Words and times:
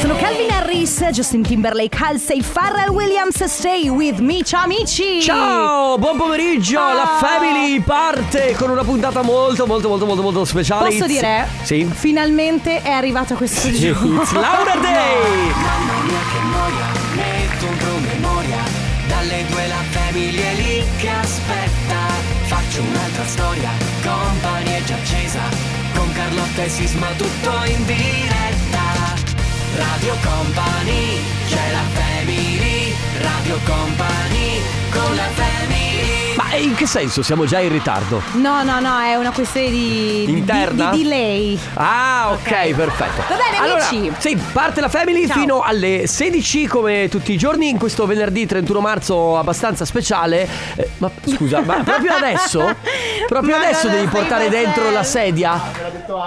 Sono 0.00 0.16
Calvin 0.16 0.50
Harris, 0.50 1.02
Justin 1.12 1.42
Timberlake, 1.42 1.96
Halsey, 1.98 2.42
Pharrell 2.42 2.90
Williams, 2.90 3.42
Stay 3.44 3.88
With 3.88 4.18
Me. 4.18 4.42
Ciao 4.44 4.64
amici! 4.64 5.22
Ciao, 5.22 5.96
buon 5.96 6.18
pomeriggio. 6.18 6.78
Ah. 6.78 6.92
La 6.92 7.16
Family 7.18 7.80
parte 7.80 8.54
con 8.58 8.68
una 8.68 8.84
puntata 8.84 9.22
molto, 9.22 9.64
molto, 9.64 9.88
molto, 9.88 10.04
molto, 10.04 10.20
molto 10.20 10.44
speciale. 10.44 10.90
Posso 10.90 11.04
It's- 11.04 11.08
dire? 11.08 11.48
Sì. 11.62 11.88
Finalmente 11.90 12.82
è 12.82 12.90
arrivato 12.90 13.34
questo 13.36 13.60
Sì, 13.60 13.72
giorno. 13.78 14.20
It's 14.20 14.32
Laura 14.36 14.74
Day. 14.74 15.50
Mamma 15.54 16.02
mia 16.02 16.20
che 16.30 16.38
noia, 16.50 16.86
metto 17.14 17.64
un 17.66 17.76
promemoria 17.78 18.58
Dalle 19.06 19.44
due 19.48 19.66
la 19.68 19.82
famiglia 19.88 20.42
è 20.42 20.54
lì 20.56 20.84
che 20.98 21.08
aspetta 21.08 21.96
Faccio 22.42 22.82
un'altra 22.82 23.24
storia, 23.24 23.70
company 24.02 24.70
è 24.70 24.82
già 24.84 24.94
accesa 24.96 25.67
Carlotta 26.28 26.62
e 26.62 26.68
Sisma 26.68 27.06
tutto 27.16 27.50
in 27.64 27.86
diretta. 27.86 29.14
Radio 29.76 30.14
Company, 30.22 31.22
c'è 31.48 31.72
la 31.72 31.84
family. 31.94 32.94
Radio 33.18 33.58
Company, 33.64 34.60
con 35.04 35.14
la 35.14 35.22
family 35.34 36.34
Ma 36.36 36.54
in 36.56 36.74
che 36.74 36.86
senso? 36.86 37.22
Siamo 37.22 37.44
già 37.46 37.58
in 37.60 37.70
ritardo. 37.70 38.22
No, 38.34 38.62
no, 38.62 38.78
no, 38.80 38.98
è 39.00 39.14
una 39.16 39.32
questione 39.32 39.70
di. 39.70 40.24
di- 40.26 40.32
Interna? 40.38 40.90
Di, 40.90 41.02
delay. 41.02 41.58
Ah, 41.74 42.30
ok, 42.32 42.38
Ok. 42.46 42.74
perfetto. 42.74 43.22
Va 43.28 43.34
bene, 43.36 43.56
allora, 43.64 43.86
amici. 43.88 44.12
Sì, 44.18 44.36
parte 44.52 44.80
la 44.80 44.88
Family 44.88 45.26
Ciao. 45.26 45.36
fino 45.38 45.60
alle 45.62 46.06
16 46.06 46.66
come 46.66 47.08
tutti 47.08 47.32
i 47.32 47.36
giorni 47.36 47.68
in 47.68 47.76
questo 47.78 48.06
venerdì 48.06 48.46
31 48.46 48.80
marzo 48.80 49.36
abbastanza 49.36 49.84
speciale. 49.84 50.48
Eh, 50.76 50.90
ma 50.98 51.10
scusa, 51.26 51.60
ma 51.60 51.74
proprio 51.84 52.12
adesso? 52.14 52.74
Proprio 53.26 53.56
Ma 53.58 53.64
adesso 53.64 53.88
devi 53.88 54.06
portare 54.06 54.48
dentro 54.48 54.90
la 54.90 55.02
sedia? 55.02 55.60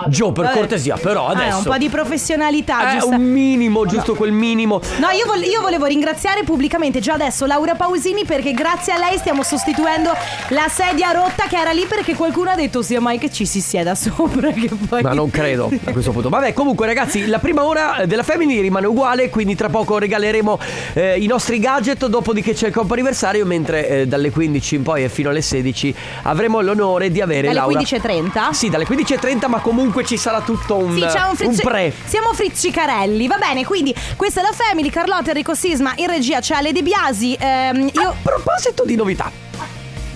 Gio, 0.08 0.32
per 0.32 0.46
Vabbè. 0.46 0.56
cortesia, 0.58 0.98
però 0.98 1.28
Ah, 1.28 1.32
adesso. 1.32 1.58
un 1.58 1.64
po' 1.64 1.78
di 1.78 1.90
professionalità, 1.90 2.90
Eh, 2.90 3.00
giusto? 3.00 3.16
un 3.16 3.22
minimo, 3.24 3.86
giusto 3.86 4.14
quel 4.16 4.32
minimo. 4.32 4.80
No, 5.00 5.10
io, 5.10 5.26
vol- 5.26 5.44
io 5.44 5.62
volevo 5.62 5.86
ringraziare 5.86 6.44
pubblicamente 6.44 7.00
già 7.00 7.14
adesso 7.14 7.46
Laura 7.46 7.76
Pausini 7.76 8.26
perché 8.26 8.52
grazie 8.62 8.94
a 8.94 8.98
lei 9.00 9.18
stiamo 9.18 9.42
sostituendo 9.42 10.12
la 10.50 10.68
sedia 10.70 11.12
rotta 11.12 11.46
che 11.48 11.58
era 11.58 11.72
lì 11.72 11.86
perché 11.88 12.14
qualcuno 12.14 12.52
ha 12.52 12.56
detto 12.56 12.84
sia 12.84 13.02
mai 13.02 13.18
che 13.18 13.32
ci 13.32 13.48
si 13.48 13.60
sieda 13.60 13.96
sopra 13.96 14.52
poi... 14.88 15.02
Ma 15.02 15.14
non 15.14 15.32
credo 15.32 15.72
a 15.84 15.92
questo 15.92 16.12
punto. 16.12 16.30
Vabbè, 16.30 16.54
comunque, 16.54 16.86
ragazzi, 16.86 17.26
la 17.26 17.40
prima 17.40 17.64
ora 17.64 18.04
della 18.06 18.24
Family 18.24 18.62
rimane 18.62 18.86
uguale. 18.86 19.30
Quindi, 19.30 19.56
tra 19.56 19.70
poco 19.70 19.98
regaleremo 19.98 20.60
eh, 20.94 21.18
i 21.20 21.26
nostri 21.26 21.60
gadget. 21.60 22.06
Dopodiché 22.06 22.54
c'è 22.54 22.68
il 22.68 22.74
compo 22.74 22.94
anniversario. 22.94 23.46
Mentre 23.46 23.88
eh, 23.88 24.08
dalle 24.08 24.30
15 24.30 24.76
in 24.76 24.84
poi 24.84 25.04
e 25.04 25.10
fino 25.10 25.30
alle 25.30 25.42
16 25.42 25.96
avremo 26.24 26.62
l'onore 26.62 27.12
di 27.12 27.22
avere 27.22 27.48
Dalle 27.48 27.60
Laura. 27.60 27.80
15.30? 27.80 28.52
Sì, 28.52 28.70
dalle 28.70 28.86
15.30, 28.86 29.48
ma 29.48 29.60
comunque 29.60 30.06
ci 30.06 30.18
sarà 30.18 30.42
tutto 30.42 30.76
un, 30.78 30.96
Sì, 30.98 31.18
un, 31.18 31.36
frizzi- 31.36 31.64
pre. 31.64 31.94
Siamo 32.06 32.34
frizzicarelli, 32.34 33.28
va 33.28 33.38
bene, 33.38 33.66
quindi 33.66 33.96
questa 34.16 34.42
è 34.42 34.44
la 34.44 34.52
Family, 34.54 34.90
Carlotta 34.90 35.30
Enrico 35.30 35.54
Sisma, 35.56 35.94
in 35.96 36.08
regia 36.08 36.40
c'è 36.40 36.56
Ale 36.56 36.72
De 36.72 36.84
Biasi, 36.84 37.36
ehm, 37.40 37.90
io... 37.94 38.16
A 38.24 38.41
proposito 38.42 38.86
di 38.86 38.96
novità. 38.96 39.32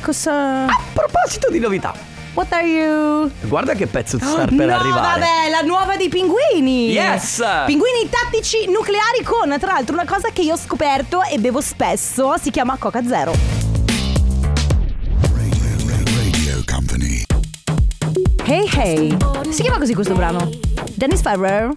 Cosa... 0.02 0.66
A 0.66 0.80
proposito 0.94 1.50
di 1.52 1.60
novità. 1.60 1.94
What 2.34 2.52
are 2.52 2.66
you... 2.66 3.32
Guarda 3.44 3.74
che 3.76 3.86
pezzo 3.88 4.18
sta 4.18 4.32
Oh, 4.32 4.36
per 4.46 4.52
no, 4.52 4.76
arrivare. 4.76 5.20
vabbè, 5.20 5.50
la 5.52 5.62
nuova 5.62 5.96
dei 5.96 6.10
pinguini. 6.10 6.92
Yes! 6.92 7.42
Pinguini 7.66 8.10
tattici 8.10 8.66
nucleari 8.68 9.24
con, 9.24 9.56
tra 9.60 9.74
l'altro, 9.74 9.94
una 9.94 10.06
cosa 10.06 10.30
che 10.34 10.42
io 10.42 10.54
ho 10.54 10.58
scoperto 10.58 11.22
e 11.24 11.38
bevo 11.38 11.62
spesso, 11.62 12.36
si 12.42 12.50
chiama 12.50 12.76
Coca 12.78 13.06
Zero. 13.08 13.32
Radio 15.32 16.64
Company. 16.66 17.24
Hey 18.44 18.68
hey. 18.76 19.18
Si 19.50 19.62
chiama 19.62 19.78
così 19.78 19.94
questo 19.94 20.14
brano? 20.16 20.50
Dennis 20.96 21.22
Ferrer. 21.22 21.70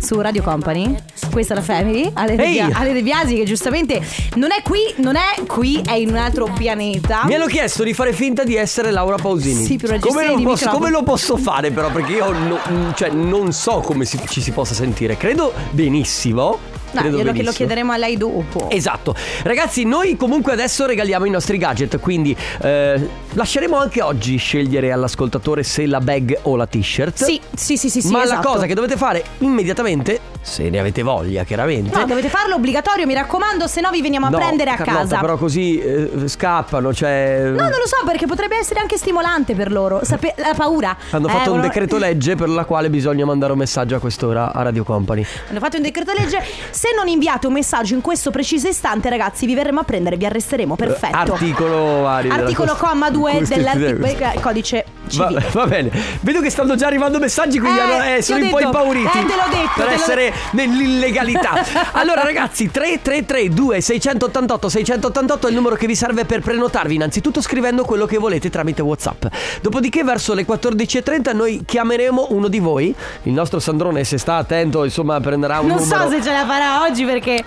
Su 0.00 0.20
Radio 0.20 0.42
Company. 0.42 0.96
Questa 1.30 1.52
è 1.54 1.56
la 1.56 1.62
Family. 1.62 2.10
Ale 2.14 2.36
De! 2.36 2.46
Bia- 2.50 2.70
Ale 2.72 2.92
De 2.92 3.02
Biasi 3.02 3.34
che 3.36 3.44
giustamente 3.44 4.00
non 4.36 4.50
è 4.50 4.62
qui, 4.62 4.80
non 4.96 5.16
è 5.16 5.44
qui, 5.46 5.80
è 5.84 5.92
in 5.92 6.08
un 6.08 6.16
altro 6.16 6.50
pianeta. 6.56 7.22
Mi 7.26 7.34
hanno 7.34 7.46
chiesto 7.46 7.82
di 7.84 7.92
fare 7.94 8.12
finta 8.12 8.44
di 8.44 8.54
essere 8.56 8.90
Laura 8.90 9.16
Pausini. 9.16 9.64
Sì, 9.64 9.76
per 9.76 9.90
una 9.90 9.98
come, 10.00 10.26
lo 10.26 10.36
di 10.36 10.42
posso, 10.42 10.64
microfono. 10.64 10.78
come 10.78 10.90
lo 10.90 11.02
posso 11.02 11.36
fare 11.36 11.70
però? 11.70 11.90
Perché 11.90 12.12
io 12.12 12.32
no- 12.32 12.92
cioè, 12.94 13.10
non 13.10 13.52
so 13.52 13.80
come 13.80 14.04
si- 14.04 14.20
ci 14.28 14.40
si 14.40 14.50
possa 14.52 14.74
sentire. 14.74 15.16
Credo 15.16 15.52
benissimo. 15.70 16.58
No, 16.90 17.00
Credo 17.02 17.16
glielo 17.18 17.26
lo 17.26 17.32
benissimo. 17.32 17.52
chiederemo 17.52 17.92
a 17.92 17.96
lei 17.98 18.16
dopo. 18.16 18.70
Esatto, 18.70 19.14
ragazzi, 19.42 19.84
noi 19.84 20.16
comunque 20.16 20.52
adesso 20.52 20.86
regaliamo 20.86 21.26
i 21.26 21.30
nostri 21.30 21.58
gadget, 21.58 21.98
quindi 22.00 22.34
eh, 22.62 23.08
lasceremo 23.34 23.76
anche 23.76 24.00
oggi 24.00 24.38
scegliere 24.38 24.90
all'ascoltatore 24.90 25.62
se 25.64 25.84
la 25.84 26.00
bag 26.00 26.38
o 26.44 26.56
la 26.56 26.66
t-shirt. 26.66 27.22
Sì, 27.24 27.38
sì, 27.54 27.76
sì, 27.76 27.90
sì, 27.90 28.00
sì, 28.00 28.10
Ma 28.10 28.22
esatto. 28.24 28.48
la 28.48 28.54
cosa 28.54 28.66
che 28.66 28.72
dovete 28.72 28.96
fare 28.96 29.22
immediatamente, 29.40 30.18
se 30.48 30.68
ne 30.70 30.78
avete 30.78 31.02
voglia, 31.02 31.44
chiaramente. 31.44 31.96
No, 31.96 32.04
dovete 32.06 32.28
farlo 32.28 32.54
obbligatorio, 32.56 33.06
mi 33.06 33.14
raccomando, 33.14 33.66
se 33.66 33.80
no 33.80 33.90
vi 33.90 34.00
veniamo 34.02 34.26
a 34.26 34.30
No, 34.30 34.38
prendere 34.38 34.70
a 34.70 34.76
Carlotta, 34.76 35.00
casa. 35.00 35.18
Però 35.20 35.36
così 35.36 35.78
eh, 35.78 36.10
scappano, 36.26 36.92
cioè. 36.92 37.42
No, 37.44 37.56
non 37.62 37.68
lo 37.78 37.86
so, 37.86 37.96
perché 38.04 38.26
potrebbe 38.26 38.56
essere 38.58 38.80
anche 38.80 38.96
stimolante 38.96 39.54
per 39.54 39.70
loro. 39.70 40.00
Sape- 40.02 40.34
la 40.38 40.54
paura. 40.56 40.96
Hanno 41.10 41.28
Eh, 41.28 41.30
fatto 41.30 41.52
un 41.52 41.60
decreto 41.60 41.96
legge 41.98 42.34
per 42.34 42.48
la 42.48 42.64
quale 42.64 42.88
bisogna 42.90 43.24
mandare 43.24 43.52
un 43.52 43.58
messaggio 43.58 43.96
a 43.96 43.98
quest'ora 44.00 44.52
a 44.52 44.62
Radio 44.62 44.84
Company. 44.84 45.24
Hanno 45.50 45.58
fatto 45.60 45.76
un 45.76 45.82
decreto 45.82 46.12
legge. 46.12 46.42
Se 46.70 46.88
non 46.96 47.06
inviate 47.08 47.46
un 47.46 47.52
messaggio 47.52 47.94
in 47.94 48.00
questo 48.00 48.30
preciso 48.30 48.68
istante, 48.68 49.08
ragazzi, 49.10 49.46
vi 49.46 49.54
verremo 49.54 49.80
a 49.80 49.84
prendere, 49.84 50.16
vi 50.16 50.26
arresteremo. 50.26 50.74
Perfetto. 50.76 51.16
Eh, 51.16 51.30
Articolo 51.32 52.00
vari 52.02 52.28
della 52.28 52.40
Articolo 52.42 52.74
comma 52.76 53.10
2 53.10 53.32
Costituzione. 53.38 53.78
del 53.98 54.40
codice 54.40 54.84
Va, 55.16 55.32
va 55.52 55.66
bene, 55.66 55.90
vedo 56.20 56.40
che 56.40 56.50
stanno 56.50 56.74
già 56.76 56.86
arrivando 56.86 57.18
messaggi, 57.18 57.58
quindi 57.58 57.78
Eh, 57.78 57.82
hanno- 57.82 58.16
eh, 58.16 58.22
sono 58.22 58.42
un 58.44 58.50
po' 58.50 58.56
detto. 58.58 58.68
impauriti 58.68 59.18
Eh, 59.18 59.24
te 59.24 59.34
l'ho 59.34 59.48
detto, 59.50 59.70
per 59.76 59.88
essere 59.88 60.32
nell'illegalità. 60.52 61.64
allora, 61.92 62.22
ragazzi, 62.22 62.70
333 62.70 63.48
2688 63.50 64.68
688 64.68 65.46
è 65.46 65.50
il 65.50 65.56
numero 65.56 65.76
che 65.76 65.86
vi 65.86 65.94
serve 65.94 66.24
per 66.24 66.40
prenotarvi. 66.40 66.94
Innanzitutto 66.94 67.40
scrivendo 67.40 67.84
quello 67.84 68.06
che 68.06 68.18
volete 68.18 68.50
tramite 68.50 68.82
WhatsApp. 68.82 69.26
Dopodiché, 69.62 70.04
verso 70.04 70.34
le 70.34 70.44
14.30, 70.46 71.34
noi 71.34 71.62
chiameremo 71.64 72.26
uno 72.30 72.48
di 72.48 72.58
voi. 72.58 72.94
Il 73.24 73.32
nostro 73.32 73.58
Sandrone, 73.60 74.04
se 74.04 74.18
sta 74.18 74.36
attento, 74.36 74.84
insomma, 74.84 75.20
prenderà 75.20 75.60
un 75.60 75.68
Non 75.68 75.78
numero 75.78 76.02
so 76.02 76.10
se 76.10 76.22
ce 76.22 76.30
la 76.32 76.44
farà 76.46 76.82
oggi 76.82 77.04
perché. 77.04 77.42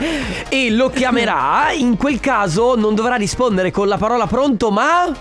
e 0.50 0.70
lo 0.72 0.90
chiamerà. 0.90 1.72
In 1.76 1.98
quel 1.98 2.20
caso 2.20 2.76
non 2.76 2.96
dovrà 2.96 3.16
rispondere 3.16 3.72
con 3.72 3.88
la 3.88 3.98
parola 3.98 4.28
pronto, 4.28 4.72
ma. 4.72 5.12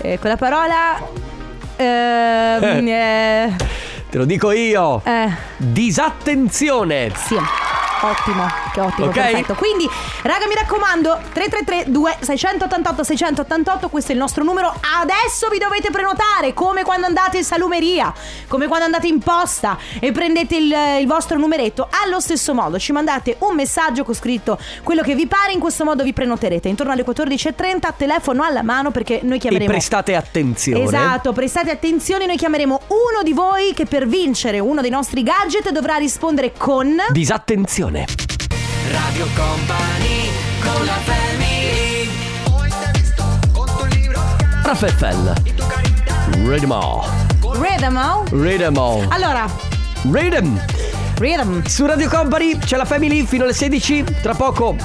Eh, 0.00 0.18
quella 0.18 0.36
parola. 0.36 1.30
Ehm, 1.82 2.88
eh, 2.88 3.56
Te 4.10 4.18
lo 4.18 4.24
dico 4.24 4.52
io. 4.52 5.02
eh, 5.04 5.30
Disattenzione. 5.56 7.10
sì. 7.14 7.36
Ottimo, 8.04 8.46
che 8.72 8.80
ottimo, 8.80 9.06
Ok. 9.06 9.12
perfetto. 9.14 9.54
Quindi, 9.54 9.88
raga, 10.22 10.46
mi 10.48 10.54
raccomando, 10.54 11.20
333 11.32 11.84
2688 11.92 13.04
688, 13.04 13.88
questo 13.88 14.10
è 14.10 14.14
il 14.14 14.20
nostro 14.20 14.42
numero. 14.42 14.74
Adesso 15.00 15.48
vi 15.48 15.58
dovete 15.58 15.90
prenotare, 15.90 16.52
come 16.52 16.82
quando 16.82 17.06
andate 17.06 17.38
in 17.38 17.44
salumeria, 17.44 18.12
come 18.48 18.66
quando 18.66 18.86
andate 18.86 19.06
in 19.06 19.20
posta 19.20 19.78
e 20.00 20.10
prendete 20.10 20.56
il, 20.56 20.74
il 21.00 21.06
vostro 21.06 21.38
numeretto. 21.38 21.88
Allo 22.04 22.18
stesso 22.18 22.54
modo, 22.54 22.76
ci 22.78 22.90
mandate 22.90 23.36
un 23.40 23.54
messaggio 23.54 24.02
con 24.02 24.14
scritto 24.14 24.58
quello 24.82 25.02
che 25.02 25.14
vi 25.14 25.28
pare, 25.28 25.52
in 25.52 25.60
questo 25.60 25.84
modo 25.84 26.02
vi 26.02 26.12
prenoterete. 26.12 26.68
Intorno 26.68 26.92
alle 26.92 27.04
14.30, 27.04 27.92
telefono 27.96 28.42
alla 28.42 28.62
mano 28.62 28.90
perché 28.90 29.20
noi 29.22 29.36
E 29.36 29.40
chiameremo... 29.40 29.70
prestate 29.70 30.16
attenzione. 30.16 30.82
Esatto, 30.82 31.32
prestate 31.32 31.70
attenzione, 31.70 32.26
noi 32.26 32.36
chiameremo 32.36 32.80
uno 32.88 33.22
di 33.22 33.32
voi 33.32 33.72
che 33.74 33.86
per 33.86 34.08
vincere 34.08 34.58
uno 34.58 34.80
dei 34.80 34.90
nostri 34.90 35.22
gadget 35.22 35.70
dovrà 35.70 35.96
rispondere 35.96 36.52
con... 36.56 36.96
Disattenzione. 37.10 37.91
Radio 37.94 39.26
Company, 39.34 40.30
con 40.60 40.86
la 40.86 40.96
family 41.04 42.08
RFFL. 44.64 45.32
All. 46.72 47.04
Rhythm? 47.96 48.24
Read 48.30 48.62
'em 48.62 48.76
all. 48.78 49.06
Allora, 49.10 49.46
Read 50.10 50.32
'em. 50.32 50.58
Rhythm. 51.18 51.62
Su 51.66 51.86
Radio 51.86 52.08
Company 52.08 52.58
c'è 52.58 52.76
la 52.76 52.84
Family 52.84 53.24
fino 53.24 53.44
alle 53.44 53.52
16. 53.54 54.04
Tra 54.22 54.34
poco. 54.34 54.76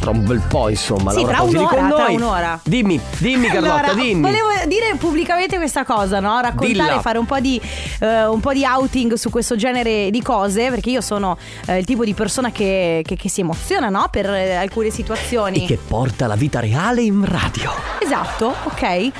Tra 0.00 0.10
un 0.10 0.24
bel 0.24 0.42
po', 0.48 0.68
insomma. 0.68 1.12
Sì, 1.12 1.18
Laura 1.18 1.28
tra 1.32 1.36
Pausini 1.38 1.62
un'ora, 1.62 1.76
con 1.80 1.88
tra 1.94 2.04
noi. 2.06 2.14
un'ora. 2.16 2.60
Dimmi, 2.64 3.00
dimmi, 3.18 3.46
Carlotta, 3.46 3.74
allora, 3.90 3.94
dimmi. 3.94 4.20
volevo 4.20 4.48
dire 4.66 4.96
pubblicamente 4.98 5.56
questa 5.58 5.84
cosa, 5.84 6.18
no? 6.18 6.40
Raccontare, 6.40 6.72
Dilla. 6.72 7.00
fare 7.00 7.18
un 7.18 7.24
po' 7.26 7.38
di 7.38 7.60
eh, 8.00 8.26
un 8.26 8.40
po' 8.40 8.52
di 8.52 8.64
outing 8.64 9.14
su 9.14 9.30
questo 9.30 9.54
genere 9.54 10.10
di 10.10 10.20
cose, 10.20 10.70
perché 10.70 10.90
io 10.90 11.00
sono 11.00 11.38
eh, 11.66 11.78
il 11.78 11.84
tipo 11.84 12.04
di 12.04 12.14
persona 12.14 12.50
che, 12.50 13.02
che- 13.06 13.14
che 13.14 13.28
si 13.28 13.42
emoziona, 13.42 13.90
no? 13.90 14.08
Per 14.10 14.28
eh, 14.28 14.56
alcune 14.56 14.90
situazioni. 14.90 15.62
E 15.62 15.66
che 15.66 15.78
porta 15.86 16.26
la 16.26 16.34
vita 16.34 16.58
reale 16.58 17.02
in 17.02 17.24
radio. 17.24 17.70
Esatto, 18.00 18.52
ok. 18.64 19.10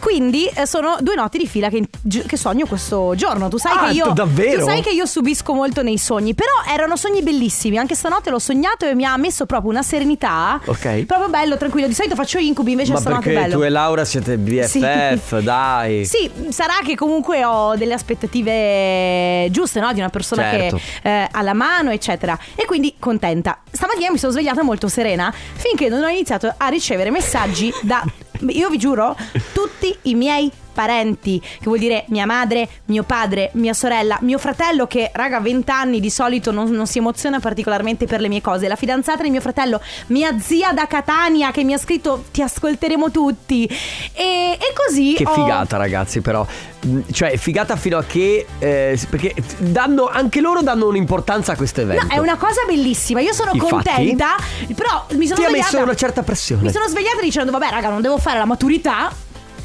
Quindi 0.00 0.46
eh, 0.46 0.66
sono 0.66 0.96
due 1.00 1.14
notti 1.14 1.38
di 1.38 1.46
fila 1.46 1.68
che, 1.68 1.86
che 2.26 2.36
sogno 2.36 2.66
questo 2.66 3.12
giorno. 3.14 3.48
Tu 3.48 3.58
sai 3.58 3.72
Ah, 3.76 3.86
che 3.88 3.92
io. 3.94 4.04
tu 4.06 4.12
davvero? 4.12 4.64
Tu 4.64 4.64
sai 4.70 4.80
che 4.82 4.90
io 4.90 5.06
subisco 5.06 5.52
molto 5.52 5.82
nei 5.82 5.98
sogni. 5.98 6.34
Però 6.34 6.50
erano 6.68 6.96
sogni 6.96 7.22
bellissimi. 7.22 7.76
Anche 7.78 7.94
stanotte 7.94 8.30
l'ho 8.30 8.38
sognato 8.38 8.86
e 8.86 8.94
mi 8.94 9.04
ha 9.04 9.16
messo 9.16 9.46
proprio 9.46 9.70
una 9.70 9.82
serenità. 9.82 10.60
Ok. 10.64 11.04
Proprio 11.04 11.28
bello, 11.28 11.56
tranquillo. 11.56 11.86
Di 11.86 11.94
solito 11.94 12.14
faccio 12.14 12.38
incubi, 12.38 12.72
invece 12.72 12.92
Ma 12.92 12.98
stanotte 13.00 13.30
è 13.30 13.34
bello. 13.34 13.58
tu 13.58 13.62
e 13.62 13.68
Laura 13.68 14.04
siete 14.04 14.36
BFF, 14.38 15.38
dai. 15.42 16.04
Sì, 16.06 16.30
sarà 16.48 16.74
che 16.84 16.94
comunque 16.96 17.44
ho 17.44 17.76
delle 17.76 17.94
aspettative 17.94 19.48
giuste, 19.50 19.80
no? 19.80 19.92
Di 19.92 20.00
una 20.00 20.08
persona 20.08 20.42
Certo. 20.42 20.80
che 21.02 21.08
eh, 21.22 21.28
ha 21.30 21.42
la 21.42 21.54
mano, 21.54 21.90
eccetera. 21.90 22.38
E 22.54 22.64
quindi 22.64 22.94
contenta. 22.98 23.58
Stamattina 23.70 24.10
mi 24.10 24.18
sono 24.18 24.32
svegliata 24.32 24.62
molto 24.62 24.88
serena 24.88 25.32
finché 25.54 25.88
non 25.88 26.02
ho 26.02 26.08
iniziato 26.08 26.52
a 26.56 26.68
ricevere 26.68 27.10
messaggi 27.10 27.72
da, 27.82 28.02
io 28.48 28.68
vi 28.68 28.78
giuro, 28.78 29.16
tutti 29.52 29.96
i 30.02 30.14
miei 30.14 30.50
parenti, 30.72 31.40
che 31.40 31.64
vuol 31.64 31.78
dire 31.78 32.04
mia 32.08 32.26
madre, 32.26 32.68
mio 32.86 33.02
padre, 33.02 33.50
mia 33.54 33.72
sorella, 33.74 34.18
mio 34.22 34.38
fratello 34.38 34.86
che, 34.86 35.10
raga, 35.12 35.36
a 35.38 35.40
20 35.40 35.70
anni 35.70 36.00
di 36.00 36.10
solito 36.10 36.50
non, 36.50 36.70
non 36.70 36.86
si 36.86 36.98
emoziona 36.98 37.38
particolarmente 37.40 38.06
per 38.06 38.20
le 38.20 38.28
mie 38.28 38.40
cose, 38.40 38.68
la 38.68 38.76
fidanzata 38.76 39.22
di 39.22 39.30
mio 39.30 39.40
fratello, 39.40 39.80
mia 40.08 40.38
zia 40.38 40.72
da 40.72 40.86
Catania 40.86 41.50
che 41.50 41.64
mi 41.64 41.72
ha 41.72 41.78
scritto 41.78 42.24
ti 42.30 42.42
ascolteremo 42.42 43.10
tutti 43.10 43.64
e, 44.12 44.52
e 44.52 44.72
così 44.74 45.14
Che 45.14 45.24
ho- 45.26 45.32
figata, 45.32 45.76
ragazzi, 45.76 46.20
però. 46.20 46.46
Mm, 46.86 47.00
Cioè, 47.12 47.36
figata 47.36 47.76
fino 47.76 47.98
a 47.98 48.04
che. 48.04 48.46
eh, 48.58 48.98
perché 49.10 49.34
danno, 49.58 50.06
anche 50.06 50.40
loro 50.40 50.62
danno 50.62 50.86
un'importanza 50.88 51.52
a 51.52 51.56
questo 51.56 51.82
evento. 51.82 52.06
No, 52.06 52.12
è 52.14 52.18
una 52.18 52.36
cosa 52.38 52.62
bellissima. 52.66 53.20
Io 53.20 53.32
sono 53.34 53.50
Infatti? 53.52 53.72
contenta. 53.84 54.36
Però 54.74 55.04
mi 55.12 55.26
sono 55.26 55.38
Ti 55.40 55.44
ha 55.44 55.48
svegliata. 55.48 55.54
messo 55.72 55.82
una 55.82 55.94
certa 55.94 56.22
pressione. 56.22 56.62
Mi 56.62 56.70
sono 56.72 56.86
svegliata 56.88 57.20
dicendo: 57.20 57.50
Vabbè, 57.50 57.68
raga, 57.70 57.90
non 57.90 58.00
devo 58.00 58.16
fare 58.18 58.38
la 58.38 58.46
maturità. 58.46 59.12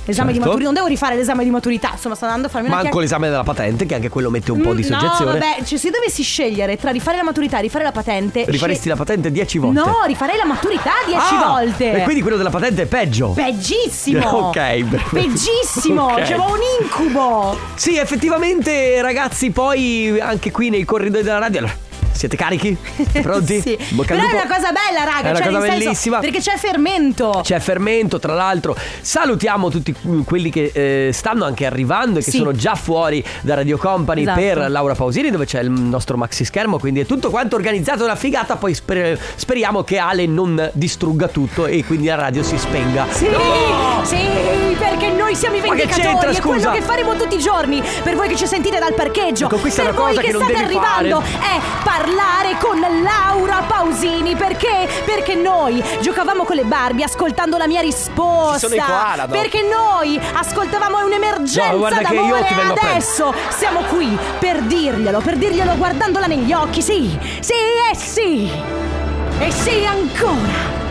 L'esame 0.05 0.27
di 0.31 0.37
Certo. 0.37 0.49
maturità. 0.51 0.63
Non 0.63 0.73
devo 0.73 0.87
rifare 0.87 1.15
l'esame 1.15 1.43
di 1.43 1.49
maturità. 1.49 1.89
Insomma, 1.93 2.15
sto 2.15 2.25
andando 2.25 2.47
a 2.47 2.49
farmi 2.49 2.67
una 2.67 2.75
Manco 2.77 2.91
chiacch- 2.91 3.09
l'esame 3.09 3.29
della 3.29 3.43
patente, 3.43 3.85
che 3.85 3.95
anche 3.95 4.09
quello 4.09 4.29
mette 4.29 4.51
un 4.51 4.61
po' 4.61 4.73
di 4.73 4.81
Mm, 4.81 4.85
soggezione. 4.85 5.31
No, 5.33 5.39
vabbè, 5.39 5.63
cioè, 5.63 5.77
se 5.79 5.87
io 5.87 5.93
dovessi 5.93 6.23
scegliere 6.23 6.77
tra 6.77 6.91
rifare 6.91 7.17
la 7.17 7.23
maturità 7.23 7.57
e 7.57 7.61
rifare 7.61 7.83
la 7.83 7.91
patente. 7.91 8.45
Rifaresti 8.47 8.81
scel- 8.81 8.91
la 8.91 8.97
patente 8.97 9.31
10 9.31 9.57
volte. 9.57 9.79
No, 9.79 10.03
rifarei 10.05 10.37
la 10.37 10.45
maturità 10.45 10.91
10 11.05 11.33
Ah, 11.35 11.47
volte. 11.47 11.93
E 12.01 12.03
quindi 12.03 12.21
quello 12.21 12.37
della 12.37 12.49
patente 12.51 12.83
è 12.83 12.85
peggio. 12.85 13.29
Peggissimo. 13.29 14.13
Ok. 14.47 14.83
Peggissimo. 15.11 16.05
Ok. 16.15 16.21
C'è 16.23 16.35
un 16.35 16.59
incubo. 16.81 17.57
Sì, 17.75 17.97
effettivamente, 17.97 19.01
ragazzi, 19.01 19.51
poi 19.51 20.19
anche 20.19 20.51
qui 20.51 20.69
nei 20.69 20.83
corridoi 20.83 21.23
della 21.23 21.39
radio. 21.39 21.59
allora, 21.59 21.73
Siete 22.15 22.37
carichi? 22.37 22.75
Pronti? 23.21 23.59
sì. 23.61 23.77
Bocca 23.89 24.15
Però 24.15 24.27
è 24.27 24.31
una 24.33 24.47
cosa 24.47 24.71
bella, 24.71 25.03
raga. 25.03 25.27
È 25.27 25.29
una 25.31 25.35
cioè, 25.39 25.45
cosa 25.47 25.57
nel 25.59 25.69
senso, 25.69 25.83
bellissima. 25.83 26.19
Perché 26.19 26.39
c'è 26.39 26.55
fermento. 26.57 27.41
C'è 27.43 27.59
fermento, 27.59 28.19
tra 28.19 28.33
l'altro. 28.33 28.75
Salutiamo 29.01 29.69
tutti 29.69 29.93
quelli 30.25 30.49
che 30.49 30.71
eh, 30.73 31.09
stanno 31.13 31.43
anche 31.45 31.65
arrivando 31.65 32.19
e 32.19 32.23
che 32.23 32.31
Sì. 32.31 32.37
sono 32.37 32.53
già 32.53 32.75
fuori 32.75 33.23
da 33.41 33.55
Radio 33.55 33.77
Company 33.77 34.21
Esatto. 34.21 34.39
per 34.39 34.69
Laura 34.69 34.95
Pausini, 34.95 35.29
dove 35.29 35.45
c'è 35.45 35.61
il 35.61 35.69
nostro 35.69 36.15
maxi 36.17 36.45
schermo. 36.45 36.79
Quindi 36.79 37.01
è 37.01 37.05
tutto 37.05 37.29
quanto 37.29 37.55
organizzato, 37.55 38.03
una 38.05 38.15
figata. 38.15 38.55
Poi 38.55 38.73
sper- 38.73 39.19
speriamo 39.35 39.83
che 39.83 39.97
Ale 39.97 40.25
non 40.25 40.69
distrugga 40.73 41.27
tutto 41.27 41.65
e 41.65 41.83
quindi 41.85 42.07
la 42.07 42.15
radio 42.15 42.43
si 42.43 42.57
spenga. 42.57 43.05
Sì, 43.11 43.27
sì, 44.03 44.75
perché 44.77 45.09
noi 45.09 45.35
siamo 45.35 45.55
i 45.57 45.61
vendicatori. 45.61 46.35
è 46.35 46.41
quello 46.41 46.71
che 46.71 46.81
faremo 46.81 47.15
tutti 47.15 47.35
i 47.35 47.39
giorni. 47.39 47.81
Per 48.03 48.15
voi 48.15 48.27
che 48.29 48.35
ci 48.35 48.47
sentite 48.47 48.79
dal 48.79 48.93
parcheggio. 48.93 49.45
Ecco, 49.45 49.57
questa 49.57 49.81
è 49.81 49.85
per 49.85 49.93
cosa 49.95 50.13
voi 50.13 50.23
che, 50.23 50.31
che 50.31 50.35
state 50.37 50.55
arrivando 50.55 51.21
fare. 51.21 51.57
è 51.57 51.59
parlare 52.05 52.57
con 52.59 52.79
Laura 52.79 53.63
Pausini. 53.67 54.35
Perché? 54.35 54.87
Perché 55.03 55.33
noi 55.33 55.83
giocavamo 56.01 56.43
con 56.43 56.55
le 56.55 56.63
Barbie 56.63 57.03
ascoltando 57.03 57.57
la 57.57 57.67
mia 57.67 57.81
risposta. 57.81 58.67
Sono 58.67 58.75
i 58.75 58.79
koala, 58.79 59.25
no? 59.25 59.31
Perché 59.31 59.61
noi 59.63 60.19
ascoltavamo 60.33 61.03
un'emergenza 61.03 61.71
No, 61.71 61.77
guarda 61.77 62.01
che 62.01 62.13
io 62.13 62.21
d'amore 62.21 62.45
ti 62.45 62.53
vengo 62.53 62.75
e 62.75 62.87
adesso 62.87 63.33
siamo 63.49 63.81
qui 63.81 64.17
per 64.39 64.61
dirglielo, 64.61 65.19
per 65.19 65.35
dirglielo 65.37 65.75
guardandola 65.75 66.27
negli 66.27 66.53
occhi. 66.53 66.81
Sì, 66.81 67.17
sì 67.39 67.53
e 67.91 67.95
sì. 67.95 68.51
E 69.39 69.51
sì 69.51 69.85
ancora. 69.85 70.84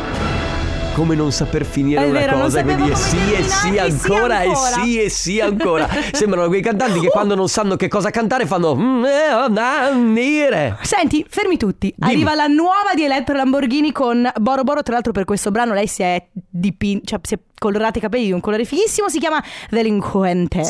Come 0.94 1.16
non 1.16 1.32
saper 1.32 1.64
finire 1.64 2.04
È 2.04 2.08
una 2.08 2.20
vero, 2.20 2.38
cosa, 2.38 2.62
quindi 2.62 2.88
è 2.88 2.94
sì 2.94 3.32
e 3.34 3.42
sì 3.42 3.78
ancora, 3.78 4.42
e 4.42 4.54
sì 4.54 5.02
e 5.02 5.08
sì 5.10 5.40
ancora. 5.40 5.88
Sembrano 6.12 6.46
quei 6.46 6.62
cantanti 6.62 7.00
che 7.00 7.08
quando 7.08 7.34
non 7.34 7.48
sanno 7.48 7.74
che 7.74 7.88
cosa 7.88 8.10
cantare 8.10 8.46
fanno. 8.46 8.76
"Mm, 8.76 9.04
eh, 9.04 9.32
oh, 9.34 9.48
na, 9.48 9.90
nire". 9.92 10.78
Senti, 10.82 11.26
fermi 11.28 11.56
tutti. 11.56 11.92
Arriva 11.98 12.34
la 12.34 12.46
nuova 12.46 12.94
di 12.94 13.02
Elettra 13.02 13.34
Lamborghini 13.34 13.90
con 13.90 14.30
Boro 14.40 14.62
Boro. 14.62 14.84
Tra 14.84 14.94
l'altro, 14.94 15.10
per 15.10 15.24
questo 15.24 15.50
brano 15.50 15.74
lei 15.74 15.88
si 15.88 16.02
è 16.02 16.24
dipinta, 16.32 17.04
cioè 17.06 17.18
si 17.22 17.34
è 17.34 17.38
colorata 17.58 17.98
i 17.98 18.00
capelli 18.00 18.24
di 18.26 18.32
un 18.32 18.40
colore 18.40 18.64
fighissimo. 18.64 19.08
Si 19.08 19.18
chiama 19.18 19.42
Delinquente. 19.70 20.62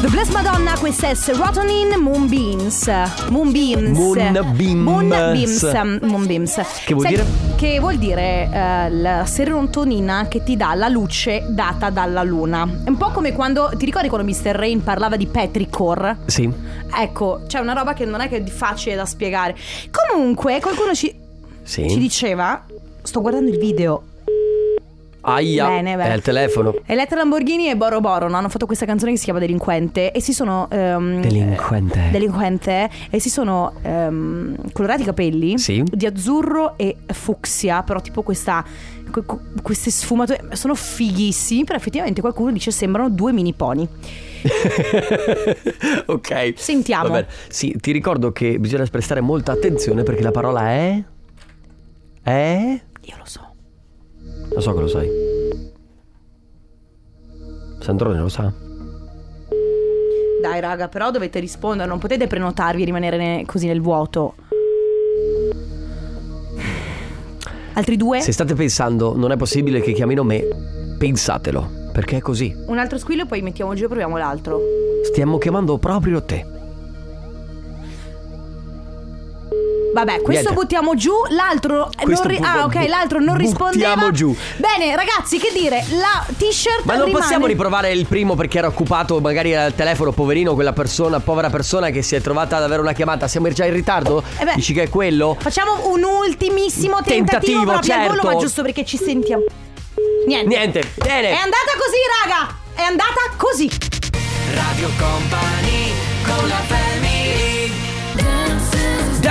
The 0.00 0.06
Blessed 0.06 0.32
Madonna, 0.32 0.78
questa 0.78 1.08
è 1.08 1.14
Serotonin 1.14 1.98
Moonbeams. 2.00 2.88
Moonbeams. 3.30 3.98
Moonbeams. 3.98 5.62
Moonbeams. 6.02 6.60
Che 6.84 6.94
vuol 6.94 7.06
dire? 7.08 7.26
Che 7.56 7.80
vuol 7.80 7.96
dire 7.96 8.48
eh, 8.52 8.90
la 8.90 9.24
serotonina 9.26 10.28
che 10.28 10.44
ti 10.44 10.56
dà 10.56 10.74
la 10.74 10.86
luce 10.86 11.46
data 11.48 11.90
dalla 11.90 12.22
luna. 12.22 12.62
È 12.84 12.88
un 12.88 12.96
po' 12.96 13.10
come 13.10 13.32
quando. 13.32 13.70
Ti 13.76 13.84
ricordi 13.84 14.08
quando 14.08 14.30
Mr. 14.30 14.52
Rain 14.54 14.84
parlava 14.84 15.16
di 15.16 15.26
Petrichor? 15.26 16.18
Sì. 16.26 16.48
Ecco, 16.96 17.42
c'è 17.48 17.58
una 17.58 17.72
roba 17.72 17.92
che 17.94 18.04
non 18.04 18.20
è 18.20 18.28
che 18.28 18.36
è 18.36 18.44
facile 18.46 18.94
da 18.94 19.04
spiegare. 19.04 19.56
Comunque, 19.90 20.60
qualcuno 20.60 20.94
ci, 20.94 21.12
Sì. 21.64 21.90
ci 21.90 21.98
diceva: 21.98 22.64
Sto 23.02 23.20
guardando 23.20 23.50
il 23.50 23.58
video. 23.58 24.02
Aia. 25.20 25.66
Bene, 25.66 25.96
bene. 25.96 26.12
È 26.12 26.14
il 26.16 26.22
telefono. 26.22 26.74
Elettra 26.86 27.18
Lamborghini 27.18 27.68
e 27.68 27.76
Boro 27.76 28.00
Boro 28.00 28.28
no? 28.28 28.36
hanno 28.36 28.48
fatto 28.48 28.66
questa 28.66 28.86
canzone 28.86 29.10
che 29.12 29.18
si 29.18 29.24
chiama 29.24 29.38
Delinquente 29.40 30.12
e 30.12 30.20
si 30.20 30.32
sono. 30.32 30.68
ehm, 30.70 31.20
Delinquente. 31.20 32.06
eh, 32.06 32.10
delinquente 32.10 32.88
e 33.10 33.18
si 33.20 33.28
sono 33.28 33.72
ehm, 33.82 34.72
colorati 34.72 35.02
i 35.02 35.04
capelli 35.04 35.58
Sì. 35.58 35.82
di 35.84 36.06
azzurro 36.06 36.78
e 36.78 36.96
fucsia, 37.06 37.82
però 37.82 38.00
tipo 38.00 38.22
questa. 38.22 38.64
que- 39.10 39.24
que- 39.24 39.38
queste 39.62 39.90
sfumature 39.90 40.50
sono 40.52 40.74
fighissimi, 40.74 41.64
però 41.64 41.78
effettivamente 41.78 42.20
qualcuno 42.20 42.52
dice 42.52 42.70
sembrano 42.70 43.08
due 43.10 43.32
mini 43.32 43.54
pony. 43.54 43.88
ok. 46.06 46.52
Sentiamo. 46.56 47.08
Va 47.08 47.14
bene. 47.20 47.26
Sì, 47.48 47.74
ti 47.80 47.90
ricordo 47.92 48.32
che 48.32 48.58
bisogna 48.58 48.84
prestare 48.90 49.20
molta 49.20 49.52
attenzione 49.52 50.02
perché 50.02 50.22
la 50.22 50.30
parola 50.30 50.68
è. 50.68 51.02
È. 52.22 52.80
Io 53.02 53.14
lo 53.16 53.24
so. 53.24 53.47
Lo 54.50 54.60
so 54.60 54.74
che 54.74 54.80
lo 54.80 54.88
sai. 54.88 55.10
Sandrone 57.80 58.18
lo 58.18 58.28
sa. 58.28 58.52
Dai 60.40 60.60
raga, 60.60 60.88
però 60.88 61.10
dovete 61.10 61.40
rispondere, 61.40 61.88
non 61.88 61.98
potete 61.98 62.26
prenotarvi 62.26 62.82
e 62.82 62.84
rimanere 62.84 63.16
ne- 63.16 63.44
così 63.46 63.66
nel 63.66 63.80
vuoto. 63.80 64.34
Altri 67.74 67.96
due? 67.96 68.20
Se 68.20 68.32
state 68.32 68.54
pensando, 68.54 69.16
non 69.16 69.30
è 69.30 69.36
possibile 69.36 69.80
che 69.80 69.92
chiamino 69.92 70.24
me, 70.24 70.44
pensatelo. 70.98 71.76
Perché 71.92 72.16
è 72.16 72.20
così. 72.20 72.54
Un 72.66 72.78
altro 72.78 72.98
squillo 72.98 73.22
e 73.22 73.26
poi 73.26 73.42
mettiamo 73.42 73.74
giù 73.74 73.84
e 73.84 73.88
proviamo 73.88 74.16
l'altro. 74.16 74.60
Stiamo 75.04 75.38
chiamando 75.38 75.78
proprio 75.78 76.22
te. 76.22 76.57
Vabbè, 79.92 80.20
questo 80.22 80.30
Niente. 80.50 80.52
buttiamo 80.52 80.94
giù, 80.94 81.12
l'altro 81.30 81.76
non 81.76 81.90
Questo 82.02 82.28
ri- 82.28 82.36
bu- 82.38 82.44
Ah, 82.44 82.64
ok, 82.64 82.78
bu- 82.80 82.86
l'altro 82.88 83.20
non 83.20 83.36
rispondeva. 83.36 83.94
buttiamo 83.94 84.10
giù. 84.12 84.36
Bene, 84.56 84.94
ragazzi, 84.94 85.38
che 85.38 85.50
dire? 85.52 85.84
La 85.90 86.24
t-shirt 86.36 86.84
Ma 86.84 86.94
non 86.94 87.06
rimane- 87.06 87.24
possiamo 87.24 87.46
riprovare 87.46 87.90
il 87.92 88.06
primo 88.06 88.34
perché 88.36 88.58
era 88.58 88.66
occupato 88.68 89.18
magari 89.20 89.54
al 89.56 89.74
telefono, 89.74 90.12
poverino, 90.12 90.54
quella 90.54 90.72
persona, 90.72 91.18
povera 91.20 91.50
persona 91.50 91.90
che 91.90 92.02
si 92.02 92.14
è 92.14 92.20
trovata 92.20 92.56
ad 92.58 92.62
avere 92.64 92.80
una 92.80 92.92
chiamata. 92.92 93.26
Siamo 93.28 93.48
già 93.50 93.64
in 93.64 93.72
ritardo? 93.72 94.22
Eh 94.38 94.44
beh. 94.44 94.54
Dici 94.54 94.72
che 94.72 94.82
è 94.84 94.88
quello? 94.88 95.36
Facciamo 95.38 95.88
un 95.90 96.02
ultimissimo 96.04 97.00
tentativo, 97.02 97.64
Tentativo, 97.64 97.64
proprio 97.64 97.94
al 97.94 98.00
volo, 98.00 98.12
certo. 98.20 98.26
ma 98.26 98.36
giusto 98.40 98.62
perché 98.62 98.84
ci 98.84 98.96
sentiamo. 98.98 99.44
Niente. 100.26 100.48
Niente, 100.56 100.80
bene. 100.96 101.28
È 101.30 101.34
andata 101.34 101.72
così, 101.78 101.98
raga. 102.24 102.56
È 102.74 102.82
andata 102.82 103.20
così. 103.36 103.68
Radio 104.54 104.88
Company 104.98 105.92
con 106.24 106.46
la 106.48 106.60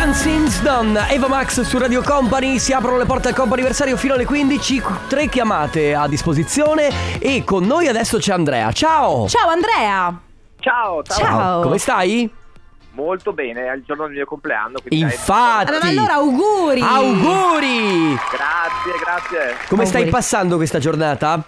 Dancing's 0.08 0.62
Done, 0.62 1.10
Eva 1.10 1.28
Max 1.28 1.60
su 1.64 1.78
Radio 1.78 2.02
Company, 2.02 2.60
si 2.60 2.72
aprono 2.72 2.96
le 2.98 3.04
porte 3.04 3.28
al 3.28 3.36
comp'anniversario 3.36 3.98
fino 3.98 4.14
alle 4.14 4.24
15, 4.24 4.82
tre 5.10 5.28
chiamate 5.28 5.94
a 5.94 6.08
disposizione 6.08 7.20
e 7.20 7.44
con 7.44 7.66
noi 7.66 7.90
adesso 7.90 8.18
c'è 8.18 8.32
Andrea. 8.32 8.72
Ciao! 8.72 9.28
Ciao 9.28 9.50
Andrea. 9.50 10.18
Ciao, 10.62 11.04
ciao, 11.04 11.18
Ciao. 11.18 11.62
Come 11.62 11.78
stai? 11.78 12.34
molto 12.92 13.34
bene, 13.34 13.68
è 13.68 13.76
il 13.76 13.84
giorno 13.86 14.06
del 14.06 14.14
mio 14.14 14.26
compleanno. 14.26 14.80
quindi 14.80 15.04
Infatti! 15.04 15.72
Allora, 15.72 15.88
allora 15.90 16.14
auguri. 16.14 16.80
Auguri! 16.82 18.14
Grazie, 18.32 18.94
grazie. 19.04 19.58
Come 19.68 19.84
stai 19.86 20.04
Auguri. 20.04 20.16
passando 20.16 20.56
questa 20.56 20.80
giornata? 20.80 21.44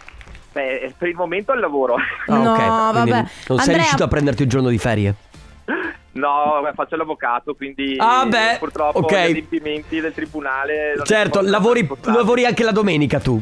Beh, 0.51 0.94
per 0.98 1.08
il 1.08 1.16
momento 1.16 1.54
al 1.54 1.62
lavoro. 1.62 1.96
Ah, 1.96 2.36
No, 2.36 2.51
ok. 2.51 2.92
Quindi 2.92 3.10
vabbè. 3.12 3.20
Non 3.22 3.30
sei 3.48 3.58
Andrea- 3.60 3.75
riuscito 3.78 4.04
a 4.04 4.08
prenderti 4.10 4.42
un 4.44 4.50
giorno 4.50 4.68
di 4.68 4.78
ferie? 4.78 5.16
No, 6.19 6.61
faccio 6.75 6.95
l'avvocato, 6.95 7.55
quindi 7.55 7.95
Ah, 7.97 8.25
beh, 8.25 8.57
purtroppo 8.59 8.99
ok. 8.99 9.11
gli 9.11 9.29
adempimenti 9.29 9.99
del 9.99 10.13
tribunale. 10.13 10.93
Certo, 11.03 11.41
lavori, 11.41 11.88
lavori 12.03 12.45
anche 12.45 12.63
la 12.63 12.71
domenica 12.71 13.19
tu. 13.19 13.41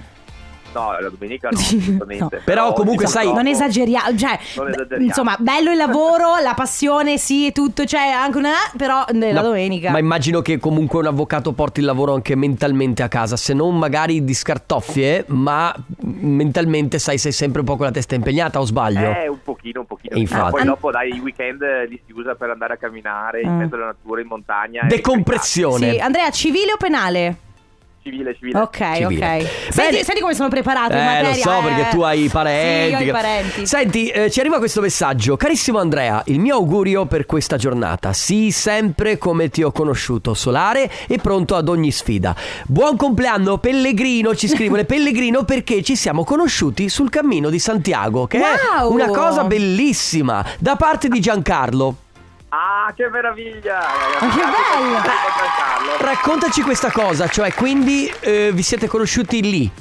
No, 0.79 0.91
la 0.99 1.09
domenica 1.09 1.49
no, 1.49 1.57
assolutamente. 1.59 2.35
No. 2.37 2.41
Però 2.45 2.73
comunque, 2.73 3.05
diciamo 3.05 3.25
sai- 3.25 3.25
dopo- 3.25 3.37
Non 3.37 3.47
esageriamo, 3.47 4.15
cioè, 4.17 4.39
Non 4.57 4.67
esageriamo. 4.69 5.03
insomma, 5.05 5.35
bello 5.39 5.71
il 5.71 5.77
lavoro, 5.77 6.37
la 6.41 6.53
passione, 6.53 7.17
sì, 7.17 7.47
e 7.47 7.51
tutto, 7.51 7.85
cioè 7.85 8.07
anche 8.09 8.37
una. 8.37 8.51
Però 8.77 9.05
eh, 9.05 9.31
la 9.33 9.41
domenica. 9.41 9.91
Ma 9.91 9.99
immagino 9.99 10.41
che 10.41 10.59
comunque 10.59 10.99
un 10.99 11.07
avvocato 11.07 11.51
porti 11.53 11.79
il 11.79 11.85
lavoro 11.85 12.13
anche 12.13 12.35
mentalmente 12.35 13.01
a 13.03 13.07
casa, 13.07 13.35
se 13.37 13.53
non 13.53 13.77
magari 13.77 14.23
di 14.23 14.33
scartoffie, 14.33 15.25
ma 15.29 15.73
mentalmente 16.01 16.99
sai 16.99 17.17
sei 17.17 17.31
sempre 17.31 17.61
un 17.61 17.65
po' 17.65 17.75
con 17.75 17.85
la 17.85 17.91
testa 17.91 18.15
impegnata 18.15 18.59
o 18.59 18.65
sbaglio? 18.65 19.09
Eh, 19.15 19.27
un 19.27 19.39
pochino, 19.43 19.79
un 19.81 19.85
pochino. 19.87 20.15
E 20.15 20.19
infatti. 20.19 20.51
Poi 20.51 20.63
dopo, 20.63 20.91
dai, 20.91 21.15
i 21.15 21.19
weekend 21.19 21.61
eh, 21.61 21.87
li 21.87 21.99
si 22.05 22.11
usa 22.13 22.35
per 22.35 22.49
andare 22.49 22.73
a 22.73 22.77
camminare 22.77 23.41
in 23.41 23.49
Mm. 23.49 23.57
mezzo 23.59 23.75
alla 23.75 23.85
natura, 23.85 24.21
in 24.21 24.27
montagna. 24.27 24.83
Decompressione. 24.87 25.91
Sì, 25.93 25.97
Andrea, 25.99 26.29
civile 26.31 26.73
o 26.73 26.77
penale? 26.77 27.37
Civile, 28.09 28.35
civile. 28.39 28.59
Ok, 28.59 28.77
Civile. 28.95 29.05
ok. 29.05 29.19
Bene. 29.19 29.47
Senti, 29.69 30.03
senti 30.05 30.21
come 30.21 30.33
sono 30.33 30.47
preparato 30.47 30.93
in 30.93 30.99
Eh, 30.99 31.03
materia. 31.03 31.29
lo 31.29 31.35
so 31.35 31.59
eh. 31.59 31.61
perché 31.63 31.89
tu 31.89 32.01
hai 32.01 32.23
i 32.23 32.29
parenti. 32.29 32.85
Sì, 32.85 32.91
io 32.91 32.97
ho 32.97 33.01
i 33.09 33.11
parenti. 33.11 33.65
Senti, 33.65 34.07
eh, 34.07 34.31
ci 34.31 34.39
arriva 34.39 34.57
questo 34.59 34.79
messaggio. 34.81 35.35
Carissimo 35.35 35.79
Andrea, 35.79 36.21
il 36.27 36.39
mio 36.39 36.55
augurio 36.55 37.05
per 37.05 37.25
questa 37.25 37.57
giornata. 37.57 38.13
Sii 38.13 38.51
sempre 38.51 39.17
come 39.17 39.49
ti 39.49 39.61
ho 39.63 39.71
conosciuto, 39.73 40.33
solare 40.33 40.89
e 41.07 41.17
pronto 41.17 41.55
ad 41.55 41.67
ogni 41.67 41.91
sfida. 41.91 42.33
Buon 42.65 42.95
compleanno, 42.95 43.57
Pellegrino. 43.57 44.33
Ci 44.35 44.47
scrivono 44.47 44.83
Pellegrino 44.85 45.43
perché 45.43 45.83
ci 45.83 45.95
siamo 45.97 46.23
conosciuti 46.23 46.87
sul 46.87 47.09
cammino 47.09 47.49
di 47.49 47.59
Santiago, 47.59 48.25
che 48.25 48.37
Wow! 48.37 48.89
è 48.89 48.93
una 48.93 49.07
cosa 49.09 49.43
bellissima. 49.43 50.45
Da 50.59 50.75
parte 50.77 51.09
di 51.09 51.19
Giancarlo. 51.19 51.95
Ah, 52.49 52.93
che 52.95 53.09
meraviglia! 53.09 53.79
Ma 54.21 54.27
che 54.29 54.41
bello! 54.41 55.97
Raccontaci 55.99 56.61
questa 56.61 56.91
cosa, 56.91 57.27
cioè 57.27 57.53
quindi 57.53 58.11
eh, 58.21 58.51
vi 58.53 58.61
siete 58.61 58.87
conosciuti 58.87 59.41
lì. 59.41 59.71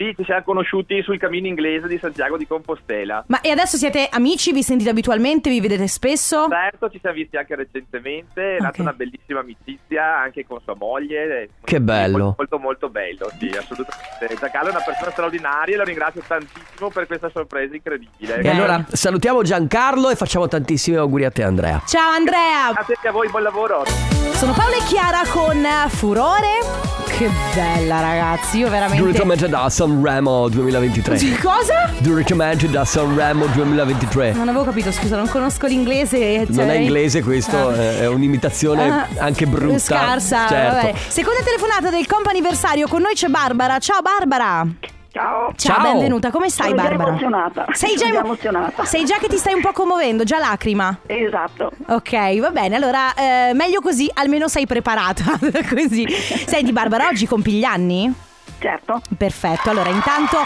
Sì, 0.00 0.14
ci 0.16 0.24
siamo 0.24 0.42
conosciuti 0.44 1.02
sul 1.02 1.18
cammino 1.18 1.46
inglese 1.46 1.86
di 1.86 1.98
Santiago 1.98 2.38
di 2.38 2.46
Compostela. 2.46 3.22
Ma 3.26 3.42
e 3.42 3.50
adesso 3.50 3.76
siete 3.76 4.08
amici? 4.10 4.50
Vi 4.50 4.62
sentite 4.62 4.88
abitualmente? 4.88 5.50
Vi 5.50 5.60
vedete 5.60 5.86
spesso? 5.88 6.46
Certo, 6.48 6.88
ci 6.88 6.98
siamo 6.98 7.16
visti 7.16 7.36
anche 7.36 7.54
recentemente, 7.54 8.56
è 8.56 8.60
nata 8.60 8.76
Ok. 8.76 8.78
una 8.78 8.92
bellissima 8.94 9.40
amicizia 9.40 10.22
anche 10.22 10.46
con 10.46 10.58
sua 10.64 10.74
moglie. 10.74 11.50
Che 11.62 11.80
bello. 11.82 12.34
Molto, 12.38 12.58
molto 12.58 12.88
bello, 12.88 13.30
sì, 13.38 13.48
assolutamente. 13.54 14.36
Giancarlo 14.40 14.68
è 14.68 14.72
una 14.72 14.82
persona 14.82 15.10
straordinaria 15.10 15.74
e 15.74 15.76
lo 15.76 15.84
ringrazio 15.84 16.22
tantissimo 16.26 16.88
per 16.88 17.06
questa 17.06 17.28
sorpresa 17.28 17.74
incredibile. 17.74 18.40
E 18.40 18.48
allora 18.48 18.82
salutiamo 18.90 19.42
Giancarlo 19.42 20.08
e 20.08 20.16
facciamo 20.16 20.48
tantissimi 20.48 20.96
auguri 20.96 21.26
a 21.26 21.30
te 21.30 21.42
Andrea. 21.42 21.82
Ciao 21.86 22.12
Andrea! 22.12 22.72
Grazie 22.72 23.06
a 23.06 23.12
voi, 23.12 23.28
buon 23.28 23.42
lavoro. 23.42 23.84
Sono 24.32 24.54
Paola 24.54 24.76
e 24.76 24.82
Chiara 24.88 25.20
con 25.28 25.62
Furore. 25.90 26.88
Che 27.20 27.28
bella 27.54 28.00
ragazzi, 28.00 28.60
io 28.60 28.70
veramente... 28.70 29.04
Direttamente 29.04 29.46
da 29.46 29.68
Sanremo 29.90 30.48
2023. 30.48 31.18
Sì, 31.18 31.36
Cosa? 31.38 31.90
Direttamente 31.98 32.70
da 32.70 32.84
Sanremo 32.84 33.46
2023. 33.46 34.32
Non 34.34 34.48
avevo 34.48 34.62
capito, 34.62 34.92
scusa, 34.92 35.16
non 35.16 35.28
conosco 35.28 35.66
l'inglese. 35.66 36.44
Non 36.46 36.54
cioè- 36.54 36.68
è 36.68 36.74
inglese 36.76 37.22
questo, 37.24 37.56
Ah. 37.70 37.74
è 37.74 37.98
è 38.00 38.06
un'imitazione 38.06 38.88
Ah, 38.88 39.06
anche 39.18 39.46
brutta. 39.46 39.78
Scarsa, 39.80 40.46
certo. 40.46 40.74
vabbè. 40.76 40.94
Seconda 41.08 41.40
telefonata 41.42 41.90
del 41.90 42.06
comp'anniversario, 42.06 42.86
con 42.86 43.00
noi 43.02 43.14
c'è 43.14 43.26
Barbara. 43.28 43.78
Ciao 43.78 44.00
Barbara. 44.00 44.64
Ciao. 45.12 45.52
Ciao, 45.56 45.74
Ciao. 45.74 45.82
benvenuta. 45.82 46.30
Come 46.30 46.48
stai 46.50 46.68
Sono 46.70 46.82
Barbara? 46.82 47.08
emozionata. 47.08 47.66
Sei 47.72 47.96
già, 47.96 47.98
Sono 47.98 48.10
già 48.12 48.16
emo- 48.18 48.26
emozionata. 48.26 48.84
Sei 48.84 49.04
già 49.04 49.16
che 49.18 49.26
ti 49.26 49.36
stai 49.38 49.54
un 49.54 49.60
po' 49.60 49.72
commuovendo, 49.72 50.22
già 50.22 50.38
lacrima. 50.38 50.96
Esatto. 51.06 51.72
Ok, 51.88 52.38
va 52.38 52.50
bene. 52.50 52.76
Allora, 52.76 53.12
eh, 53.14 53.52
meglio 53.54 53.80
così, 53.80 54.08
almeno 54.14 54.46
sei 54.46 54.66
preparata. 54.66 55.24
così. 55.68 56.06
Senti 56.46 56.70
Barbara, 56.72 57.08
oggi 57.08 57.26
compi 57.26 57.52
gli 57.54 57.64
anni? 57.64 58.28
Certo. 58.60 59.00
Perfetto, 59.16 59.70
allora 59.70 59.88
intanto 59.88 60.36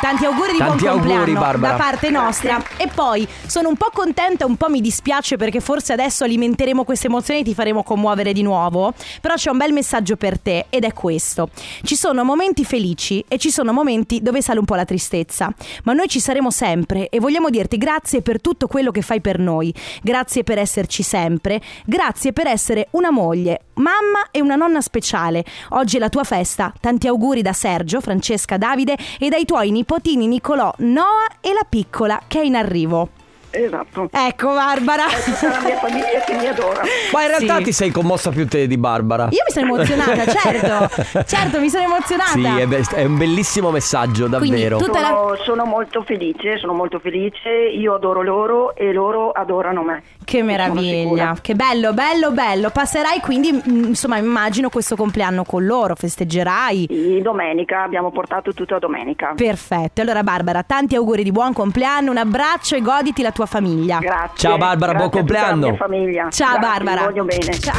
tanti 0.00 0.24
auguri 0.24 0.52
di 0.52 0.58
Tanti 0.58 0.84
buon 0.84 0.92
compleanno 0.92 1.20
auguri, 1.22 1.38
Barbara. 1.38 1.72
da 1.72 1.82
parte 1.82 2.10
nostra. 2.10 2.62
E 2.76 2.88
poi 2.94 3.26
sono 3.46 3.68
un 3.68 3.76
po' 3.76 3.90
contenta, 3.92 4.46
un 4.46 4.56
po' 4.56 4.68
mi 4.68 4.80
dispiace 4.80 5.36
perché 5.36 5.60
forse 5.60 5.92
adesso 5.92 6.22
alimenteremo 6.24 6.84
queste 6.84 7.06
emozioni 7.08 7.40
e 7.40 7.42
ti 7.42 7.54
faremo 7.54 7.82
commuovere 7.82 8.32
di 8.32 8.42
nuovo, 8.42 8.92
però 9.20 9.34
c'è 9.34 9.50
un 9.50 9.56
bel 9.56 9.72
messaggio 9.72 10.16
per 10.16 10.38
te 10.38 10.66
ed 10.68 10.84
è 10.84 10.92
questo. 10.92 11.48
Ci 11.82 11.96
sono 11.96 12.22
momenti 12.24 12.64
felici 12.64 13.24
e 13.26 13.38
ci 13.38 13.50
sono 13.50 13.72
momenti 13.72 14.20
dove 14.22 14.42
sale 14.42 14.60
un 14.60 14.64
po' 14.64 14.76
la 14.76 14.84
tristezza, 14.84 15.52
ma 15.84 15.92
noi 15.92 16.08
ci 16.08 16.20
saremo 16.20 16.50
sempre 16.50 17.08
e 17.08 17.18
vogliamo 17.18 17.50
dirti 17.50 17.76
grazie 17.76 18.22
per 18.22 18.40
tutto 18.40 18.68
quello 18.68 18.92
che 18.92 19.02
fai 19.02 19.20
per 19.20 19.40
noi, 19.40 19.74
grazie 20.02 20.44
per 20.44 20.58
esserci 20.58 21.02
sempre, 21.02 21.60
grazie 21.84 22.32
per 22.32 22.46
essere 22.46 22.88
una 22.90 23.10
moglie, 23.10 23.62
mamma 23.76 24.28
e 24.30 24.40
una 24.40 24.56
nonna 24.56 24.80
speciale. 24.80 25.44
Oggi 25.70 25.96
è 25.96 26.00
la 26.00 26.08
tua 26.08 26.24
festa, 26.24 26.72
tanti 26.80 27.06
auguri 27.08 27.42
da 27.42 27.52
Sergio, 27.52 28.00
Francesca, 28.00 28.56
Davide 28.56 28.96
e 29.18 29.28
dai 29.28 29.44
tuoi 29.44 29.70
nipotini 29.70 30.26
Nicolò, 30.26 30.72
Noah 30.78 31.28
e 31.40 31.52
la 31.52 31.66
piccola 31.68 32.22
che 32.26 32.40
è 32.40 32.44
in 32.44 32.56
arrivo. 32.56 33.15
Esatto. 33.64 34.08
Ecco 34.12 34.52
Barbara. 34.54 35.06
È 35.08 35.22
tutta 35.22 35.48
la 35.48 35.60
mia 35.60 35.76
famiglia 35.78 36.20
che 36.26 36.34
mi 36.34 36.46
adora. 36.46 36.82
Ma 37.12 37.22
in 37.22 37.28
realtà 37.28 37.56
Sì. 37.58 37.62
ti 37.64 37.72
sei 37.72 37.90
commossa 37.90 38.30
più 38.30 38.46
te 38.46 38.66
di 38.66 38.76
Barbara. 38.76 39.28
Io 39.30 39.42
mi 39.46 39.52
sono 39.52 39.66
emozionata, 39.74 40.24
certo. 40.30 41.24
Certo, 41.26 41.60
mi 41.60 41.68
sono 41.68 41.84
emozionata. 41.84 42.30
Sì, 42.30 42.44
è, 42.44 42.66
be- 42.66 42.84
è 42.94 43.04
un 43.04 43.16
bellissimo 43.16 43.70
messaggio, 43.70 44.28
Quindi 44.28 44.50
davvero. 44.50 44.78
la- 44.78 44.84
Sono, 45.08 45.36
sono 45.44 45.64
molto 45.64 46.02
felice, 46.02 46.58
sono 46.58 46.72
molto 46.74 46.98
felice. 46.98 47.48
Io 47.50 47.94
adoro 47.94 48.22
loro 48.22 48.74
e 48.74 48.92
loro 48.92 49.30
adorano 49.30 49.82
me. 49.82 50.02
Che 50.24 50.42
meraviglia, 50.42 51.36
che 51.40 51.54
bello, 51.54 51.92
bello, 51.92 52.32
bello. 52.32 52.70
Passerai 52.70 53.20
quindi, 53.20 53.52
mm, 53.52 53.84
insomma, 53.84 54.18
immagino 54.18 54.68
questo 54.68 54.96
compleanno 54.96 55.44
con 55.44 55.64
loro, 55.64 55.94
festeggerai. 55.94 56.86
Sì, 56.90 57.20
domenica 57.22 57.82
abbiamo 57.82 58.10
portato 58.10 58.52
tutta 58.52 58.78
domenica. 58.78 59.32
Perfetto. 59.36 60.00
Allora 60.00 60.22
Barbara, 60.22 60.62
tanti 60.62 60.96
auguri 60.96 61.22
di 61.22 61.30
buon 61.32 61.52
compleanno, 61.52 62.10
un 62.10 62.16
abbraccio 62.18 62.74
e 62.76 62.80
goditi 62.82 63.22
la 63.22 63.30
tua 63.30 63.45
famiglia. 63.46 63.98
Grazie. 63.98 64.36
Ciao, 64.36 64.56
Barbara, 64.58 64.92
Grazie 64.92 65.08
buon 65.08 65.24
a 65.24 65.24
tutta 65.24 65.40
compleanno. 65.40 65.60
La 65.60 65.70
mia 65.70 65.76
famiglia. 65.76 66.30
Ciao 66.30 66.58
Grazie, 66.58 66.84
Barbara. 66.84 67.12
Bene. 67.24 67.58
Ciao. 67.58 67.74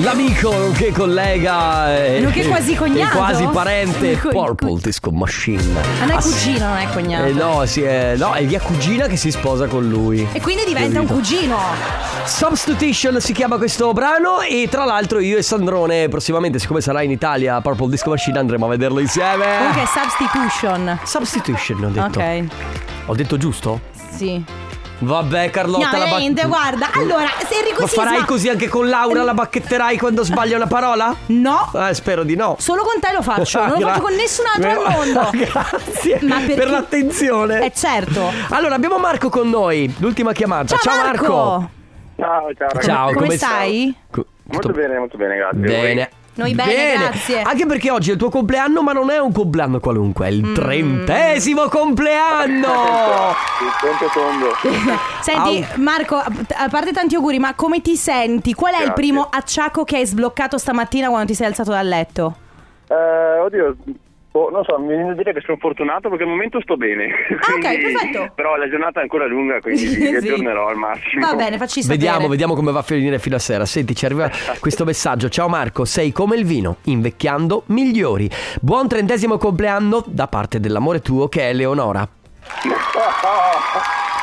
L'amico 0.00 0.52
nonché 0.56 0.92
collega 0.92 2.20
Nonché 2.20 2.46
quasi 2.46 2.76
cognato? 2.76 3.14
e 3.14 3.16
quasi 3.16 3.44
parente 3.46 4.16
Co- 4.16 4.28
Purple 4.28 4.78
Disco 4.80 5.10
Machine. 5.10 5.60
Ah, 5.60 6.04
non 6.04 6.10
è 6.10 6.14
Ah, 6.14 6.20
cugino, 6.22 6.66
non 6.68 6.76
è 6.76 6.88
cognato. 6.92 7.24
Eh, 7.26 7.32
no, 7.32 7.66
sì, 7.66 7.82
è, 7.82 8.14
no, 8.16 8.32
è 8.32 8.42
mia 8.44 8.60
cugina 8.60 9.06
che 9.08 9.16
si 9.16 9.32
sposa 9.32 9.66
con 9.66 9.88
lui. 9.88 10.24
E 10.32 10.40
quindi 10.40 10.62
diventa 10.64 11.00
un 11.00 11.06
cugino. 11.06 11.58
Substitution 12.24 13.20
si 13.20 13.32
chiama 13.32 13.56
questo 13.56 13.92
brano 13.92 14.40
e 14.40 14.68
tra 14.70 14.84
l'altro 14.84 15.18
io 15.18 15.36
e 15.36 15.42
Sandrone 15.42 16.08
prossimamente, 16.08 16.60
siccome 16.60 16.80
sarà 16.80 17.02
in 17.02 17.10
Italia 17.10 17.60
Purple 17.60 17.88
Disco 17.88 18.10
Machine, 18.10 18.38
andremo 18.38 18.66
a 18.66 18.68
vederlo 18.68 19.00
insieme. 19.00 19.46
Comunque 19.58 19.82
è 19.82 19.86
substitution. 19.86 20.98
Substitution 21.04 21.84
ho 21.84 21.88
detto. 21.88 22.18
Ok. 22.20 22.44
Ho 23.06 23.14
detto 23.16 23.36
giusto? 23.36 23.80
Sì. 24.14 24.44
Vabbè 25.00 25.50
Carlotta 25.50 25.90
No, 25.92 25.98
la 25.98 26.04
bac- 26.06 26.18
niente, 26.18 26.44
guarda. 26.46 26.88
Allora, 26.92 27.26
se 27.48 27.54
Enrico 27.58 27.82
Ma 27.82 27.86
farai 27.86 28.24
così 28.24 28.48
anche 28.48 28.68
con 28.68 28.88
Laura? 28.88 29.22
La 29.22 29.32
bacchetterai 29.34 29.96
quando 29.96 30.24
sbaglia 30.24 30.56
una 30.56 30.66
parola? 30.66 31.14
No. 31.26 31.70
Eh, 31.74 31.94
spero 31.94 32.24
di 32.24 32.34
no. 32.34 32.56
Solo 32.58 32.82
con 32.82 33.00
te 33.00 33.12
lo 33.12 33.22
faccio, 33.22 33.64
non 33.64 33.78
lo 33.78 33.86
faccio 33.88 34.00
con 34.02 34.14
nessun 34.14 34.44
altro 34.52 34.82
al 34.84 34.92
mondo. 34.92 35.30
Grazie 35.36 36.18
Ma 36.22 36.36
perché- 36.38 36.54
per 36.54 36.70
l'attenzione. 36.70 37.64
Eh 37.64 37.72
certo. 37.74 38.30
Allora, 38.50 38.74
abbiamo 38.74 38.98
Marco 38.98 39.28
con 39.28 39.48
noi. 39.48 39.94
L'ultima 39.98 40.32
chiamata. 40.32 40.76
Ciao, 40.76 40.96
Marco. 40.96 41.70
Ciao, 42.16 42.52
ciao 42.54 42.68
ragazzi. 42.68 42.86
Ciao, 42.86 43.12
Come 43.12 43.36
stai? 43.36 43.94
Co- 44.10 44.26
Molto 44.50 44.70
bene, 44.72 44.98
molto 44.98 45.16
bene, 45.16 45.36
grazie. 45.36 45.58
Bene. 45.60 46.10
Noi 46.38 46.54
bene, 46.54 46.96
grazie. 46.96 47.42
Anche 47.42 47.66
perché 47.66 47.90
oggi 47.90 48.10
è 48.10 48.12
il 48.12 48.18
tuo 48.18 48.30
compleanno, 48.30 48.80
ma 48.82 48.92
non 48.92 49.10
è 49.10 49.18
un 49.18 49.32
compleanno 49.32 49.80
qualunque, 49.80 50.26
è 50.28 50.30
il 50.30 50.44
Mm. 50.44 50.54
trentesimo 50.54 51.68
compleanno! 51.68 52.68
Il 53.60 53.72
conto 53.80 54.06
tondo. 54.14 54.54
Senti, 55.20 55.66
Marco, 55.80 56.14
a 56.16 56.30
a 56.60 56.68
parte 56.68 56.92
tanti 56.92 57.16
auguri, 57.16 57.38
ma 57.40 57.54
come 57.54 57.80
ti 57.82 57.96
senti? 57.96 58.54
Qual 58.54 58.72
è 58.72 58.76
il 58.78 58.84
Grazie. 58.86 59.02
primo 59.02 59.26
acciacco 59.30 59.82
che 59.84 59.96
hai 59.96 60.06
sbloccato 60.06 60.58
stamattina 60.58 61.08
quando 61.08 61.26
ti 61.26 61.34
sei 61.34 61.46
alzato 61.48 61.70
dal 61.70 61.86
letto? 61.86 62.36
Eh, 62.88 63.38
oddio, 63.40 63.76
boh, 64.38 64.50
non 64.50 64.64
so, 64.64 64.78
mi 64.78 64.88
viene 64.88 65.06
da 65.06 65.14
dire 65.14 65.32
che 65.32 65.40
sono 65.44 65.56
fortunato 65.58 66.08
perché 66.08 66.24
al 66.24 66.30
momento 66.30 66.60
sto 66.60 66.76
bene. 66.76 67.06
Ah, 67.40 67.52
ok, 67.54 67.60
Quindi- 67.68 67.92
perfetto. 67.92 68.32
Però 68.34 68.56
la 68.56 68.68
giornata 68.68 69.00
è 69.00 69.02
ancora 69.02 69.26
lunga, 69.26 69.60
quindi 69.60 69.84
vi 69.86 69.94
Sì. 70.06 70.14
aggiornerò 70.14 70.68
al 70.68 70.76
massimo. 70.76 71.26
Va 71.26 71.34
bene, 71.34 71.56
facci 71.58 71.82
sapere. 71.82 71.98
Vediamo, 71.98 72.28
vediamo 72.28 72.54
come 72.54 72.70
va 72.72 72.78
a 72.80 72.82
finire 72.82 73.18
fino 73.18 73.36
a 73.36 73.38
sera. 73.40 73.64
Senti, 73.66 73.94
ci 73.96 74.04
arriva 74.04 74.30
questo 74.60 74.84
messaggio. 74.84 75.28
Ciao 75.28 75.48
Marco, 75.48 75.84
sei 75.84 76.12
come 76.12 76.36
il 76.36 76.44
vino, 76.44 76.76
invecchiando 76.84 77.64
migliori. 77.66 78.28
Buon 78.60 78.86
trentesimo 78.88 79.38
compleanno 79.38 80.04
da 80.06 80.26
parte 80.28 80.60
dell'amore 80.60 81.00
tuo 81.00 81.28
che 81.28 81.42
è 81.42 81.48
Eleonora. 81.48 82.08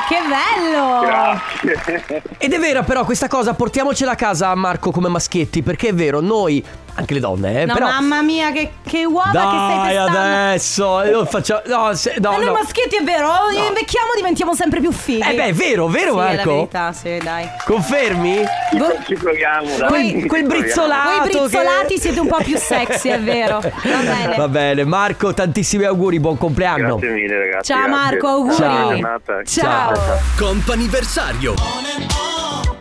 Che 0.08 0.16
bello! 0.28 1.00
Grazie. 1.04 2.22
Ed 2.38 2.52
è 2.52 2.58
vera 2.58 2.82
però 2.84 3.04
questa 3.04 3.26
cosa, 3.26 3.54
portiamocela 3.54 4.12
a 4.12 4.14
casa 4.14 4.54
Marco 4.54 4.92
come 4.92 5.08
maschietti, 5.08 5.62
perché 5.62 5.88
è 5.88 5.92
vero, 5.94 6.20
noi 6.20 6.64
anche 6.96 7.14
le 7.14 7.20
donne, 7.20 7.62
eh. 7.62 7.64
No, 7.66 7.74
però... 7.74 7.86
mamma 7.86 8.22
mia, 8.22 8.50
che, 8.52 8.70
che 8.86 9.04
uova 9.04 9.30
che 9.30 9.36
stai 9.38 9.76
Dai, 9.76 9.94
pestando. 9.96 10.18
adesso. 10.18 11.02
eh, 11.02 11.10
non 11.10 11.26
faccia- 11.26 11.62
No, 11.66 11.94
se- 11.94 12.14
no, 12.18 12.30
Ma 12.30 12.36
noi 12.36 12.46
no. 12.46 12.52
maschietti 12.52 12.96
è 12.96 13.02
vero, 13.02 13.30
invecchiamo 13.50 14.10
diventiamo 14.16 14.54
sempre 14.54 14.80
più 14.80 14.90
fighi. 14.92 15.20
Eh 15.28 15.34
beh, 15.34 15.44
è 15.46 15.52
vero, 15.52 15.86
vero 15.88 16.12
sì, 16.12 16.18
è 16.18 16.20
la 16.22 16.34
Marco? 16.36 16.50
verità, 16.50 16.92
sì, 16.92 17.18
dai. 17.22 17.48
Confermi? 17.64 18.36
Voi, 18.78 18.94
Ci 19.06 19.14
proviamo, 19.14 19.76
dai. 19.76 19.88
Quel, 19.88 20.20
Ci 20.22 20.26
quel 20.26 20.44
brizzolato. 20.46 21.08
voi 21.20 21.28
che- 21.30 21.38
brizzolati 21.38 21.98
siete 21.98 22.20
un 22.20 22.28
po' 22.28 22.38
più 22.42 22.56
sexy, 22.56 23.08
è 23.10 23.20
vero. 23.20 23.60
Va 23.60 23.70
bene. 24.02 24.36
Va 24.36 24.48
bene, 24.48 24.84
Marco, 24.84 25.34
tantissimi 25.34 25.84
auguri, 25.84 26.18
buon 26.20 26.38
compleanno. 26.38 26.96
Grazie 26.96 27.14
mille 27.14 27.38
ragazzi. 27.38 27.72
Ciao 27.72 27.86
grazie. 27.86 28.02
Marco, 28.10 28.26
auguri. 28.28 28.54
Ciao. 28.56 28.88
giornata. 28.88 29.42
Ciao. 29.44 29.92
Comp'anniversario 30.38 31.54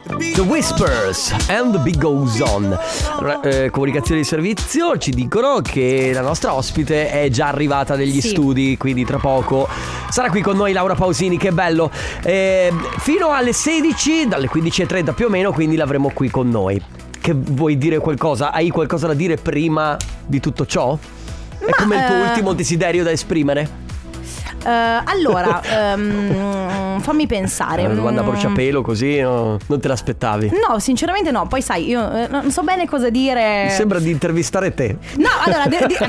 The 0.08 0.42
Whispers 0.42 1.34
and 1.50 1.72
the 1.72 1.80
Big 1.80 1.98
Goes 1.98 2.40
On. 2.40 2.78
Eh, 3.42 3.70
comunicazione 3.72 4.22
di 4.22 4.26
servizio 4.28 4.98
ci 5.00 5.10
dicono 5.10 5.62
che 5.62 6.12
la 6.14 6.22
nostra 6.22 6.54
ospite 6.54 7.10
è 7.10 7.30
già 7.30 7.48
arrivata 7.48 7.96
negli 7.96 8.22
Sì. 8.22 8.30
studi, 8.30 8.78
quindi 8.78 9.04
tra 9.04 9.18
poco 9.18 9.68
sarà 10.10 10.30
qui 10.30 10.42
con 10.42 10.58
noi 10.58 10.74
Laura 10.74 10.94
Pausini, 10.94 11.38
che 11.38 11.52
bello. 11.52 11.90
Eh, 12.22 12.72
fino 13.00 13.32
alle 13.32 13.52
16, 13.52 14.28
dalle 14.28 14.48
15.30 14.48 15.14
più 15.14 15.26
o 15.26 15.30
meno, 15.30 15.52
quindi 15.52 15.76
l'avremo 15.76 16.12
qui 16.14 16.30
con 16.30 16.50
noi. 16.50 16.80
Che 17.20 17.34
vuoi 17.36 17.76
dire 17.76 17.98
qualcosa? 17.98 18.52
Hai 18.52 18.70
qualcosa 18.70 19.08
da 19.08 19.16
dire 19.16 19.38
prima 19.38 19.98
di 20.24 20.40
tutto 20.40 20.68
ciò? 20.68 20.96
È 21.58 21.66
Ma, 21.66 21.76
come 21.78 21.96
il 21.96 22.06
tuo 22.06 22.16
eh, 22.16 22.22
ultimo 22.22 22.54
desiderio 22.54 23.04
da 23.04 23.10
esprimere? 23.10 23.84
Eh, 24.64 24.70
allora, 24.70 25.62
fammi 27.02 27.28
pensare. 27.28 27.84
Una 27.86 27.94
domanda 27.94 28.22
a 28.22 28.24
Mm. 28.24 28.28
bruciapelo 28.30 28.82
così 28.82 29.20
no? 29.20 29.58
non 29.66 29.80
te 29.80 29.88
l'aspettavi? 29.88 30.52
No, 30.68 30.80
sinceramente 30.80 31.32
no. 31.32 31.48
Poi 31.48 31.62
sai, 31.62 31.88
io 31.88 32.12
eh, 32.12 32.28
non 32.28 32.52
so 32.52 32.62
bene 32.64 32.88
cosa 32.88 33.10
dire. 33.10 33.64
Mi 33.66 33.70
sembra 33.72 34.00
di 34.00 34.10
intervistare 34.10 34.74
te. 34.74 34.98
No, 35.18 35.30
allora, 35.44 35.66
de- 35.68 35.86
de- 35.88 35.96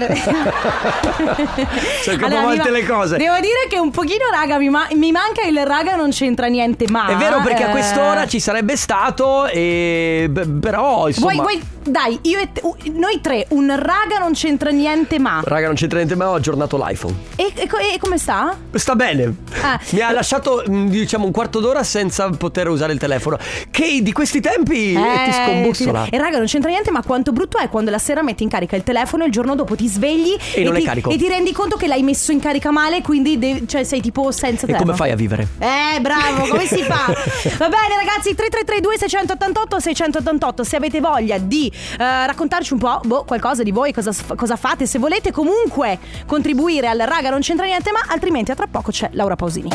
come 2.16 2.24
Allora, 2.26 2.40
volte 2.42 2.70
mi 2.70 2.80
le 2.80 2.86
cose. 2.86 3.16
Devo 3.16 3.34
dire 3.36 3.66
che 3.68 3.78
un 3.78 3.90
pochino, 3.90 4.24
raga, 4.30 4.58
mi, 4.58 4.68
ma- 4.68 4.88
mi 4.94 5.10
manca 5.12 5.42
il 5.46 5.64
raga, 5.64 5.94
non 5.96 6.10
c'entra 6.10 6.46
niente 6.46 6.86
ma. 6.88 7.08
È 7.08 7.16
vero 7.16 7.40
perché 7.42 7.64
a 7.64 7.68
eh, 7.68 7.72
quest'ora 7.72 8.26
ci 8.26 8.40
sarebbe 8.40 8.76
stato 8.76 9.46
e 9.46 10.26
beh, 10.30 10.46
però 10.60 11.08
insomma 11.08 11.32
Vuoi, 11.32 11.56
vuoi, 11.56 11.62
dai, 11.84 12.18
io 12.22 12.38
e 12.38 12.48
te- 12.52 12.62
noi 12.92 13.20
tre, 13.20 13.46
un 13.50 13.74
raga 13.76 14.18
non 14.18 14.32
c'entra 14.32 14.70
niente 14.70 15.18
ma. 15.18 15.40
Raga 15.44 15.66
non 15.66 15.74
c'entra 15.76 15.98
niente 15.98 16.16
ma 16.16 16.30
ho 16.30 16.34
aggiornato 16.34 16.76
l'iPhone 16.76 17.14
E, 17.36 17.52
e 17.54 17.68
e 17.94 17.98
come 18.00 18.18
sta? 18.18 18.56
Sta 18.72 18.94
bene 18.94 19.34
Ah. 19.62 19.78
Mi 19.90 20.00
ha 20.00 20.10
lasciato 20.12 20.62
diciamo 20.84 21.24
un 21.24 21.32
quarto 21.32 21.60
d'ora 21.60 21.82
senza 21.82 22.28
poter 22.30 22.68
usare 22.68 22.92
il 22.92 22.98
telefono 22.98 23.38
Che 23.70 24.00
di 24.02 24.12
questi 24.12 24.40
tempi 24.40 24.92
eh, 24.94 25.24
ti 25.24 25.32
scombussola 25.32 26.04
ti- 26.04 26.14
E 26.14 26.18
raga, 26.18 26.36
non 26.38 26.46
c'entra 26.46 26.70
niente, 26.70 26.90
ma 26.90 27.02
quanto 27.02 27.32
brutto 27.32 27.58
è 27.58 27.68
quando 27.68 27.90
la 27.90 27.98
sera 27.98 28.22
metti 28.22 28.42
in 28.42 28.48
carica 28.48 28.76
il 28.76 28.82
telefono 28.82 29.22
e 29.24 29.26
il 29.26 29.32
giorno 29.32 29.54
dopo 29.54 29.74
ti 29.74 29.86
svegli 29.88 30.36
E 30.54 30.62
non 30.62 30.76
è 30.76 30.80
ti, 30.80 30.84
carico. 30.84 31.10
e 31.10 31.16
ti 31.16 31.28
rendi 31.28 31.52
conto 31.52 31.76
che 31.76 31.86
l'hai 31.86 32.02
messo 32.02 32.32
in 32.32 32.40
carica 32.40 32.70
male, 32.70 33.02
quindi 33.02 33.38
devi- 33.38 33.66
cioè, 33.68 33.84
sei 33.84 34.00
tipo 34.00 34.30
senza 34.30 34.64
E 34.64 34.66
telefono. 34.66 34.84
come 34.84 34.96
fai 34.96 35.10
a 35.10 35.16
vivere? 35.16 35.46
Eh, 35.58 36.00
bravo, 36.00 36.46
come 36.48 36.66
si 36.66 36.82
fa? 36.82 37.06
Va 37.58 37.68
bene, 37.68 37.94
ragazzi, 37.96 38.34
3332 38.34 38.98
688 38.98 39.80
688. 39.80 40.64
Se 40.64 40.76
avete 40.76 41.00
voglia 41.00 41.38
di 41.38 41.70
eh, 41.98 42.26
raccontarci 42.26 42.72
un 42.72 42.78
po' 42.78 43.00
boh, 43.04 43.24
qualcosa 43.24 43.62
di 43.62 43.70
voi, 43.70 43.92
cosa, 43.92 44.12
cosa 44.34 44.56
fate, 44.56 44.86
se 44.86 44.98
volete 44.98 45.30
comunque 45.32 45.98
contribuire 46.26 46.88
al 46.88 46.98
raga 46.98 47.30
non 47.30 47.40
c'entra 47.40 47.66
niente, 47.66 47.90
ma 47.92 48.00
altrimenti 48.08 48.50
a 48.50 48.54
tra 48.54 48.66
poco 48.70 48.90
c'è 48.90 49.08
Laura 49.12 49.36
Pausini. 49.36 49.68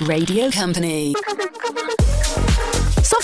Radio 0.00 0.50
Company. 0.50 1.14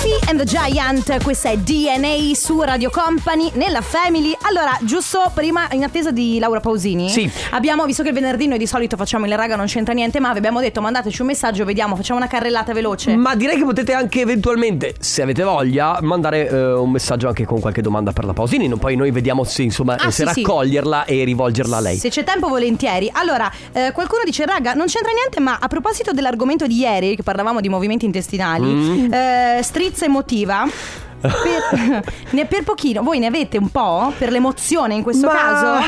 Sophie 0.06 0.28
and 0.30 0.38
the 0.38 0.44
Giant, 0.44 1.20
questa 1.24 1.50
è 1.50 1.56
DNA 1.56 2.32
su 2.34 2.60
Radio 2.60 2.90
Company 2.90 3.50
nella 3.54 3.80
Family. 3.80 4.36
Allora, 4.42 4.78
giusto 4.82 5.32
prima, 5.34 5.66
in 5.72 5.82
attesa 5.82 6.12
di 6.12 6.38
Laura 6.38 6.60
Pausini, 6.60 7.08
Sì. 7.10 7.28
abbiamo 7.50 7.84
visto 7.86 8.04
che 8.04 8.10
il 8.10 8.14
venerdì 8.14 8.46
noi 8.46 8.58
di 8.58 8.68
solito 8.68 8.96
facciamo 8.96 9.26
il 9.26 9.36
raga 9.36 9.56
non 9.56 9.66
c'entra 9.66 9.92
niente, 9.94 10.20
ma 10.20 10.30
vi 10.30 10.38
abbiamo 10.38 10.60
detto 10.60 10.80
mandateci 10.80 11.22
un 11.22 11.26
messaggio, 11.26 11.64
vediamo, 11.64 11.96
facciamo 11.96 12.20
una 12.20 12.28
carrellata 12.28 12.72
veloce. 12.72 13.16
Ma 13.16 13.34
direi 13.34 13.56
che 13.56 13.64
potete 13.64 13.94
anche 13.94 14.20
eventualmente, 14.20 14.94
se 15.00 15.22
avete 15.22 15.42
voglia, 15.42 15.98
mandare 16.02 16.48
eh, 16.48 16.72
un 16.74 16.90
messaggio 16.90 17.26
anche 17.26 17.44
con 17.44 17.58
qualche 17.58 17.82
domanda 17.82 18.12
per 18.12 18.24
la 18.26 18.32
Pausini. 18.32 18.68
Poi 18.76 18.94
noi 18.94 19.10
vediamo 19.10 19.42
se, 19.42 19.62
insomma, 19.62 19.94
Ah, 19.96 20.10
se 20.12 20.24
sì, 20.26 20.32
sì. 20.34 20.42
raccoglierla 20.42 21.04
e 21.06 21.24
rivolgerla 21.24 21.78
a 21.78 21.80
lei. 21.80 21.96
Se 21.96 22.10
c'è 22.10 22.22
tempo 22.22 22.46
volentieri. 22.48 23.10
Allora, 23.12 23.50
eh, 23.72 23.90
qualcuno 23.92 24.22
dice, 24.24 24.46
raga, 24.46 24.72
non 24.74 24.86
c'entra 24.86 25.10
niente, 25.12 25.40
ma 25.40 25.58
a 25.60 25.66
proposito 25.66 26.12
dell'argomento 26.12 26.68
di 26.68 26.76
ieri, 26.78 27.16
che 27.16 27.24
parlavamo 27.24 27.60
di 27.60 27.68
movimenti 27.68 28.04
intestinali, 28.04 28.64
Mm. 28.66 29.12
eh, 29.12 29.60
strizza 29.96 30.04
emotiva. 30.04 30.66
Per, 31.20 32.04
ne- 32.30 32.44
per 32.46 32.62
pochino, 32.62 33.02
voi 33.02 33.18
ne 33.18 33.26
avete 33.26 33.56
un 33.56 33.70
po' 33.70 34.12
per 34.18 34.30
l'emozione 34.30 34.94
in 34.94 35.02
questo 35.02 35.26
Ma- 35.26 35.32
caso? 35.34 35.84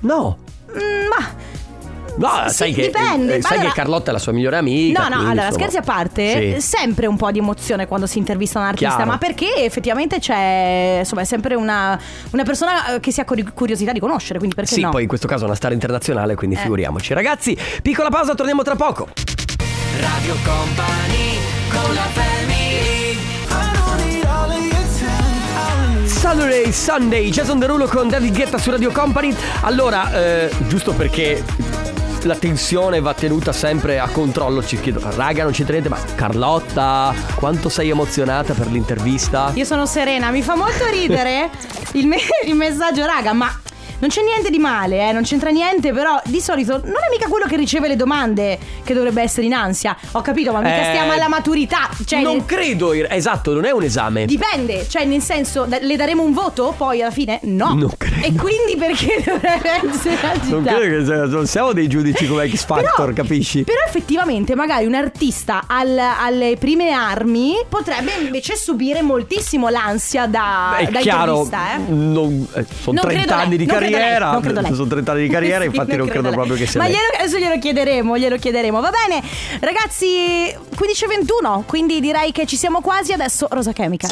No. 0.00 0.38
Mm, 0.72 1.06
ma 1.08 1.46
No, 2.18 2.48
Sì, 2.48 2.54
sai, 2.54 2.72
che, 2.72 2.82
dipende, 2.86 3.36
eh, 3.36 3.42
sai 3.42 3.58
allora- 3.58 3.68
che 3.68 3.74
Carlotta 3.76 4.10
è 4.10 4.12
la 4.12 4.18
sua 4.18 4.32
migliore 4.32 4.56
amica. 4.56 5.02
No, 5.02 5.08
no, 5.08 5.14
quindi, 5.16 5.30
allora 5.30 5.46
insomma, 5.46 5.68
scherzi 5.68 5.76
a 5.76 5.82
parte, 5.82 6.54
sì. 6.54 6.60
sempre 6.60 7.06
un 7.06 7.16
po' 7.16 7.30
di 7.30 7.38
emozione 7.38 7.86
quando 7.86 8.06
si 8.06 8.18
intervista 8.18 8.58
un 8.58 8.64
artista, 8.64 8.96
Chiaro. 8.96 9.10
ma 9.12 9.18
perché 9.18 9.54
effettivamente 9.64 10.18
c'è, 10.18 10.96
insomma, 11.00 11.20
è 11.20 11.24
sempre 11.24 11.54
una, 11.54 11.96
una 12.30 12.42
persona 12.42 12.94
eh, 12.96 13.00
che 13.00 13.12
si 13.12 13.20
ha 13.20 13.24
curi- 13.24 13.52
curiosità 13.54 13.92
di 13.92 14.00
conoscere, 14.00 14.38
quindi 14.38 14.56
perché 14.56 14.74
Sì, 14.74 14.80
no? 14.80 14.90
poi 14.90 15.02
in 15.02 15.08
questo 15.08 15.28
caso 15.28 15.44
è 15.44 15.46
una 15.46 15.54
star 15.54 15.70
internazionale, 15.72 16.34
quindi 16.34 16.56
Eh. 16.56 16.58
figuriamoci. 16.58 17.14
Ragazzi, 17.14 17.56
piccola 17.82 18.08
pausa, 18.08 18.34
torniamo 18.34 18.62
tra 18.64 18.74
poco. 18.74 19.06
Radio 20.00 20.34
Company 20.44 21.38
con 21.70 21.94
la 21.94 22.00
family 22.14 22.57
Saturday, 26.28 26.72
Sunday, 26.72 27.30
Jason 27.30 27.58
Derulo 27.58 27.86
con 27.86 28.10
David 28.10 28.34
Guetta 28.34 28.58
su 28.58 28.70
Radio 28.70 28.90
Company. 28.92 29.34
Allora, 29.62 30.12
eh, 30.12 30.50
giusto 30.66 30.92
perché 30.92 31.42
la 32.24 32.34
tensione 32.34 33.00
va 33.00 33.14
tenuta 33.14 33.50
sempre 33.50 33.98
a 33.98 34.08
controllo, 34.08 34.62
ci 34.62 34.78
chiedo, 34.78 35.00
raga, 35.16 35.44
non 35.44 35.52
c'entra 35.52 35.78
niente, 35.78 35.88
ma 35.88 35.98
Carlotta, 36.14 37.14
quanto 37.34 37.70
sei 37.70 37.88
emozionata 37.88 38.52
per 38.52 38.66
l'intervista? 38.66 39.52
Io 39.54 39.64
sono 39.64 39.86
serena, 39.86 40.28
mi 40.30 40.42
fa 40.42 40.54
molto 40.54 40.84
ridere 40.90 41.48
il, 41.92 42.06
me- 42.06 42.18
il 42.44 42.54
messaggio, 42.54 43.06
raga, 43.06 43.32
ma 43.32 43.50
non 44.00 44.08
c'è 44.10 44.22
niente 44.22 44.50
di 44.50 44.58
male, 44.58 45.08
eh, 45.08 45.12
non 45.12 45.22
c'entra 45.22 45.50
niente, 45.50 45.92
però 45.92 46.20
di 46.24 46.40
solito 46.40 46.80
non 46.84 46.92
è 47.06 47.10
mica 47.10 47.28
quello 47.28 47.46
che 47.46 47.56
riceve 47.56 47.88
le 47.88 47.96
domande 47.96 48.58
che 48.84 48.94
dovrebbe 48.94 49.22
essere 49.22 49.46
in 49.46 49.54
ansia. 49.54 49.96
Ho 50.12 50.20
capito, 50.20 50.52
ma 50.52 50.60
mica 50.60 50.80
Eh, 50.80 50.84
stiamo 50.84 51.12
alla 51.12 51.28
maturità. 51.28 51.88
Cioè, 52.04 52.20
non 52.22 52.36
nel- 52.36 52.44
credo, 52.46 52.92
esatto, 52.92 53.52
non 53.52 53.64
è 53.64 53.70
un 53.70 53.82
esame. 53.82 54.24
Dipende, 54.26 54.86
cioè 54.88 55.04
nel 55.04 55.20
senso, 55.22 55.66
le 55.68 55.96
daremo 55.96 56.22
un 56.22 56.32
voto 56.32 56.74
poi 56.76 57.02
alla 57.02 57.10
fine? 57.10 57.40
No. 57.44 57.74
Non 57.74 57.90
credo. 57.96 58.26
E 58.26 58.32
quindi 58.34 58.76
perché 58.78 59.22
dovrebbe 59.24 59.70
essere 59.90 60.14
agitata? 60.14 60.50
Non 60.50 60.62
credo 60.64 61.12
che 61.12 61.26
non 61.26 61.46
siamo 61.46 61.72
dei 61.72 61.88
giudici 61.88 62.26
come 62.26 62.48
X 62.48 62.64
Factor, 62.64 62.92
Però- 62.94 63.12
capisci? 63.12 63.64
Però 63.64 63.78
effettivamente 63.86 64.54
magari 64.54 64.86
un 64.86 64.94
artista 64.94 65.64
al- 65.66 65.98
alle 65.98 66.56
prime 66.58 66.90
armi 66.90 67.54
potrebbe 67.68 68.12
invece 68.20 68.56
subire 68.56 69.02
moltissimo 69.02 69.68
l'ansia 69.68 70.26
da, 70.26 70.76
È 70.78 70.86
da 70.86 71.00
chiaro, 71.00 71.46
eh. 71.50 71.78
non, 71.92 72.46
eh, 72.54 72.64
sono 72.80 73.00
Non 73.00 73.10
30 73.10 73.18
credo 73.18 73.34
anni 73.34 73.48
lei, 73.48 73.58
di 73.58 73.66
lei, 73.66 73.74
carriera. 73.90 74.30
non 74.32 74.40
credo 74.40 74.60
lei. 74.60 74.74
Sono 74.74 74.88
30 74.88 75.12
anni 75.12 75.22
di 75.22 75.28
carriera, 75.28 75.60
Sì, 75.62 75.66
infatti 75.66 75.96
non 75.96 76.06
credo 76.08 76.26
lei. 76.28 76.32
proprio 76.34 76.56
che 76.56 76.66
sia 76.66 76.80
Ma 76.80 76.86
lei. 76.86 76.96
glielo- 76.96 77.18
adesso 77.18 77.38
glielo 77.38 77.58
chiederemo, 77.58 78.18
glielo 78.18 78.36
chiederemo. 78.36 78.80
Va 78.80 78.90
bene, 78.90 79.22
ragazzi, 79.60 80.54
15.21, 80.76 81.62
quindi 81.66 82.00
direi 82.00 82.32
che 82.32 82.46
ci 82.46 82.56
siamo 82.56 82.80
quasi. 82.80 83.12
Adesso 83.12 83.46
Rosa 83.50 83.72
Chemical. 83.72 84.10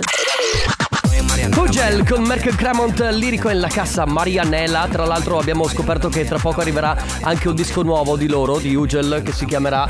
Kugel 1.55 2.07
con 2.09 2.23
Merkel 2.25 2.55
Cremont 2.55 2.99
lirico 3.13 3.49
in 3.51 3.61
la 3.61 3.69
cassa 3.69 4.05
Marianella. 4.07 4.89
Tra 4.91 5.05
l'altro 5.05 5.39
abbiamo 5.39 5.67
scoperto 5.69 6.09
che 6.09 6.25
tra 6.25 6.39
poco 6.39 6.61
arriverà 6.61 6.97
anche 7.23 7.49
un 7.49 7.55
disco 7.55 7.83
nuovo 7.83 8.17
di 8.17 8.27
loro, 8.29 8.59
di 8.59 8.75
Ugel, 8.75 9.23
che 9.25 9.33
si 9.33 9.45
chiamerà 9.47 9.87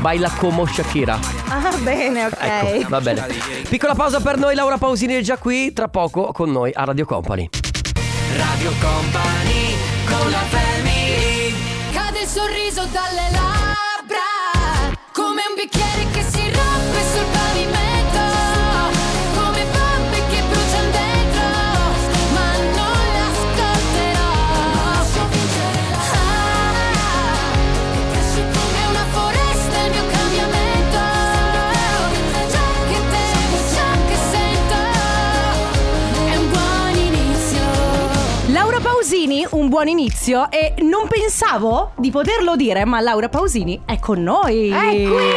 Baila 0.00 0.30
como 0.36 0.66
Shakira. 0.66 1.18
Ah, 1.48 1.74
bene, 1.82 2.26
ok. 2.26 2.36
Ecco, 2.40 2.88
va 2.88 3.00
bene. 3.00 3.26
Piccola 3.68 3.94
pausa 3.94 4.20
per 4.20 4.36
noi, 4.38 4.54
Laura 4.54 4.78
Pausini 4.78 5.14
è 5.14 5.20
già 5.20 5.36
qui, 5.38 5.72
tra 5.72 5.88
poco 5.88 6.32
con 6.32 6.50
noi 6.50 6.70
a 6.74 6.84
Radio 6.84 7.04
Company. 7.06 7.48
Radio 8.34 8.72
Company 8.80 9.76
con 10.06 10.30
la 10.30 10.44
family. 10.48 11.54
Cade 11.92 12.20
il 12.20 12.28
sorriso 12.28 12.84
dalle 12.86 13.30
labbra 13.30 13.55
buon 39.76 39.88
inizio 39.88 40.50
e 40.50 40.72
non 40.78 41.06
pensavo 41.06 41.92
di 41.98 42.10
poterlo 42.10 42.56
dire, 42.56 42.86
ma 42.86 42.98
Laura 43.00 43.28
Pausini 43.28 43.82
è 43.84 43.98
con 43.98 44.22
noi. 44.22 44.70
È 44.70 45.06
qui! 45.06 45.34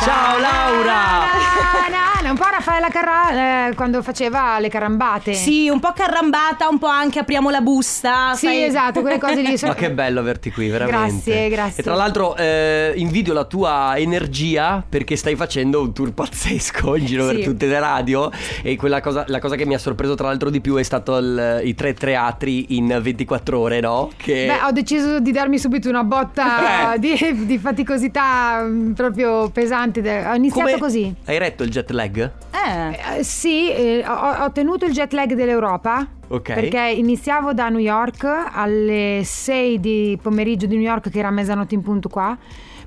Ciao 0.00 0.38
Laura! 0.38 2.11
Un 2.32 2.38
po' 2.38 2.44
Raffaella 2.50 2.88
Carrà 2.88 3.68
eh, 3.68 3.74
quando 3.74 4.00
faceva 4.02 4.58
le 4.58 4.68
carambate. 4.68 5.34
Sì, 5.34 5.68
un 5.68 5.78
po' 5.80 5.92
carrambata, 5.92 6.66
un 6.68 6.78
po' 6.78 6.86
anche 6.86 7.18
apriamo 7.18 7.50
la 7.50 7.60
busta. 7.60 8.32
Sì, 8.34 8.46
sai- 8.46 8.64
esatto, 8.64 9.02
quelle 9.02 9.18
cose 9.18 9.42
lì. 9.42 9.54
Ma 9.62 9.74
che 9.74 9.90
bello 9.90 10.20
averti 10.20 10.50
qui, 10.50 10.68
veramente. 10.68 11.10
Grazie, 11.30 11.48
grazie. 11.50 11.80
E 11.80 11.82
tra 11.84 11.94
l'altro 11.94 12.34
eh, 12.36 12.92
invidio 12.96 13.34
la 13.34 13.44
tua 13.44 13.92
energia 13.98 14.82
perché 14.86 15.16
stai 15.16 15.36
facendo 15.36 15.80
un 15.82 15.92
tour 15.92 16.12
pazzesco 16.12 16.96
in 16.96 17.04
giro 17.04 17.28
Sì. 17.28 17.34
per 17.36 17.44
tutte 17.44 17.66
le 17.66 17.78
radio. 17.78 18.30
E 18.62 18.76
quella 18.76 19.00
cosa, 19.00 19.24
la 19.28 19.38
cosa 19.38 19.54
che 19.56 19.66
mi 19.66 19.74
ha 19.74 19.78
sorpreso 19.78 20.14
tra 20.14 20.28
l'altro 20.28 20.48
di 20.48 20.60
più 20.62 20.76
è 20.76 20.82
stato 20.82 21.16
il- 21.18 21.60
i 21.64 21.74
tre 21.74 21.92
teatri 21.92 22.76
in 22.76 22.98
24 23.00 23.58
ore, 23.58 23.80
no? 23.80 24.10
Che... 24.16 24.46
Beh, 24.46 24.66
ho 24.66 24.72
deciso 24.72 25.20
di 25.20 25.32
darmi 25.32 25.58
subito 25.58 25.88
una 25.90 26.04
botta 26.04 26.94
Eh. 26.94 26.98
di, 26.98 27.44
di 27.46 27.58
faticosità 27.58 28.62
mm, 28.62 28.92
proprio 28.92 29.50
pesante. 29.50 30.00
Ho 30.00 30.34
iniziato 30.34 30.66
Come- 30.68 30.78
così. 30.80 31.14
Hai 31.26 31.38
retto 31.38 31.62
il 31.62 31.70
jet 31.70 31.90
lag? 31.90 32.21
Eh. 32.22 33.18
Eh, 33.18 33.24
sì, 33.24 33.70
eh, 33.72 34.04
ho, 34.06 34.44
ho 34.44 34.52
tenuto 34.52 34.84
il 34.84 34.92
jet 34.92 35.12
lag 35.12 35.32
dell'Europa. 35.32 36.06
Ok. 36.28 36.52
Perché 36.54 36.94
iniziavo 36.96 37.52
da 37.52 37.68
New 37.68 37.80
York 37.80 38.24
alle 38.52 39.22
6 39.24 39.80
di 39.80 40.18
pomeriggio 40.20 40.66
di 40.66 40.76
New 40.76 40.84
York, 40.84 41.10
che 41.10 41.18
era 41.18 41.30
mezzanotte 41.30 41.74
in 41.74 41.82
punto 41.82 42.08
qua. 42.08 42.36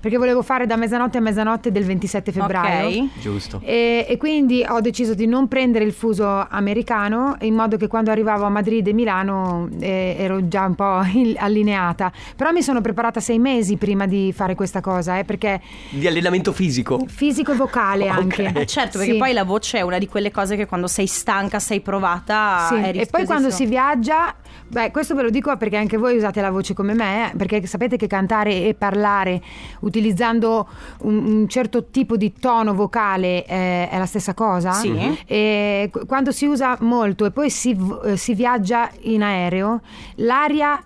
Perché 0.05 0.19
volevo 0.19 0.43
fare 0.43 0.67
da 0.67 0.75
mezzanotte 0.75 1.17
a 1.17 1.21
mezzanotte 1.21 1.71
del 1.71 1.83
27 1.83 2.31
febbraio. 2.31 2.99
Ok. 3.05 3.07
Giusto. 3.19 3.59
E, 3.63 4.05
e 4.07 4.17
quindi 4.17 4.63
ho 4.63 4.79
deciso 4.79 5.15
di 5.15 5.25
non 5.25 5.47
prendere 5.47 5.83
il 5.83 5.93
fuso 5.93 6.45
americano 6.47 7.35
in 7.41 7.55
modo 7.55 7.75
che 7.75 7.87
quando 7.87 8.11
arrivavo 8.11 8.43
a 8.45 8.49
Madrid 8.49 8.85
e 8.85 8.93
Milano 8.93 9.67
eh, 9.79 10.15
ero 10.19 10.47
già 10.47 10.65
un 10.65 10.75
po' 10.75 10.99
il- 11.11 11.35
allineata. 11.39 12.11
Però 12.35 12.51
mi 12.51 12.61
sono 12.61 12.81
preparata 12.81 13.19
sei 13.19 13.39
mesi 13.39 13.77
prima 13.77 14.05
di 14.05 14.31
fare 14.31 14.53
questa 14.53 14.79
cosa, 14.79 15.17
eh, 15.17 15.23
perché 15.23 15.59
Di 15.89 16.05
allenamento 16.05 16.53
fisico. 16.53 17.03
fisico 17.07 17.53
e 17.53 17.55
vocale 17.55 18.03
Ok. 18.11 18.15
anche. 18.15 18.51
Eh, 18.53 18.65
certo, 18.67 18.99
perché 18.99 19.13
Sì. 19.13 19.17
poi 19.17 19.33
la 19.33 19.43
voce 19.43 19.79
è 19.79 19.81
una 19.81 19.97
di 19.97 20.07
quelle 20.07 20.29
cose 20.29 20.55
che 20.55 20.67
quando 20.67 20.85
sei 20.85 21.07
stanca, 21.07 21.57
sei 21.57 21.79
provata. 21.81 22.67
Sì, 22.69 22.75
è 22.75 22.91
E 22.95 23.07
poi 23.07 23.25
quando 23.25 23.49
si 23.49 23.65
viaggia, 23.65 24.35
beh, 24.67 24.91
questo 24.91 25.15
ve 25.15 25.23
lo 25.23 25.29
dico 25.29 25.55
perché 25.57 25.77
anche 25.77 25.97
voi 25.97 26.17
usate 26.17 26.41
la 26.41 26.51
voce 26.51 26.73
come 26.73 26.93
me, 26.93 27.31
eh, 27.31 27.35
perché 27.35 27.65
sapete 27.65 27.97
che 27.97 28.07
cantare 28.07 28.67
e 28.67 28.73
parlare 28.73 29.41
utilizzando 29.81 30.67
un, 31.01 31.25
un 31.25 31.47
certo 31.47 31.85
tipo 31.85 32.17
di 32.17 32.33
tono 32.33 32.73
vocale 32.73 33.45
eh, 33.45 33.89
è 33.89 33.97
la 33.97 34.05
stessa 34.05 34.33
cosa. 34.33 34.71
Sì. 34.71 34.89
Mhm. 34.89 35.17
E 35.25 35.89
qu- 35.91 36.05
quando 36.05 36.31
si 36.31 36.45
usa 36.45 36.77
molto 36.81 37.25
e 37.25 37.31
poi 37.31 37.49
si, 37.49 37.77
eh, 38.03 38.17
si 38.17 38.33
viaggia 38.33 38.89
in 39.01 39.23
aereo, 39.23 39.81
l'aria 40.15 40.81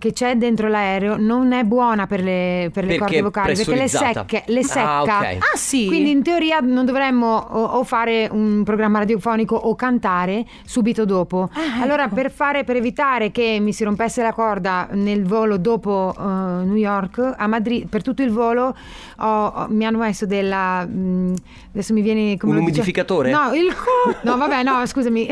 che 0.00 0.12
c'è 0.12 0.34
dentro 0.36 0.66
l'aereo 0.68 1.16
non 1.18 1.52
è 1.52 1.62
buona 1.62 2.06
per 2.06 2.22
le, 2.22 2.70
per 2.72 2.84
le 2.86 2.96
corde 2.98 3.20
vocali 3.22 3.54
perché 3.54 3.74
le, 3.76 3.86
secche, 3.88 4.42
le 4.46 4.60
Ah, 4.60 4.64
secca. 4.64 5.02
ok. 5.02 5.08
Ah, 5.52 5.56
sì. 5.56 5.86
Quindi 5.86 6.10
in 6.10 6.22
teoria 6.22 6.58
non 6.60 6.84
dovremmo 6.86 7.36
o, 7.36 7.62
o 7.64 7.84
fare 7.84 8.26
un 8.32 8.62
programma 8.64 8.98
radiofonico 9.00 9.54
o 9.54 9.76
cantare 9.76 10.44
subito 10.64 11.04
dopo. 11.04 11.50
Ah, 11.52 11.82
allora 11.82 12.06
ecco. 12.06 12.14
per 12.14 12.30
fare 12.30 12.64
per 12.64 12.76
evitare 12.76 13.30
che 13.30 13.58
mi 13.60 13.72
si 13.74 13.84
rompesse 13.84 14.22
la 14.22 14.32
corda 14.32 14.88
nel 14.92 15.24
volo 15.24 15.58
dopo 15.58 16.14
eh, 16.18 16.22
New 16.22 16.76
York 16.76 17.34
a 17.36 17.46
Madrid 17.46 17.86
per 17.86 18.02
tutto 18.02 18.22
il 18.22 18.30
volo 18.30 18.74
ho- 19.18 19.46
ho- 19.46 19.66
mi 19.68 19.84
hanno 19.84 19.98
messo 19.98 20.24
della 20.24 20.86
mh, 20.86 21.34
adesso 21.72 21.92
mi 21.92 22.00
viene 22.00 22.38
come 22.38 22.54
Un 22.54 22.60
umidificatore? 22.60 23.30
No, 23.30 23.52
il 23.52 23.74
co- 23.74 24.16
No, 24.22 24.36
vabbè, 24.38 24.62
no, 24.62 24.86
scusami. 24.86 25.28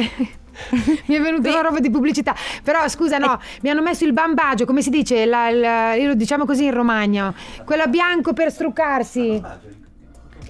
Mi 1.07 1.15
è 1.15 1.21
venuta 1.21 1.49
una 1.51 1.61
roba 1.61 1.79
di 1.81 1.91
pubblicità. 1.91 2.35
Però 2.63 2.87
scusa, 2.89 3.19
no, 3.19 3.41
mi 3.63 3.71
hanno 3.71 3.83
messo 3.83 4.05
il 4.05 4.13
bambaggio, 4.13 4.65
come 4.65 4.83
si 4.83 4.91
dice? 4.91 5.25
La- 5.25 5.51
la- 5.51 5.95
io 5.95 6.09
lo 6.09 6.15
diciamo 6.15 6.45
così 6.45 6.65
in 6.65 6.73
romagno. 6.73 7.35
Quello 7.65 7.87
bianco 7.87 8.33
per 8.33 8.51
struccarsi. 8.51 9.43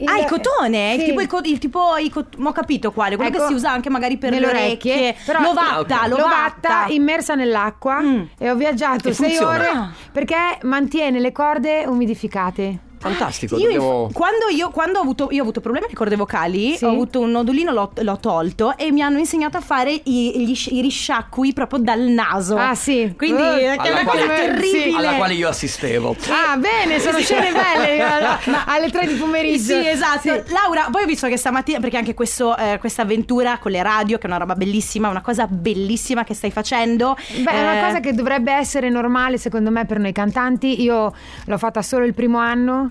Ah, 0.05 0.17
il 0.17 0.27
cotone? 0.27 0.95
Il 0.95 1.01
Sì. 1.01 1.07
tipo, 1.07 1.21
il, 1.21 1.27
co- 1.27 1.41
il 1.43 1.59
tipo 1.59 1.97
i 1.97 2.09
cot- 2.09 2.37
ma 2.37 2.51
ho 2.51 2.53
capito 2.53 2.93
quale, 2.93 3.17
quello 3.17 3.31
Ecco, 3.33 3.41
che 3.43 3.49
si 3.49 3.55
usa 3.55 3.73
anche 3.73 3.91
magari 3.91 4.17
per 4.17 4.31
le 4.33 4.47
orecchie. 4.47 5.17
Però 5.27 5.41
l'ovatta, 5.41 6.03
Ah, 6.03 6.05
ok. 6.05 6.09
l'ovatta. 6.09 6.85
immersa 6.91 7.35
nell'acqua 7.35 8.01
Mm. 8.01 8.23
e 8.39 8.49
ho 8.49 8.55
viaggiato 8.55 9.09
E 9.09 9.13
sei 9.13 9.27
funziona. 9.31 9.55
ore 9.57 9.67
Ah. 9.67 9.91
perché 10.13 10.37
mantiene 10.63 11.19
le 11.19 11.33
corde 11.33 11.85
umidificate. 11.85 12.79
Fantastico. 12.99 13.57
Io, 13.57 13.63
dobbiamo... 13.65 14.11
quando, 14.13 14.49
io, 14.51 14.71
quando 14.71 14.99
ho, 14.99 15.03
avuto, 15.03 15.29
io 15.31 15.39
ho 15.41 15.43
avuto 15.43 15.61
problemi 15.61 15.87
alle 15.87 15.95
corde 15.95 16.17
vocali, 16.17 16.77
Sì. 16.77 16.85
ho 16.85 16.91
avuto 16.91 17.21
un 17.21 17.31
nodulino, 17.31 17.73
l'ho, 17.73 17.93
l'ho 17.95 18.19
tolto 18.19 18.77
e 18.77 18.91
mi 18.93 19.03
hanno 19.03 19.19
insegnato 19.19 19.57
a 19.57 19.61
fare 19.61 19.93
i, 19.93 20.45
gli- 20.45 20.75
i 20.77 20.81
risciacqui 20.81 21.53
proprio 21.53 21.79
dal 21.81 22.01
naso. 22.01 22.57
Ah, 22.57 22.75
sì. 22.75 23.15
Quindi 23.17 23.41
Uh, 23.41 23.45
è 23.45 23.67
alla 23.77 23.91
una 23.93 24.05
cosa 24.05 24.25
quale- 24.25 24.27
terribile. 24.35 24.97
alla 24.97 25.13
quale 25.15 25.35
io 25.35 25.49
assistevo. 25.49 26.17
Ah, 26.29 26.57
bene, 26.57 26.99
sono 26.99 27.19
scene 27.19 27.53
belle 27.53 28.01
alla- 28.03 28.39
alle 28.67 28.91
tre 28.91 29.07
di 29.07 29.15
pomeriggio. 29.15 29.81
Sì, 29.81 29.87
esatto. 29.89 30.43
Laura, 30.49 30.89
poi 30.91 31.05
ho 31.05 31.07
visto 31.07 31.27
che 31.29 31.37
stamattina, 31.37 31.79
perché 31.81 31.97
anche 31.97 32.15
questo, 32.15 32.57
eh, 32.57 32.79
questa 32.81 33.03
avventura 33.03 33.59
con 33.59 33.71
le 33.71 33.83
radio, 33.83 34.19
che 34.19 34.25
è 34.25 34.27
una 34.27 34.39
roba 34.39 34.55
bellissima, 34.55 35.09
una 35.09 35.21
cosa 35.23 35.47
bellissima 35.47 36.25
che 36.25 36.35
stai 36.35 36.51
facendo. 36.51 37.17
Beh, 37.43 37.51
è 37.51 37.61
una 37.61 37.79
Eh, 37.79 37.83
cosa 37.87 38.01
che 38.01 38.13
dovrebbe 38.13 38.53
essere 38.53 38.89
normale 38.91 39.39
secondo 39.39 39.71
me 39.71 39.85
per 39.87 39.99
noi 39.99 40.13
cantanti. 40.13 40.83
Io 40.83 41.13
l'ho 41.45 41.59
fatta 41.59 41.83
solo 41.83 42.05
il 42.05 42.15
primo 42.15 42.39
anno. 42.39 42.88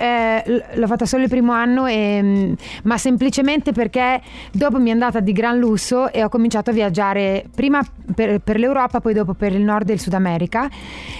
Eh, 0.00 0.42
l'ho 0.74 0.86
fatta 0.86 1.04
solo 1.04 1.24
il 1.24 1.28
primo 1.28 1.52
anno, 1.52 1.84
e, 1.84 2.20
mm, 2.22 2.52
ma 2.84 2.96
semplicemente 2.96 3.72
perché 3.72 4.22
dopo 4.50 4.78
mi 4.78 4.88
è 4.88 4.92
andata 4.92 5.20
di 5.20 5.32
gran 5.32 5.58
lusso 5.58 6.10
e 6.10 6.24
ho 6.24 6.30
cominciato 6.30 6.70
a 6.70 6.72
viaggiare 6.72 7.44
prima 7.54 7.84
per, 8.14 8.40
per 8.40 8.58
l'Europa, 8.58 9.00
poi 9.00 9.12
dopo 9.12 9.34
per 9.34 9.52
il 9.52 9.60
nord 9.60 9.90
e 9.90 9.92
il 9.92 10.00
Sud 10.00 10.14
America. 10.14 10.70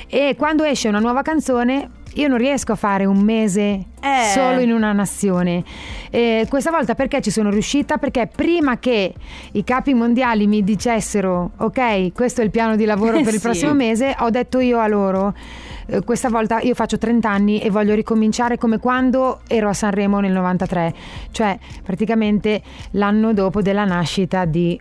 E 0.09 0.35
quando 0.39 0.65
esce 0.65 0.89
una 0.89 0.99
nuova 0.99 1.21
canzone, 1.21 1.91
io 2.15 2.29
non 2.29 2.39
riesco 2.39 2.73
a 2.73 2.77
fare 2.77 3.05
un 3.05 3.19
mese 3.21 3.85
Eh. 4.01 4.31
solo 4.35 4.61
in 4.61 4.73
una 4.73 4.93
nazione. 4.93 5.63
E 6.11 6.47
questa 6.49 6.71
volta 6.71 6.95
perché 6.95 7.21
ci 7.21 7.31
sono 7.31 7.51
riuscita? 7.51 7.99
Perché 7.99 8.29
prima 8.35 8.79
che 8.79 9.15
i 9.53 9.63
capi 9.65 9.95
mondiali 9.95 10.47
mi 10.47 10.63
dicessero 10.65 11.53
ok, 11.57 12.13
questo 12.13 12.41
è 12.41 12.45
il 12.45 12.51
piano 12.51 12.77
di 12.77 12.85
lavoro 12.85 13.19
per 13.21 13.29
il 13.35 13.35
Sì. 13.35 13.41
prossimo 13.41 13.75
mese, 13.75 14.15
ho 14.19 14.31
detto 14.31 14.59
io 14.61 14.79
a 14.81 14.87
loro 14.89 15.35
eh, 15.87 16.03
questa 16.03 16.29
volta 16.29 16.61
io 16.61 16.75
faccio 16.75 16.99
30 16.99 17.29
anni 17.29 17.61
e 17.61 17.71
voglio 17.71 17.95
ricominciare 17.95 18.59
come 18.59 18.79
quando 18.79 19.41
ero 19.49 19.69
a 19.69 19.73
Sanremo 19.73 20.21
nel 20.21 20.33
93, 20.33 20.95
cioè 21.31 21.57
praticamente 21.83 22.61
l'anno 22.93 23.33
dopo 23.33 23.61
della 23.63 23.85
nascita 23.85 24.45
di 24.45 24.81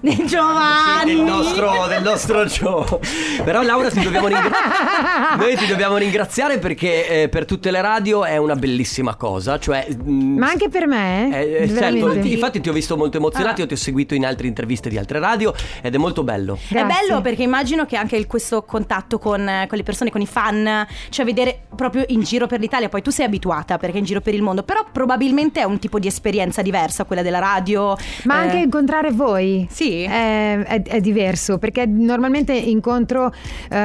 Giovanni. 0.00 1.14
del 1.14 1.24
nostro, 1.24 1.86
del 1.88 2.02
nostro 2.02 2.44
Gio. 2.46 3.00
Però 3.44 3.62
Laura 3.62 3.90
ti 3.90 4.00
dobbiamo 4.00 4.26
ringraziare. 4.28 5.36
Noi 5.36 5.56
ti 5.56 5.66
dobbiamo 5.66 5.96
ringraziare 5.96 6.58
perché 6.58 7.22
eh, 7.22 7.28
per 7.28 7.44
tutte 7.44 7.70
le 7.70 7.80
radio 7.80 8.24
è 8.24 8.36
una 8.36 8.54
bellissima 8.54 9.16
cosa. 9.16 9.58
Cioè, 9.58 9.86
mm, 10.02 10.38
Ma 10.38 10.48
anche 10.48 10.68
per 10.68 10.86
me, 10.86 11.30
eh, 11.36 11.38
eh, 11.40 11.62
eh, 11.64 11.68
certo, 11.68 12.06
veramente. 12.06 12.28
infatti 12.28 12.60
ti 12.60 12.68
ho 12.68 12.72
visto 12.72 12.96
molto 12.96 13.16
emozionato, 13.16 13.56
Ah. 13.58 13.60
io 13.60 13.66
ti 13.66 13.74
ho 13.74 13.76
seguito 13.76 14.14
in 14.14 14.24
altre 14.26 14.46
interviste 14.46 14.88
di 14.88 14.98
altre 14.98 15.18
radio 15.18 15.52
ed 15.82 15.94
è 15.94 15.98
molto 15.98 16.22
bello. 16.22 16.54
È 16.68 16.74
Grazie. 16.74 17.06
bello 17.06 17.20
perché 17.20 17.42
immagino 17.42 17.84
che 17.86 17.96
anche 17.96 18.16
il- 18.16 18.26
questo 18.26 18.62
contatto 18.62 19.18
con, 19.18 19.48
eh, 19.48 19.66
con 19.68 19.76
le 19.78 19.84
persone, 19.84 20.10
con 20.10 20.20
i 20.20 20.26
fan, 20.26 20.86
cioè 21.08 21.24
vedere 21.24 21.62
proprio 21.74 22.04
in 22.08 22.22
giro 22.22 22.46
per 22.46 22.60
l'Italia, 22.60 22.88
poi 22.88 23.02
tu 23.02 23.10
sei 23.10 23.26
abituata 23.26 23.78
perché 23.78 23.96
è 23.96 23.98
in 24.00 24.04
giro 24.04 24.20
per 24.20 24.34
il 24.34 24.42
mondo, 24.42 24.62
però 24.62 24.84
probabilmente 24.90 25.60
è 25.60 25.64
un 25.64 25.78
tipo 25.78 25.98
di 25.98 26.06
esperienza 26.06 26.62
diversa 26.62 27.04
quella 27.04 27.22
della 27.22 27.38
radio. 27.38 27.96
Ma 28.24 28.36
eh, 28.42 28.44
anche 28.46 28.56
incontrare 28.58 29.10
voi 29.12 29.66
Sì. 29.70 29.86
È, 30.04 30.58
è- 30.64 30.82
è 30.82 31.00
diverso 31.00 31.58
perché 31.58 31.86
normalmente 31.86 32.52
incontro 32.52 33.32
eh, 33.70 33.76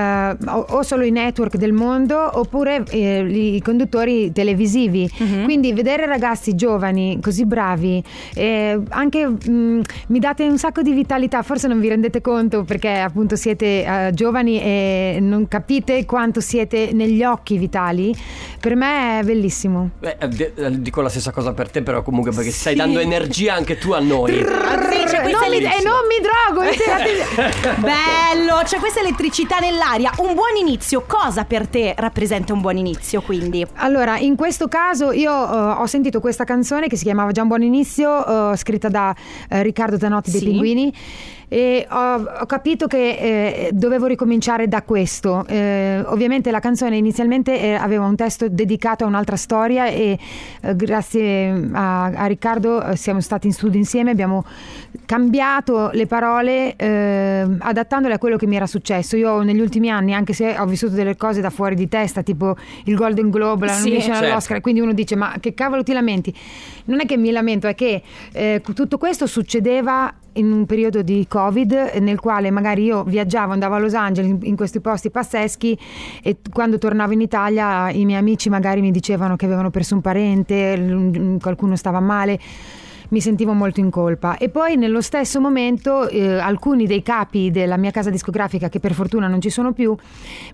o, 0.47 0.65
o 0.69 0.81
solo 0.83 1.03
i 1.03 1.11
network 1.11 1.55
del 1.57 1.73
mondo 1.73 2.39
oppure 2.39 2.83
eh, 2.89 3.25
i 3.27 3.61
conduttori 3.61 4.31
televisivi. 4.31 5.09
Mhm. 5.17 5.43
Quindi 5.43 5.73
vedere 5.73 6.05
ragazzi 6.05 6.55
giovani 6.55 7.19
così 7.21 7.45
bravi, 7.45 8.03
eh, 8.35 8.79
anche 8.89 9.25
mh, 9.27 9.81
mi 10.07 10.19
date 10.19 10.43
un 10.47 10.57
sacco 10.57 10.81
di 10.81 10.91
vitalità. 10.93 11.41
Forse 11.41 11.67
non 11.67 11.79
vi 11.79 11.87
rendete 11.89 12.21
conto 12.21 12.63
perché 12.63 12.89
appunto 12.89 13.35
siete 13.35 13.83
eh, 13.83 14.11
giovani 14.13 14.59
e 14.61 15.17
non 15.21 15.47
capite 15.47 16.05
quanto 16.05 16.39
siete 16.41 16.89
negli 16.93 17.23
occhi 17.23 17.57
vitali. 17.57 18.15
Per 18.59 18.75
me 18.75 19.19
è 19.19 19.23
bellissimo. 19.23 19.89
Beh, 19.99 20.17
eh, 20.19 20.51
eh, 20.55 20.81
dico 20.81 21.01
la 21.01 21.09
stessa 21.09 21.31
cosa 21.31 21.53
per 21.53 21.69
te, 21.69 21.81
però 21.81 22.01
comunque 22.01 22.31
perché 22.31 22.51
stai 22.51 22.75
dando 22.75 22.99
energia 22.99 23.53
anche 23.55 23.77
tu 23.77 23.91
a 23.91 23.99
noi. 23.99 24.39
Ah, 24.39 24.81
sì, 24.89 25.03
c'è 25.05 25.21
questa 25.21 25.47
non 25.47 25.49
mi, 25.49 25.57
e 25.57 25.81
non 25.83 25.92
mi 26.07 26.19
drogo, 26.21 26.69
insegnate- 26.69 27.75
Bello, 27.81 28.61
c'è 28.63 28.77
questa 28.79 28.99
elettricità 28.99 29.59
nell'aria. 29.59 30.11
Un 30.17 30.33
buon 30.33 30.55
inizio, 30.59 31.03
cosa 31.07 31.45
per 31.45 31.67
te 31.67 31.93
rappresenta 31.97 32.53
un 32.53 32.61
buon 32.61 32.77
inizio 32.77 33.21
quindi? 33.21 33.65
Allora, 33.75 34.17
in 34.17 34.35
questo 34.35 34.67
caso 34.67 35.11
io 35.11 35.31
eh, 35.31 35.81
ho 35.81 35.85
sentito 35.85 36.19
questa 36.19 36.43
canzone 36.43 36.87
che 36.87 36.95
si 36.97 37.03
chiamava 37.03 37.31
Già 37.31 37.41
un 37.41 37.47
buon 37.47 37.61
inizio, 37.63 38.51
eh, 38.51 38.57
scritta 38.57 38.89
da 38.89 39.15
eh, 39.49 39.63
Riccardo 39.63 39.97
Tanotti 39.97 40.31
dei 40.31 40.39
Sì. 40.39 40.45
Pinguini. 40.45 40.93
E 41.53 41.85
ho, 41.87 42.15
ho 42.41 42.45
capito 42.47 42.87
che 42.87 43.09
eh, 43.11 43.69
dovevo 43.73 44.07
ricominciare 44.07 44.67
da 44.67 44.81
questo. 44.81 45.45
Eh, 45.45 46.01
ovviamente 46.07 46.49
la 46.49 46.59
canzone 46.59 46.97
inizialmente 46.97 47.61
eh, 47.61 47.73
aveva 47.75 48.07
un 48.07 48.15
testo 48.15 48.49
dedicato 48.49 49.03
a 49.03 49.07
un'altra 49.07 49.35
storia 49.35 49.85
e 49.85 50.17
eh, 50.61 50.75
grazie 50.75 51.69
a, 51.73 52.05
a 52.05 52.25
Riccardo 52.25 52.83
eh, 52.83 52.95
siamo 52.95 53.21
stati 53.21 53.45
in 53.45 53.53
studio 53.53 53.77
insieme, 53.77 54.09
abbiamo 54.09 54.43
cambiato 55.05 55.91
le 55.93 56.07
parole 56.07 56.75
eh, 56.75 57.45
adattandole 57.59 58.15
a 58.15 58.17
quello 58.17 58.37
che 58.37 58.47
mi 58.47 58.55
era 58.55 58.65
successo. 58.65 59.15
Io 59.15 59.43
negli 59.43 59.59
ultimi 59.59 59.91
anni, 59.91 60.15
anche 60.15 60.33
se 60.33 60.57
ho 60.57 60.65
vissuto 60.65 60.95
delle 60.95 61.15
cose 61.15 61.39
da 61.39 61.51
fuori 61.51 61.75
di 61.75 61.87
testa, 61.87 62.23
tipo 62.23 62.55
il 62.85 62.95
Golden 62.95 63.29
Globe, 63.29 63.67
la 63.67 63.73
Sì. 63.73 63.83
nomination 63.83 64.15
Certo. 64.15 64.31
all'Oscar, 64.31 64.59
quindi 64.59 64.81
uno 64.81 64.93
dice 64.93 65.15
ma 65.15 65.35
che 65.39 65.53
cavolo 65.53 65.83
ti 65.83 65.93
lamenti? 65.93 66.33
Non 66.85 66.99
è 66.99 67.05
che 67.05 67.15
mi 67.15 67.29
lamento, 67.29 67.67
è 67.67 67.75
che 67.75 68.01
eh, 68.31 68.59
tutto 68.73 68.97
questo 68.97 69.27
succedeva 69.27 70.11
in 70.33 70.51
un 70.51 70.65
periodo 70.65 71.01
di 71.01 71.25
Covid 71.27 71.97
nel 71.99 72.19
quale 72.19 72.51
magari 72.51 72.83
io 72.83 73.03
viaggiavo, 73.03 73.51
andavo 73.53 73.75
a 73.75 73.79
Los 73.79 73.93
Angeles 73.93 74.37
in, 74.43 74.55
questi 74.55 74.79
posti 74.79 75.09
pazzeschi 75.09 75.77
e 76.23 76.37
quando 76.51 76.77
tornavo 76.77 77.13
in 77.13 77.21
Italia 77.21 77.89
i 77.89 78.05
miei 78.05 78.19
amici 78.19 78.49
magari 78.49 78.81
mi 78.81 78.91
dicevano 78.91 79.35
che 79.35 79.45
avevano 79.45 79.69
perso 79.69 79.95
un 79.95 80.01
parente, 80.01 81.37
qualcuno 81.39 81.75
stava 81.75 81.99
male 81.99 82.39
mi 83.13 83.21
sentivo 83.21 83.53
molto 83.53 83.79
in 83.79 83.91
colpa. 83.91 84.37
E 84.37 84.49
poi 84.49 84.75
nello 84.75 84.99
stesso 84.99 85.39
momento 85.39 86.09
eh, 86.09 86.39
alcuni 86.39 86.87
dei 86.87 87.03
capi 87.03 87.51
della 87.51 87.77
mia 87.77 87.91
casa 87.91 88.09
discografica 88.09 88.69
che 88.69 88.79
per 88.79 88.93
fortuna 88.93 89.27
non 89.27 89.39
ci 89.39 89.51
sono 89.51 89.71
più 89.71 89.95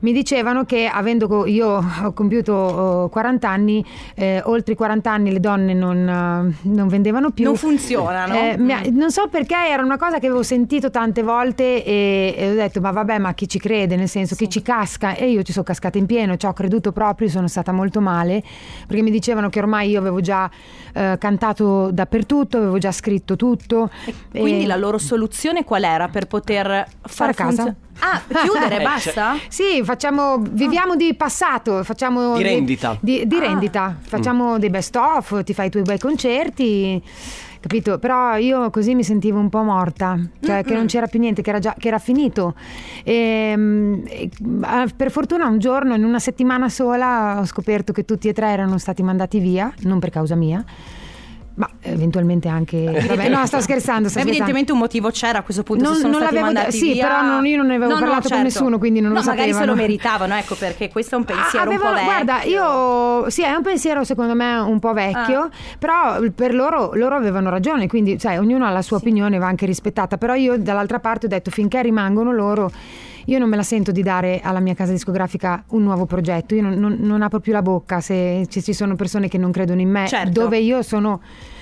mi 0.01 0.11
dicevano 0.11 0.65
che 0.65 0.85
avendo 0.85 1.27
co- 1.29 1.45
io 1.45 1.81
ho 2.03 2.11
compiuto 2.11 2.51
oh, 2.53 3.07
40 3.09 3.49
anni 3.49 3.83
eh, 4.13 4.41
oltre 4.43 4.73
i 4.73 4.75
40 4.75 5.09
anni 5.09 5.31
le 5.31 5.39
donne 5.39 5.73
non, 5.73 5.97
eh, 6.07 6.53
non 6.63 6.87
vendevano 6.89 7.31
più. 7.31 7.45
Non 7.45 7.55
funzionano. 7.55 8.33
Eh, 8.33 8.57
mi 8.57 8.73
ha- 8.73 8.81
Mm. 8.89 8.97
non 8.97 9.09
so 9.11 9.27
perché 9.29 9.55
era 9.55 9.81
una 9.83 9.97
cosa 9.97 10.19
che 10.19 10.25
avevo 10.27 10.43
sentito 10.43 10.89
tante 10.91 11.23
volte 11.23 11.83
e, 11.85 12.33
e 12.37 12.51
ho 12.51 12.55
detto 12.55 12.81
ma 12.81 12.91
vabbè 12.91 13.19
ma 13.19 13.33
chi 13.33 13.47
ci 13.47 13.57
crede? 13.59 13.95
Nel 13.95 14.09
senso 14.09 14.35
chi 14.35 14.49
ci 14.49 14.61
casca? 14.61 15.15
E 15.15 15.29
io 15.31 15.43
ci 15.43 15.53
sono 15.53 15.63
cascata 15.63 15.97
in 15.97 16.05
pieno 16.05 16.35
ci 16.35 16.45
ho 16.45 16.51
creduto 16.53 16.91
proprio 16.91 17.29
sono 17.29 17.47
stata 17.47 17.71
molto 17.71 18.01
male 18.01 18.43
perché 18.85 19.01
mi 19.01 19.11
dicevano 19.11 19.47
che 19.49 19.59
ormai 19.59 19.89
io 19.91 19.99
avevo 19.99 20.19
già 20.19 20.49
eh, 20.93 21.15
cantato 21.17 21.89
dappertutto 21.91 22.47
avevo 22.57 22.77
già 22.77 22.91
scritto 22.91 23.35
tutto 23.35 23.89
Quindi 24.31 24.63
E- 24.63 24.67
la 24.67 24.75
loro 24.75 24.97
soluzione 24.97 25.63
qual 25.63 25.83
era 25.83 26.07
per 26.07 26.27
poter 26.27 26.65
far 26.65 26.87
Fare 27.09 27.31
a 27.31 27.33
casa. 27.33 27.63
funzio- 27.63 27.75
Ah, 28.01 28.21
chiudere, 28.43 28.77
Eh, 28.79 28.83
basta? 28.83 29.35
Sì, 29.49 29.81
facciamo, 29.83 30.37
viviamo 30.39 30.95
di 30.95 31.13
passato, 31.15 31.83
facciamo 31.83 32.37
Di 32.37 32.43
rendita. 32.43 32.97
Di, 33.01 33.27
di 33.27 33.35
Ah. 33.35 33.39
rendita, 33.41 33.97
facciamo 33.99 34.57
dei 34.57 34.69
best 34.69 34.95
of, 34.95 35.43
ti 35.43 35.53
fai 35.53 35.67
i 35.67 35.69
tuoi 35.69 35.83
bei 35.83 35.99
concerti, 35.99 37.03
capito? 37.59 37.99
Però 37.99 38.37
io 38.37 38.69
così 38.69 38.95
mi 38.95 39.03
sentivo 39.03 39.37
un 39.39 39.49
po' 39.49 39.63
morta, 39.63 40.17
cioè 40.39 40.63
che 40.63 40.73
non 40.73 40.85
c'era 40.85 41.07
più 41.07 41.19
niente, 41.19 41.41
che 41.41 41.49
era 41.49 41.59
già 41.59 41.75
che 41.77 41.89
era 41.89 41.99
finito. 41.99 42.55
E, 43.03 43.53
mm, 43.57 43.93
e, 44.07 44.29
ah, 44.61 44.85
per 44.95 45.11
fortuna 45.11 45.47
un 45.47 45.59
giorno, 45.59 45.93
in 45.93 46.05
una 46.05 46.19
settimana 46.19 46.69
sola, 46.69 47.39
ho 47.39 47.45
scoperto 47.45 47.91
che 47.91 48.05
tutti 48.05 48.29
e 48.29 48.33
tre 48.33 48.47
erano 48.47 48.77
stati 48.77 49.03
mandati 49.03 49.39
via, 49.39 49.73
non 49.81 49.99
per 49.99 50.09
causa 50.09 50.35
mia. 50.35 50.63
Ma 51.59 51.69
eventualmente 51.81 52.47
anche. 52.47 52.85
Vabbè, 52.85 53.27
no, 53.27 53.45
sto 53.45 53.59
scherzando. 53.59 54.07
Sto 54.07 54.19
scherzando. 54.19 54.29
Evidentemente 54.29 54.71
un 54.71 54.77
motivo 54.77 55.09
c'era 55.09 55.39
a 55.39 55.41
questo 55.41 55.63
punto. 55.63 55.83
Non- 55.83 55.95
se 55.95 55.99
sono 55.99 56.13
non 56.13 56.21
l'avevo 56.21 56.47
de- 56.47 56.53
mandati 56.53 56.77
sì, 56.77 56.93
via. 56.93 57.05
però 57.07 57.21
non- 57.21 57.45
io 57.45 57.57
non 57.57 57.65
ne 57.67 57.75
avevo 57.75 57.99
parlato 57.99 58.29
con 58.29 58.41
nessuno, 58.43 58.77
quindi 58.77 59.01
non 59.01 59.11
no, 59.11 59.19
lo 59.19 59.25
magari 59.25 59.47
se 59.47 59.53
sapevano. 59.55 59.75
lo 59.75 59.81
meritavano, 59.81 60.35
ecco 60.37 60.55
perché 60.55 60.89
questo 60.89 61.15
è 61.15 61.17
un 61.17 61.25
pensiero 61.25 61.57
Ah, 61.69 61.73
avevano- 61.75 61.89
un 61.99 62.05
po' 62.05 62.11
vecchio. 62.11 62.23
Guarda, 62.23 62.43
io 63.23 63.29
sì, 63.29 63.43
è 63.43 63.53
un 63.53 63.61
pensiero 63.61 64.03
secondo 64.05 64.35
me 64.35 64.55
un 64.57 64.79
po' 64.79 64.93
vecchio, 64.93 65.39
Ah. 65.41 65.49
però 65.77 66.19
per 66.33 66.53
loro, 66.53 66.91
loro 66.93 67.15
avevano 67.17 67.49
ragione, 67.49 67.87
quindi 67.87 68.17
sai, 68.19 68.37
ognuno 68.37 68.65
ha 68.65 68.69
la 68.69 68.81
sua 68.81 68.95
opinione, 68.95 69.37
va 69.37 69.47
anche 69.47 69.65
rispettata, 69.65 70.17
però 70.17 70.35
io 70.35 70.57
dall'altra 70.57 70.99
parte 70.99 71.25
ho 71.25 71.29
detto 71.29 71.51
finché 71.51 71.81
rimangono 71.81 72.31
loro 72.31 72.71
io 73.29 73.39
non 73.39 73.47
me 73.49 73.55
la 73.55 73.63
sento 73.63 73.91
di 73.91 74.01
dare 74.01 74.39
alla 74.43 74.59
mia 74.59 74.73
casa 74.73 74.91
discografica 74.91 75.63
un 75.69 75.83
nuovo 75.83 76.05
progetto, 76.05 76.55
io 76.55 76.61
non, 76.63 76.73
non- 76.79 76.97
non 76.99 77.21
apro 77.21 77.39
più 77.39 77.53
la 77.53 77.61
bocca 77.61 77.99
se 78.01 78.45
ci, 78.49 78.73
sono 78.73 78.95
persone 78.95 79.27
che 79.27 79.37
non 79.37 79.51
credono 79.51 79.81
in 79.81 79.89
me, 79.89 80.07
Certo. 80.07 80.31
dove 80.41 80.57
io 80.59 80.81
sono 80.81 81.21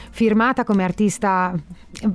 firmata 0.10 0.64
come 0.64 0.84
artista 0.84 1.54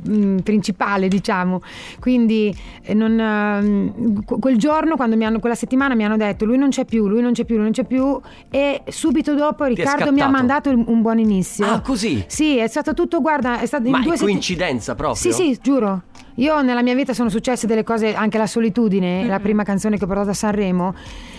mm, 0.08 0.38
principale, 0.38 1.06
diciamo. 1.06 1.60
Quindi 2.00 2.52
eh, 2.82 2.94
non, 2.94 3.20
ehm, 3.20 4.24
que- 4.24 4.38
quel 4.40 4.56
giorno, 4.56 4.96
quando 4.96 5.16
mi 5.16 5.24
hanno, 5.24 5.38
quella 5.38 5.54
settimana 5.54 5.94
mi 5.94 6.04
hanno 6.04 6.16
detto 6.16 6.44
lui 6.44 6.56
non 6.58 6.70
c'è 6.70 6.84
più, 6.84 7.06
lui 7.06 7.20
non 7.20 7.32
c'è 7.32 7.44
più, 7.44 7.54
lui 7.56 7.64
non 7.64 7.72
c'è 7.72 7.84
più 7.84 8.18
e 8.50 8.82
subito 8.88 9.34
dopo 9.34 9.64
Riccardo 9.64 10.10
mi 10.12 10.20
ha 10.20 10.28
mandato 10.28 10.70
un 10.70 11.00
buon 11.02 11.18
inizio. 11.20 11.64
Ah, 11.66 11.80
così? 11.80 12.24
Sì, 12.26 12.56
è 12.56 12.66
stato 12.66 12.92
tutto, 12.94 13.20
guarda, 13.20 13.60
è 13.60 13.66
stato 13.66 13.84
in 13.84 13.92
Ma 13.92 14.00
due 14.00 14.14
è 14.14 14.16
setti- 14.16 14.30
coincidenza 14.30 14.94
proprio? 14.96 15.30
Sì, 15.30 15.32
sì, 15.32 15.58
giuro. 15.62 16.02
Io 16.36 16.62
nella 16.62 16.82
mia 16.82 16.94
vita 16.94 17.12
sono 17.12 17.28
successe 17.28 17.66
delle 17.66 17.84
cose, 17.84 18.14
anche 18.14 18.38
la 18.38 18.46
solitudine, 18.46 19.26
la 19.26 19.38
prima 19.38 19.62
canzone 19.64 19.98
che 19.98 20.04
ho 20.04 20.06
portato 20.06 20.30
a 20.30 20.34
Sanremo. 20.34 20.94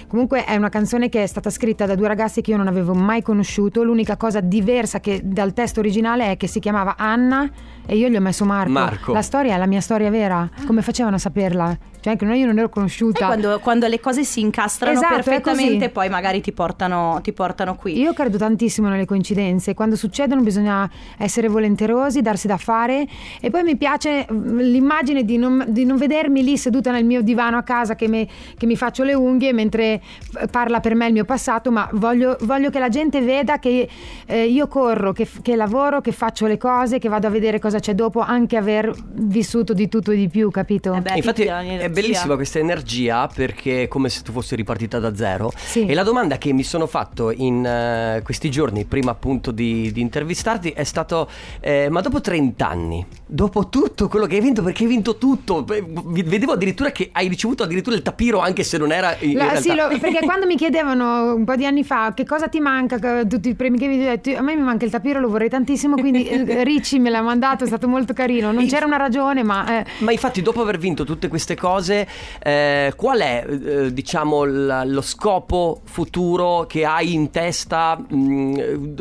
Comunque 0.07 0.45
è 0.45 0.55
una 0.55 0.69
canzone 0.69 1.09
che 1.09 1.23
è 1.23 1.25
stata 1.25 1.49
scritta 1.49 1.87
da 1.87 1.95
due 1.95 2.07
ragazzi 2.07 2.41
che 2.41 2.51
io 2.51 2.57
non 2.57 2.67
avevo 2.67 2.93
mai 2.93 3.23
conosciuto. 3.23 3.83
L'unica 3.83 4.15
cosa 4.15 4.41
diversa 4.41 4.99
che 4.99 5.21
dal 5.23 5.53
testo 5.53 5.79
originale 5.79 6.31
è 6.31 6.37
che 6.37 6.45
si 6.45 6.59
chiamava 6.59 6.95
Anna 6.97 7.49
e 7.85 7.97
io 7.97 8.07
gli 8.09 8.15
ho 8.15 8.21
messo 8.21 8.45
Marco. 8.45 8.71
Marco. 8.71 9.13
La 9.13 9.23
storia 9.23 9.55
è 9.55 9.57
la 9.57 9.65
mia 9.65 9.81
storia 9.81 10.11
vera. 10.11 10.47
Come 10.65 10.83
facevano 10.83 11.15
a 11.15 11.19
saperla? 11.19 11.77
Cioè, 12.03 12.11
anche 12.11 12.25
noi 12.25 12.37
io 12.37 12.47
non 12.47 12.57
ero 12.57 12.67
conosciuta. 12.67 13.27
Quando, 13.27 13.59
quando 13.61 13.87
le 13.87 14.01
cose 14.01 14.25
si 14.25 14.41
incastrano 14.41 14.97
Esatto, 14.97 15.15
perfettamente, 15.15 15.87
poi 15.87 16.09
magari 16.09 16.41
ti 16.41 16.51
portano, 16.51 17.21
ti 17.23 17.31
portano 17.31 17.75
qui. 17.75 17.97
Io 17.97 18.11
credo 18.11 18.37
tantissimo 18.37 18.89
nelle 18.89 19.05
coincidenze, 19.05 19.73
quando 19.73 19.95
succedono 19.95 20.41
bisogna 20.41 20.89
essere 21.17 21.47
volenterosi, 21.47 22.19
darsi 22.21 22.47
da 22.47 22.57
fare 22.57 23.07
e 23.39 23.49
poi 23.49 23.63
mi 23.63 23.77
piace 23.77 24.27
mm, 24.29 24.59
l'immagine 24.59 25.23
di 25.23 25.37
non, 25.37 25.63
di 25.69 25.85
non 25.85 25.95
vedermi 25.95 26.43
lì 26.43 26.57
seduta 26.57 26.91
nel 26.91 27.05
mio 27.05 27.21
divano 27.21 27.55
a 27.55 27.63
casa 27.63 27.95
che, 27.95 28.09
me- 28.09 28.27
che 28.57 28.65
mi 28.65 28.75
faccio 28.75 29.03
le 29.03 29.13
unghie 29.13 29.53
mentre 29.53 30.01
eh, 30.39 30.47
parla 30.51 30.81
per 30.81 30.95
me 30.95 31.07
il 31.07 31.13
mio 31.13 31.23
passato, 31.23 31.71
ma 31.71 31.87
voglio, 31.93 32.35
voglio 32.41 32.69
che 32.69 32.79
la 32.79 32.89
gente 32.89 33.21
veda 33.21 33.59
che 33.59 33.87
eh, 34.25 34.45
io 34.45 34.67
corro, 34.67 35.13
che, 35.13 35.25
che 35.41 35.55
lavoro, 35.55 36.01
che 36.01 36.11
faccio 36.11 36.47
le 36.47 36.57
cose, 36.57 36.99
che 36.99 37.07
vado 37.07 37.27
a 37.27 37.29
vedere 37.29 37.59
cosa 37.59 37.79
c'è 37.79 37.95
dopo, 37.95 38.19
anche 38.19 38.57
aver 38.57 38.91
vissuto 39.13 39.71
di 39.71 39.87
tutto 39.87 40.11
e 40.11 40.17
di 40.17 40.27
più, 40.27 40.51
capito? 40.51 40.93
Eh 40.95 40.99
beh, 40.99 41.15
Infatti 41.15 41.43
è 41.43 41.91
bellissima 41.93 42.35
questa 42.35 42.59
energia 42.59 43.27
perché 43.33 43.83
è 43.83 43.87
come 43.87 44.09
se 44.09 44.21
tu 44.21 44.31
fossi 44.31 44.55
ripartita 44.55 44.99
da 44.99 45.15
zero. 45.15 45.51
Sì. 45.55 45.85
E 45.85 45.93
la 45.93 46.03
domanda 46.03 46.37
che 46.37 46.51
mi 46.53 46.63
sono 46.63 46.87
fatto 46.87 47.31
in 47.31 47.65
eh, 47.65 48.21
questi 48.23 48.49
giorni, 48.51 48.85
prima 48.85 49.11
appunto 49.11 49.51
di, 49.51 49.91
di 49.91 50.01
intervistarti, 50.01 50.69
è 50.71 50.83
stato: 50.83 51.29
eh, 51.61 51.87
ma 51.89 52.01
dopo 52.01 52.19
30 52.21 52.67
anni, 52.67 53.05
dopo 53.25 53.69
tutto 53.69 54.07
quello 54.07 54.25
che 54.25 54.35
hai 54.35 54.41
vinto, 54.41 54.61
perché 54.63 54.83
hai 54.83 54.89
vinto 54.89 55.17
tutto, 55.17 55.63
vedevo 55.65 56.53
addirittura 56.53 56.91
che 56.91 57.09
hai 57.11 57.27
ricevuto 57.27 57.63
addirittura 57.63 57.95
il 57.95 58.01
tapiro 58.01 58.39
anche 58.39 58.63
se 58.63 58.77
non 58.77 58.91
era 58.91 59.15
in, 59.19 59.31
in 59.31 59.37
La- 59.37 59.43
realtà. 59.51 59.61
sì, 59.61 59.75
lo- 59.75 59.87
perché 59.99 60.19
quando 60.25 60.45
mi 60.45 60.55
chiedevano 60.55 61.33
un 61.33 61.43
po' 61.45 61.55
di 61.55 61.65
anni 61.65 61.83
fa 61.83 62.13
che 62.13 62.25
cosa 62.25 62.47
ti 62.47 62.59
manca, 62.59 62.97
tutti 63.25 63.49
i 63.49 63.55
premi 63.55 63.77
che 63.77 63.87
vi 63.87 63.99
ho 64.01 64.09
detto, 64.09 64.31
a 64.35 64.41
me 64.41 64.55
mi 64.55 64.61
manca 64.63 64.85
il 64.85 64.91
tapiro, 64.91 65.19
lo 65.19 65.29
vorrei 65.29 65.49
tantissimo, 65.49 65.95
quindi 65.95 66.27
eh, 66.27 66.63
Ricci 66.63 66.99
me 66.99 67.09
l'ha 67.09 67.21
mandato, 67.21 67.63
è 67.63 67.67
stato 67.67 67.87
molto 67.87 68.13
carino, 68.13 68.51
non 68.51 68.65
c'era 68.67 68.85
una 68.85 68.97
ragione, 68.97 69.43
ma... 69.43 69.79
eh, 69.79 69.85
Ma 69.99 70.11
infatti 70.11 70.41
dopo 70.41 70.61
aver 70.61 70.77
vinto 70.77 71.03
tutte 71.03 71.27
queste 71.27 71.55
cose, 71.55 71.82
eh, 71.89 72.93
qual 72.95 73.19
è 73.19 73.45
eh, 73.47 73.93
diciamo 73.93 74.43
l- 74.43 74.83
lo 74.87 75.01
scopo 75.01 75.81
futuro 75.83 76.65
che 76.67 76.85
hai 76.85 77.13
in 77.13 77.29
testa? 77.31 77.97
mh, 77.97 78.55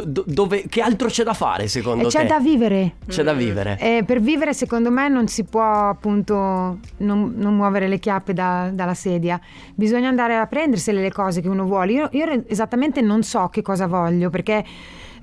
do- 0.05 0.25
dove, 0.27 0.65
che 0.69 0.81
altro 0.81 1.09
c'è 1.09 1.25
da 1.25 1.35
fare 1.35 1.69
secondo 1.69 2.07
e 2.07 2.11
c'è 2.11 2.23
te? 2.23 2.27
da 2.27 2.39
vivere. 2.41 2.95
C'è 3.09 3.23
da 3.23 3.33
vivere. 3.33 3.77
Eh, 3.81 4.03
per 4.07 4.21
vivere 4.21 4.53
secondo 4.55 4.91
me 4.91 5.09
non 5.09 5.29
si 5.29 5.45
può 5.45 5.89
appunto 5.89 6.79
non, 6.99 7.35
non 7.37 7.55
muovere 7.57 7.89
le 7.89 7.99
chiappe 7.99 8.33
da- 8.33 8.71
dalla 8.73 8.95
sedia, 8.95 9.41
bisogna 9.75 10.09
andare 10.09 10.37
a 10.37 10.47
prendersele 10.47 11.01
le 11.01 11.13
cose 11.13 11.41
che 11.41 11.49
uno 11.49 11.65
vuole. 11.65 11.93
Io, 11.93 12.09
io 12.13 12.45
esattamente 12.47 13.01
non 13.01 13.23
so 13.23 13.49
che 13.49 13.63
cosa 13.63 13.87
voglio 13.87 14.31
perché 14.31 14.65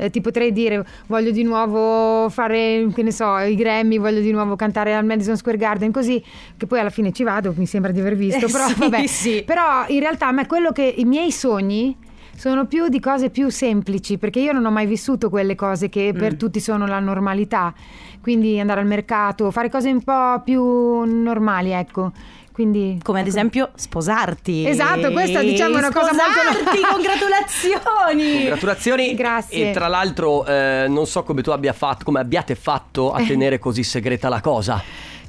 eh, 0.02 0.10
ti 0.10 0.22
potrei 0.22 0.54
dire 0.54 0.86
voglio 1.08 1.32
di 1.32 1.44
nuovo 1.44 2.30
fare, 2.30 2.88
che 2.94 3.04
ne 3.04 3.12
so, 3.12 3.38
i 3.40 3.56
Grammy, 3.56 4.00
voglio 4.00 4.22
di 4.22 4.32
nuovo 4.32 4.56
cantare 4.56 4.96
al 4.96 5.04
Madison 5.04 5.36
Square 5.36 5.58
Garden, 5.58 5.92
così 5.92 6.24
che 6.56 6.66
poi 6.66 6.80
alla 6.80 6.90
fine 6.90 7.12
ci 7.12 7.24
vado, 7.24 7.54
mi 7.58 7.66
sembra 7.66 7.92
di 7.92 8.00
aver 8.00 8.16
visto, 8.16 8.46
Eh, 8.46 8.52
però 8.52 8.68
sì, 8.68 8.76
vabbè. 8.78 9.08
sì. 9.08 9.44
Però 9.46 9.84
in 9.88 10.00
realtà 10.00 10.28
a 10.28 10.32
me 10.32 10.48
quello 10.48 10.72
che 10.72 10.84
i 10.84 11.04
miei 11.04 11.32
sogni 11.34 11.96
sono 12.34 12.66
più 12.68 12.88
di 12.88 13.02
cose 13.02 13.30
più 13.30 13.50
semplici, 13.50 14.18
perché 14.18 14.40
io 14.40 14.54
non 14.54 14.66
ho 14.66 14.72
mai 14.72 14.86
vissuto 14.86 15.30
quelle 15.30 15.56
cose 15.56 15.90
che 15.90 16.14
per 16.18 16.36
tutti 16.38 16.62
sono 16.62 16.88
la 16.88 17.00
normalità. 17.00 17.74
Quindi 18.22 18.58
andare 18.60 18.80
al 18.80 18.88
mercato, 18.88 19.52
fare 19.52 19.70
cose 19.70 19.92
un 19.92 20.02
po' 20.02 20.42
più 20.46 20.64
normali, 21.04 21.72
ecco. 21.72 22.14
Quindi 22.60 23.00
Come 23.02 23.20
ad 23.22 23.26
ecco. 23.26 23.36
esempio 23.38 23.70
sposarti. 23.76 24.68
Esatto, 24.68 25.14
questa, 25.14 25.40
diciamo, 25.42 25.76
è 25.76 25.78
una 25.78 25.92
cosa 25.94 26.12
molto- 26.12 26.58
Sposarti, 26.60 26.82
congratulazioni. 26.92 28.34
Congratulazioni. 28.40 29.14
Grazie. 29.16 29.70
E 29.70 29.74
tra 29.74 29.88
l'altro 29.88 30.46
eh, 30.46 30.86
non 30.90 31.06
so 31.08 31.24
come 31.24 31.42
tu 31.42 31.52
abbia 31.52 31.72
fatto, 31.72 32.04
come 32.04 32.20
abbiate 32.20 32.56
fatto 32.56 33.16
Eh. 33.16 33.24
a 33.24 33.26
tenere 33.26 33.60
così 33.60 33.82
segreta 33.84 34.28
la 34.28 34.42
cosa. 34.42 34.84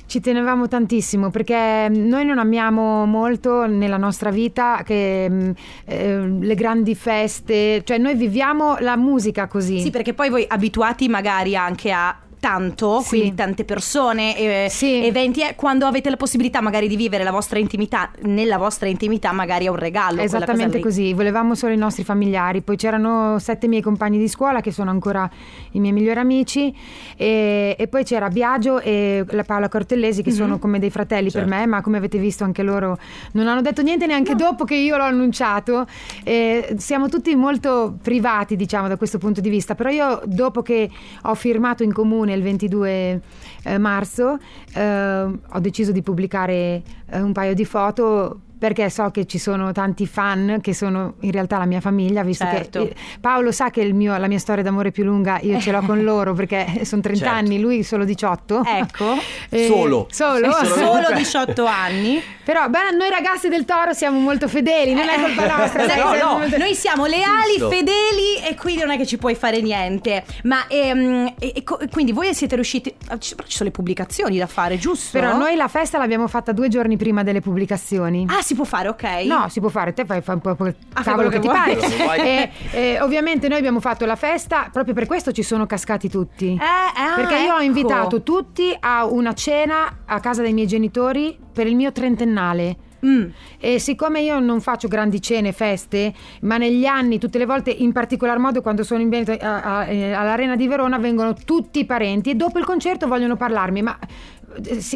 Ci 0.06 0.18
tenevamo 0.18 0.66
tantissimo 0.66 1.30
perché 1.30 1.86
noi 1.88 2.24
non 2.24 2.40
amiamo 2.40 3.04
molto 3.06 3.64
nella 3.68 3.96
nostra 3.96 4.30
vita 4.30 4.80
che, 4.84 5.28
mh, 5.30 5.52
eh, 5.84 6.18
le 6.40 6.54
grandi 6.56 6.96
feste, 6.96 7.82
cioè 7.84 7.98
noi 7.98 8.16
viviamo 8.16 8.74
la 8.80 8.96
musica 8.96 9.46
così. 9.46 9.78
Sì, 9.78 9.90
perché 9.90 10.14
poi 10.14 10.30
voi 10.30 10.44
abituati 10.48 11.08
magari 11.08 11.54
anche 11.54 11.92
a 11.92 12.16
tanto, 12.40 13.00
Sì. 13.00 13.08
quindi 13.08 13.34
tante 13.34 13.64
persone, 13.64 14.36
eh, 14.36 14.66
Sì. 14.70 15.04
eventi, 15.04 15.42
eh, 15.42 15.54
quando 15.54 15.86
avete 15.86 16.10
la 16.10 16.16
possibilità 16.16 16.60
magari 16.60 16.88
di 16.88 16.96
vivere 16.96 17.22
la 17.22 17.30
vostra 17.30 17.58
intimità, 17.58 18.10
nella 18.22 18.56
vostra 18.56 18.88
intimità 18.88 19.30
magari 19.32 19.66
è 19.66 19.68
un 19.68 19.76
regalo. 19.76 20.20
Esattamente 20.22 20.80
così, 20.80 21.12
volevamo 21.12 21.54
solo 21.54 21.72
i 21.72 21.76
nostri 21.76 22.02
familiari, 22.02 22.62
poi 22.62 22.76
c'erano 22.76 23.38
sette 23.38 23.68
miei 23.68 23.82
compagni 23.82 24.18
di 24.18 24.26
scuola 24.28 24.60
che 24.60 24.72
sono 24.72 24.90
ancora 24.90 25.28
i 25.72 25.80
miei 25.80 25.92
migliori 25.92 26.18
amici 26.18 26.74
e, 27.16 27.76
e 27.78 27.88
poi 27.88 28.04
c'era 28.04 28.28
Biagio 28.28 28.80
e 28.80 29.24
la 29.28 29.44
Paola 29.44 29.68
Cortellesi 29.68 30.22
che 30.22 30.30
sono 30.32 30.58
come 30.58 30.78
dei 30.78 30.90
fratelli 30.90 31.30
per 31.30 31.46
me, 31.46 31.66
ma 31.66 31.82
come 31.82 31.98
avete 31.98 32.18
visto 32.18 32.44
anche 32.44 32.62
loro 32.62 32.98
non 33.32 33.46
hanno 33.46 33.60
detto 33.60 33.82
niente 33.82 34.06
neanche 34.06 34.34
dopo 34.34 34.64
che 34.64 34.74
io 34.74 34.96
l'ho 34.96 35.04
annunciato. 35.04 35.86
E 36.24 36.74
siamo 36.78 37.08
tutti 37.08 37.34
molto 37.36 37.96
privati 38.02 38.56
diciamo 38.56 38.88
da 38.88 38.96
questo 38.96 39.18
punto 39.18 39.40
di 39.40 39.48
vista, 39.50 39.74
però 39.74 39.90
io 39.90 40.22
dopo 40.24 40.62
che 40.62 40.88
ho 41.22 41.34
firmato 41.34 41.82
in 41.82 41.92
comune 41.92 42.29
il 42.34 42.42
22 42.42 43.20
eh, 43.64 43.78
marzo. 43.78 44.38
Eh, 44.74 45.22
ho 45.22 45.58
deciso 45.60 45.92
di 45.92 46.02
pubblicare 46.02 46.82
eh, 47.10 47.20
un 47.20 47.32
paio 47.32 47.54
di 47.54 47.64
foto 47.64 48.40
perché 48.60 48.88
so 48.90 49.10
che 49.10 49.26
ci 49.26 49.38
sono 49.38 49.72
tanti 49.72 50.06
fan 50.06 50.58
che 50.60 50.72
sono 50.74 51.14
in 51.20 51.32
realtà 51.32 51.56
la 51.58 51.64
mia 51.64 51.80
famiglia, 51.80 52.22
visto 52.22 52.44
Certo. 52.44 52.84
che 52.84 52.88
eh, 52.90 52.94
Paolo 53.20 53.50
sa 53.52 53.70
che 53.70 53.80
il 53.80 53.94
mio- 53.94 54.16
la 54.18 54.28
mia 54.28 54.38
storia 54.38 54.62
d'amore 54.62 54.92
più 54.92 55.02
lunga 55.02 55.38
io 55.40 55.58
ce 55.58 55.72
l'ho 55.72 55.80
con 55.80 56.02
loro 56.04 56.34
perché 56.34 56.84
sono 56.84 57.00
30 57.00 57.24
Certo. 57.24 57.34
anni, 57.38 57.58
lui 57.58 57.82
solo 57.82 58.04
18. 58.04 58.62
Ecco. 58.64 59.14
Eh, 59.52 59.66
Solo. 59.66 60.06
Solo. 60.10 60.52
Solo 60.52 61.08
18 61.14 61.64
anni. 61.64 62.22
Però 62.44 62.68
beh, 62.68 62.94
noi 62.96 63.08
ragazzi 63.10 63.48
del 63.48 63.64
Toro 63.64 63.92
siamo 63.92 64.18
molto 64.20 64.46
fedeli, 64.48 64.92
non 64.94 65.08
è 65.08 65.20
colpa 65.20 65.46
nostra. 65.56 65.88
sai, 65.88 65.98
No, 66.00 66.12
siamo 66.14 66.32
no. 66.32 66.38
molto- 66.38 66.56
Noi 66.58 66.74
siamo 66.74 67.06
leali, 67.06 67.52
Giusto. 67.56 67.70
fedeli 67.70 68.36
e 68.48 68.54
quindi 68.56 68.82
non 68.82 68.90
è 68.92 68.96
che 68.96 69.06
ci 69.06 69.16
puoi 69.18 69.34
fare 69.34 69.60
niente. 69.60 70.22
Ma 70.44 70.66
ehm, 70.68 71.34
e- 71.38 71.52
e 71.56 71.64
quindi 71.90 72.12
voi 72.12 72.32
siete 72.34 72.54
riusciti. 72.54 72.94
ah, 73.08 73.18
ci 73.18 73.34
però 73.34 73.46
ci 73.48 73.56
sono 73.56 73.68
le 73.70 73.74
pubblicazioni 73.74 74.38
da 74.38 74.46
fare, 74.46 74.78
giusto? 74.78 75.18
Però 75.18 75.36
noi 75.36 75.56
la 75.56 75.68
festa 75.68 75.98
l'abbiamo 75.98 76.28
fatta 76.28 76.52
due 76.52 76.68
giorni 76.68 76.96
prima 76.96 77.22
delle 77.24 77.40
pubblicazioni. 77.40 78.26
Ah, 78.28 78.42
si 78.50 78.56
può 78.56 78.64
fare, 78.64 78.88
ok. 78.88 79.04
No, 79.26 79.48
si 79.48 79.60
può 79.60 79.68
fare, 79.68 79.92
te 79.92 80.04
fai, 80.04 80.22
fai 80.22 80.34
un 80.34 80.40
po' 80.40 80.56
quel 80.56 80.74
Ah, 80.94 81.02
cavolo 81.02 81.28
quello 81.28 81.40
che, 81.40 81.48
che 81.48 81.88
ti 81.88 82.02
pare. 82.02 82.18
E, 82.30 82.50
e 82.72 83.00
ovviamente 83.00 83.46
noi 83.48 83.58
abbiamo 83.58 83.78
fatto 83.80 84.04
la 84.04 84.16
festa, 84.16 84.68
proprio 84.72 84.92
per 84.92 85.06
questo 85.06 85.30
ci 85.30 85.42
sono 85.44 85.66
cascati 85.66 86.08
tutti. 86.08 86.52
Eh, 86.52 86.58
ah, 86.58 87.14
Perché 87.14 87.36
io 87.36 87.52
ho 87.52 87.56
ecco. 87.56 87.62
invitato 87.62 88.22
tutti 88.22 88.76
a 88.78 89.04
una 89.06 89.32
cena 89.34 89.98
a 90.04 90.18
casa 90.18 90.42
dei 90.42 90.52
miei 90.52 90.66
genitori 90.66 91.38
per 91.52 91.68
il 91.68 91.76
mio 91.76 91.92
trentennale. 91.92 92.76
Mm. 93.06 93.28
E 93.58 93.78
siccome 93.78 94.20
io 94.20 94.40
non 94.40 94.60
faccio 94.60 94.86
grandi 94.88 95.22
cene, 95.22 95.52
feste, 95.52 96.12
ma 96.42 96.58
negli 96.58 96.84
anni, 96.84 97.18
tutte 97.18 97.38
le 97.38 97.46
volte, 97.46 97.70
in 97.70 97.92
particolar 97.92 98.38
modo 98.38 98.60
quando 98.60 98.82
sono 98.82 99.00
in 99.00 99.08
Veneto, 99.08 99.32
eh, 99.32 100.12
all'Arena 100.12 100.56
di 100.56 100.66
Verona, 100.68 100.98
vengono 100.98 101.32
tutti 101.32 101.78
i 101.78 101.86
parenti 101.86 102.30
e 102.30 102.34
dopo 102.34 102.58
il 102.58 102.64
concerto 102.64 103.06
vogliono 103.06 103.36
parlarmi, 103.36 103.80
ma 103.80 103.96
eh, 103.98 104.06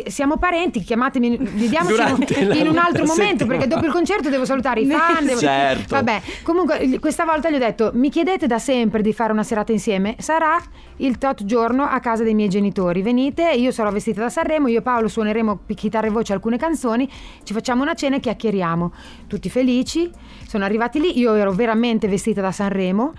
siamo 0.06 0.36
parenti, 0.36 0.80
chiamatemi, 0.80 1.36
vediamoci 1.36 1.94
Durante 1.94 2.40
in, 2.40 2.68
un 2.68 2.76
altro 2.78 3.04
momento, 3.04 3.46
perché 3.46 3.66
dopo 3.66 3.86
il 3.86 3.92
concerto 3.92 4.28
devo 4.28 4.44
salutare 4.44 4.80
i 4.80 4.86
fan. 4.86 5.24
devo- 5.24 5.38
Certo. 5.38 5.94
Vabbè, 5.94 6.20
comunque 6.42 6.98
questa 6.98 7.24
volta 7.24 7.50
gli 7.50 7.54
ho 7.54 7.58
detto, 7.58 7.90
mi 7.94 8.10
chiedete 8.10 8.46
da 8.46 8.58
sempre 8.58 9.02
di 9.02 9.12
fare 9.12 9.32
una 9.32 9.42
serata 9.44 9.72
insieme, 9.72 10.16
sarà 10.18 10.60
il 10.96 11.18
tot 11.18 11.44
giorno 11.44 11.84
a 11.84 12.00
casa 12.00 12.22
dei 12.24 12.34
miei 12.34 12.48
genitori, 12.48 13.02
venite, 13.02 13.50
io 13.52 13.70
sarò 13.70 13.90
vestita 13.90 14.20
da 14.22 14.28
Sanremo, 14.28 14.68
io 14.68 14.78
e 14.78 14.82
Paolo 14.82 15.08
suoneremo 15.08 15.60
chitarra 15.74 16.06
e 16.06 16.10
voce 16.10 16.32
alcune 16.32 16.56
canzoni, 16.56 17.08
ci 17.42 17.52
facciamo 17.52 17.82
una 17.82 17.94
cena 17.94 18.16
e 18.16 18.20
chiacchieriamo, 18.20 18.92
tutti 19.26 19.48
felici, 19.48 20.10
sono 20.46 20.64
arrivati 20.64 21.00
lì, 21.00 21.18
io 21.18 21.34
ero 21.34 21.52
veramente 21.52 22.08
vestita 22.08 22.40
da 22.40 22.52
Sanremo. 22.52 23.12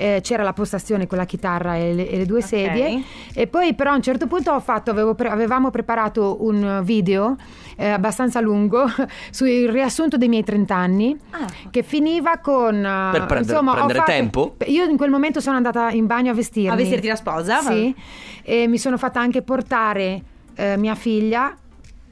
Eh, 0.00 0.20
c'era 0.22 0.44
la 0.44 0.52
postazione 0.52 1.08
con 1.08 1.18
la 1.18 1.24
chitarra 1.24 1.74
e 1.74 1.92
le, 1.92 2.08
e 2.08 2.16
le 2.18 2.24
due 2.24 2.40
sedie 2.40 3.02
e 3.34 3.46
poi 3.48 3.74
però 3.74 3.90
a 3.90 3.94
un 3.96 4.02
certo 4.02 4.28
punto 4.28 4.52
ho 4.52 4.60
fatto, 4.60 4.92
avevo 4.92 5.14
pre- 5.16 5.28
avevamo 5.28 5.70
preparato 5.70 6.36
un 6.44 6.82
video 6.84 7.36
eh, 7.76 7.88
abbastanza 7.88 8.40
lungo 8.40 8.84
sul 9.30 9.68
riassunto 9.68 10.16
dei 10.16 10.28
miei 10.28 10.44
30 10.44 10.74
anni 10.74 11.16
Ah. 11.30 11.46
che 11.70 11.82
finiva 11.82 12.38
con 12.38 12.76
eh, 12.76 13.08
Per 13.12 13.26
prendere- 13.26 13.40
insomma, 13.40 13.72
prendere 13.72 13.98
fatto- 13.98 14.10
tempo? 14.12 14.54
io 14.66 14.84
in 14.84 14.96
quel 14.96 15.10
momento 15.10 15.40
sono 15.40 15.56
andata 15.56 15.90
in 15.90 16.06
bagno 16.06 16.30
a 16.30 16.34
vestirmi 16.34 16.70
A 16.70 16.74
vestirti 16.76 17.08
da 17.08 17.16
sposa? 17.16 17.60
sì 17.60 17.92
e 18.42 18.66
mi 18.68 18.78
sono 18.78 18.96
fatta 18.96 19.18
anche 19.20 19.42
portare 19.42 20.22
eh, 20.54 20.76
mia 20.76 20.94
figlia 20.94 21.54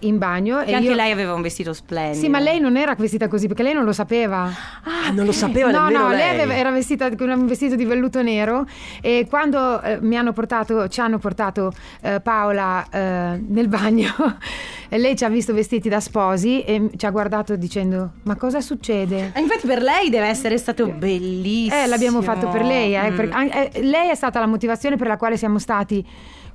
in 0.01 0.19
bagno 0.19 0.59
Che 0.59 0.71
e 0.71 0.75
anche 0.75 0.89
io- 0.89 0.95
lei 0.95 1.11
aveva 1.11 1.33
un 1.35 1.43
vestito 1.43 1.73
splendido. 1.73 2.23
sì 2.23 2.29
ma 2.29 2.39
lei 2.39 2.61
non 2.61 2.77
era 2.77 2.95
vestita 2.95 3.29
così 3.29 3.47
perché 3.47 3.63
lei 3.63 3.73
non 3.75 3.85
lo 3.85 3.93
sapeva 3.93 4.45
Ah, 4.85 5.11
non 5.11 5.25
lo 5.25 5.33
sapeva 5.33 5.71
no, 5.71 5.85
nemmeno 5.85 6.03
no, 6.05 6.09
lei. 6.11 6.19
lei 6.19 6.31
aveva- 6.31 6.55
era 6.55 6.71
vestita 6.71 7.15
con 7.17 7.31
un 7.31 7.47
vestito 7.47 7.75
di 7.77 7.85
velluto 7.85 8.23
nero 8.23 8.67
e 9.01 9.27
quando 9.29 9.81
eh, 9.83 9.99
mi 10.01 10.17
hanno 10.17 10.33
portato, 10.33 10.89
ci 10.89 11.01
hanno 11.01 11.19
portato 11.19 11.73
eh, 12.03 12.21
Paola 12.21 12.85
eh, 12.91 13.41
nel 13.49 13.69
bagno, 13.69 14.13
e 14.89 14.99
lei 14.99 15.17
ci 15.17 15.25
ha 15.25 15.29
visto 15.29 15.53
vestiti 15.55 15.89
da 15.89 16.01
sposi 16.01 16.63
e 16.63 16.91
ci 16.97 17.07
ha 17.07 17.11
guardato 17.11 17.57
dicendo 17.57 18.13
ma 18.25 18.37
cosa 18.37 18.61
succede? 18.61 19.33
Eh, 19.35 19.41
Infatti 19.41 19.67
per 19.67 19.81
lei 19.83 20.11
deve 20.11 20.27
essere 20.27 20.59
stato 20.59 20.87
bellissimo. 20.89 21.83
Eh, 21.83 21.87
l'abbiamo 21.87 22.21
fatto 22.23 22.49
per 22.49 22.63
lei. 22.65 22.95
eh, 22.95 23.11
Mm. 23.11 23.17
per- 23.17 23.31
eh, 23.53 23.71
lei 23.83 24.11
è 24.11 24.15
stata 24.15 24.39
la 24.41 24.47
motivazione 24.47 24.97
per 24.97 25.07
la 25.07 25.17
quale 25.17 25.37
siamo 25.37 25.59
stati 25.59 26.05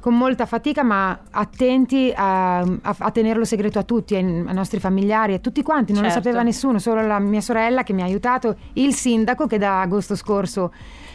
con 0.01 0.17
molta 0.17 0.45
fatica, 0.45 0.83
ma 0.83 1.17
attenti 1.29 2.11
a, 2.13 2.59
a- 2.59 2.95
a 2.97 3.11
tenerlo 3.11 3.45
segreto 3.45 3.79
a 3.79 3.83
tutti, 3.83 4.15
ai, 4.15 4.23
ai 4.23 4.53
nostri 4.53 4.79
familiari, 4.81 5.35
a 5.35 5.39
tutti 5.39 5.61
quanti. 5.63 5.93
Non 5.93 6.01
Certo. 6.03 6.17
lo 6.17 6.23
sapeva 6.23 6.43
nessuno, 6.43 6.79
solo 6.79 7.05
la 7.05 7.19
mia 7.19 7.39
sorella 7.41 7.83
che 7.83 7.93
mi 7.93 8.01
ha 8.01 8.05
aiutato, 8.05 8.55
il 8.73 8.93
sindaco 8.93 9.47
che 9.47 9.57
da 9.57 9.79
agosto 9.81 10.15
scorso. 10.15 10.73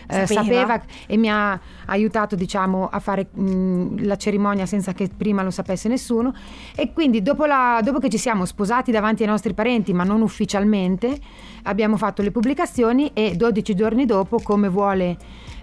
eh, 0.09 0.25
Sapeva. 0.25 0.81
e 1.09 1.16
mi 1.16 1.29
ha 1.29 1.59
aiutato 1.87 2.37
diciamo 2.37 2.88
a 2.88 3.01
fare 3.01 3.27
mh, 3.29 4.05
la 4.07 4.14
cerimonia 4.14 4.64
senza 4.64 4.92
che 4.92 5.09
prima 5.14 5.42
lo 5.42 5.51
sapesse 5.51 5.88
nessuno 5.88 6.33
e 6.77 6.92
quindi 6.92 7.22
dopo, 7.22 7.44
la- 7.44 7.81
dopo 7.83 7.99
che 7.99 8.09
ci 8.09 8.16
siamo 8.16 8.44
sposati 8.44 8.92
davanti 8.92 9.25
ai 9.25 9.29
nostri 9.29 9.53
parenti 9.53 9.92
ma 9.92 10.05
non 10.05 10.22
ufficialmente 10.22 11.18
abbiamo 11.64 11.96
fatto 11.96 12.22
le 12.22 12.31
pubblicazioni 12.31 13.11
e 13.14 13.35
12 13.35 13.75
giorni 13.75 14.05
dopo 14.07 14.38
come 14.40 14.68
vuole 14.68 15.16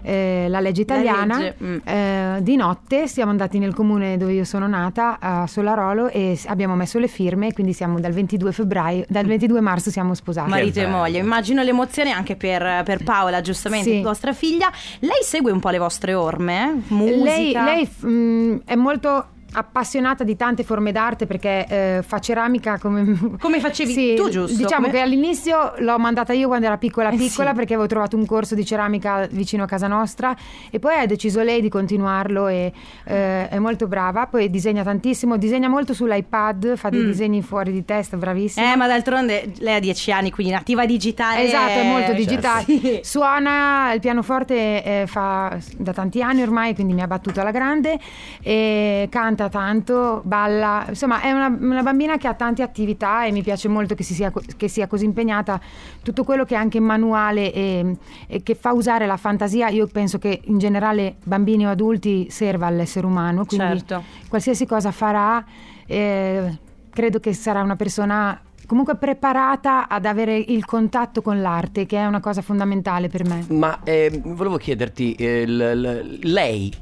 eh, 0.04 0.46
la 0.48 0.60
legge 0.60 0.84
La 0.86 0.94
italiana 0.94 1.38
legge, 1.38 1.56
mm. 1.62 1.76
eh, 1.84 2.38
di 2.42 2.56
notte 2.56 3.08
siamo 3.08 3.30
andati 3.30 3.58
nel 3.58 3.74
comune 3.74 4.16
dove 4.16 4.32
io 4.34 4.44
sono 4.44 4.66
nata 4.66 5.18
a 5.18 5.46
Solarolo 5.46 6.08
e 6.08 6.38
abbiamo 6.46 6.74
messo 6.74 6.98
le 6.98 7.08
firme 7.08 7.48
e 7.48 7.52
quindi 7.52 7.72
siamo 7.72 7.98
dal 7.98 8.12
22 8.12 8.52
febbraio 8.52 9.04
dal 9.08 9.24
22 9.24 9.60
marzo 9.60 9.90
siamo 9.90 10.14
sposati 10.14 10.50
Marito 10.50 10.80
e 10.80 10.86
moglie, 10.86 11.18
immagino 11.18 11.62
l'emozione 11.62 12.10
anche 12.10 12.36
per, 12.36 12.82
per 12.84 13.02
Paola, 13.02 13.40
giustamente, 13.40 13.90
Sì. 13.90 14.02
vostra 14.02 14.32
figlia. 14.32 14.70
Lei 15.00 15.22
segue 15.22 15.50
un 15.50 15.60
po' 15.60 15.70
le 15.70 15.78
vostre 15.78 16.14
orme? 16.14 16.82
eh? 16.88 16.94
Musica? 16.94 17.22
Lei, 17.24 17.52
lei, 17.52 17.90
mm, 18.04 18.56
è 18.64 18.74
molto 18.74 19.26
appassionata 19.54 20.24
di 20.24 20.36
tante 20.36 20.62
forme 20.64 20.92
d'arte 20.92 21.26
perché 21.26 21.66
eh, 21.68 22.02
fa 22.06 22.18
ceramica 22.18 22.78
come, 22.78 23.16
Come 23.40 23.60
facevi 23.60 23.92
Sì, 23.92 24.14
tu, 24.14 24.28
giusto? 24.28 24.56
Diciamo 24.56 24.86
Come- 24.86 24.92
che 24.98 25.00
all'inizio 25.00 25.74
l'ho 25.78 25.98
mandata 25.98 26.32
io 26.32 26.48
quando 26.48 26.66
era 26.66 26.76
piccola 26.76 27.10
Eh, 27.10 27.16
piccola 27.16 27.50
sì. 27.50 27.54
perché 27.56 27.74
avevo 27.74 27.88
trovato 27.88 28.16
un 28.16 28.26
corso 28.26 28.54
di 28.54 28.64
ceramica 28.64 29.26
vicino 29.30 29.62
a 29.62 29.66
casa 29.66 29.86
nostra 29.86 30.34
e 30.70 30.78
poi 30.78 30.98
ha 30.98 31.06
deciso 31.06 31.42
lei 31.42 31.60
di 31.60 31.68
continuarlo 31.68 32.48
e 32.48 32.72
eh, 33.04 33.48
è 33.48 33.58
molto 33.58 33.86
brava, 33.86 34.26
poi 34.26 34.50
disegna 34.50 34.82
tantissimo, 34.82 35.36
disegna 35.36 35.68
molto 35.68 35.94
sull'iPad, 35.94 36.76
fa 36.76 36.88
dei 36.90 37.02
Mm. 37.02 37.06
disegni 37.06 37.42
fuori 37.42 37.70
di 37.72 37.84
testa, 37.84 38.16
bravissima. 38.16 38.72
Eh, 38.72 38.76
ma 38.76 38.86
d'altronde 38.86 39.52
lei 39.58 39.76
ha 39.76 39.80
dieci 39.80 40.10
anni, 40.10 40.30
quindi 40.30 40.52
nativa 40.52 40.86
digitale. 40.86 41.44
Esatto, 41.44 41.78
è 41.78 41.86
molto 41.86 42.10
eh, 42.12 42.14
digitale. 42.14 42.64
sì. 42.64 43.00
Suona 43.04 43.92
il 43.92 44.00
pianoforte 44.00 44.54
eh, 44.82 45.04
fa 45.06 45.56
da 45.76 45.92
tanti 45.92 46.22
anni 46.22 46.42
ormai, 46.42 46.74
quindi 46.74 46.92
mi 46.94 47.02
ha 47.02 47.06
battuto 47.06 47.40
alla 47.40 47.50
grande. 47.50 47.98
E 48.42 49.06
canta 49.10 49.43
tanto, 49.48 50.22
balla. 50.24 50.84
Insomma, 50.88 51.20
è 51.20 51.30
una, 51.32 51.48
una 51.48 51.82
bambina 51.82 52.16
che 52.16 52.28
ha 52.28 52.34
tante 52.34 52.62
attività 52.62 53.24
e 53.24 53.32
mi 53.32 53.42
piace 53.42 53.68
molto 53.68 53.94
che, 53.94 54.02
si 54.02 54.14
sia, 54.14 54.32
che 54.56 54.68
sia 54.68 54.86
così 54.86 55.04
impegnata. 55.04 55.60
Tutto 56.02 56.24
quello 56.24 56.44
che 56.44 56.54
è 56.54 56.58
anche 56.58 56.80
manuale 56.80 57.52
e, 57.52 57.96
e 58.26 58.42
che 58.42 58.54
fa 58.54 58.72
usare 58.72 59.06
la 59.06 59.16
fantasia, 59.16 59.68
io 59.68 59.86
penso 59.86 60.18
che 60.18 60.40
in 60.44 60.58
generale 60.58 61.16
bambini 61.24 61.66
o 61.66 61.70
adulti 61.70 62.28
serva 62.30 62.66
all'essere 62.66 63.06
umano. 63.06 63.44
Quindi 63.44 63.78
Certo. 63.78 64.02
qualsiasi 64.28 64.66
cosa 64.66 64.90
farà, 64.90 65.44
eh, 65.86 66.58
credo 66.90 67.20
che 67.20 67.32
sarà 67.34 67.62
una 67.62 67.76
persona 67.76 68.40
comunque 68.66 68.96
preparata 68.96 69.88
ad 69.88 70.06
avere 70.06 70.36
il 70.36 70.64
contatto 70.64 71.20
con 71.20 71.40
l'arte, 71.42 71.84
che 71.84 71.98
è 71.98 72.06
una 72.06 72.20
cosa 72.20 72.40
fondamentale 72.40 73.08
per 73.08 73.26
me. 73.28 73.44
Ma 73.50 73.80
eh, 73.84 74.22
volevo 74.24 74.56
chiederti, 74.56 75.12
eh, 75.14 75.46
l- 75.46 75.80
l- 75.80 76.18
lei, 76.22 76.72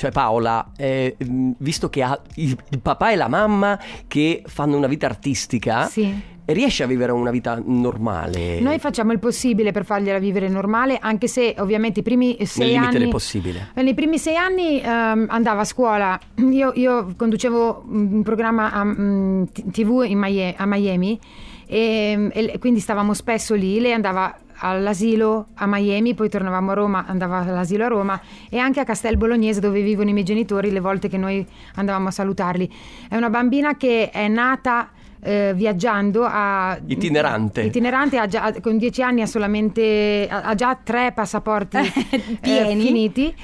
cioè 0.00 0.10
Paola, 0.12 0.70
eh, 0.78 1.14
mh, 1.18 1.50
visto 1.58 1.90
che 1.90 2.02
ha 2.02 2.18
il, 2.36 2.56
il 2.70 2.78
papà 2.80 3.10
e 3.12 3.16
la 3.16 3.28
mamma 3.28 3.78
che 4.08 4.42
fanno 4.46 4.78
una 4.78 4.86
vita 4.86 5.04
artistica, 5.04 5.84
Sì. 5.84 6.10
riesce 6.46 6.84
a 6.84 6.86
vivere 6.86 7.12
una 7.12 7.30
vita 7.30 7.60
normale? 7.62 8.60
Noi 8.60 8.78
facciamo 8.78 9.12
il 9.12 9.18
possibile 9.18 9.72
per 9.72 9.84
fargliela 9.84 10.18
vivere 10.18 10.48
normale, 10.48 10.96
anche 10.98 11.28
se 11.28 11.54
ovviamente 11.58 12.00
i 12.00 12.02
primi 12.02 12.34
Nel 12.38 12.46
sei 12.46 12.68
limite 12.68 12.86
anni... 12.86 12.98
del 12.98 13.08
possibile. 13.10 13.68
Eh, 13.74 13.82
Nei 13.82 13.92
primi 13.92 14.16
sei 14.16 14.36
anni 14.36 14.80
ehm, 14.80 15.26
andava 15.28 15.60
a 15.60 15.64
scuola, 15.64 16.18
io, 16.50 16.72
io 16.76 17.12
conducevo 17.14 17.84
mm, 17.86 18.14
un 18.14 18.22
programma 18.22 18.72
a 18.72 18.82
mm, 18.82 19.42
t- 19.52 19.70
tv 19.70 20.04
in 20.06 20.18
Mie- 20.18 20.54
a 20.56 20.64
Miami 20.64 21.20
e, 21.66 22.30
e 22.32 22.58
quindi 22.58 22.80
stavamo 22.80 23.12
spesso 23.12 23.54
lì, 23.54 23.78
lei 23.80 23.92
andava 23.92 24.34
all'asilo 24.60 25.48
a 25.54 25.66
Miami, 25.66 26.14
poi 26.14 26.28
tornavamo 26.28 26.70
a 26.70 26.74
Roma, 26.74 27.04
andava 27.06 27.38
all'asilo 27.38 27.84
a 27.84 27.88
Roma 27.88 28.20
e 28.48 28.58
anche 28.58 28.80
a 28.80 28.84
Castel 28.84 29.16
Bolognese 29.16 29.60
dove 29.60 29.82
vivono 29.82 30.10
i 30.10 30.12
miei 30.12 30.24
genitori 30.24 30.70
le 30.70 30.80
volte 30.80 31.08
che 31.08 31.16
noi 31.16 31.44
andavamo 31.74 32.08
a 32.08 32.10
salutarli. 32.10 32.70
È 33.08 33.16
una 33.16 33.30
bambina 33.30 33.76
che 33.76 34.10
è 34.10 34.28
nata 34.28 34.90
eh, 35.22 35.52
viaggiando 35.54 36.26
a 36.26 36.78
Itinerante. 36.86 37.62
itinerante 37.62 38.18
ha 38.18 38.26
già- 38.26 38.54
con 38.62 38.78
dieci 38.78 39.02
anni 39.02 39.20
ha 39.20 39.26
solamente 39.26 40.26
ha, 40.30 40.54
già 40.54 40.78
tre 40.82 41.12
passaporti 41.12 41.76
eh, 42.10 42.38
Pieni. 42.40 42.80
finiti 42.82 43.34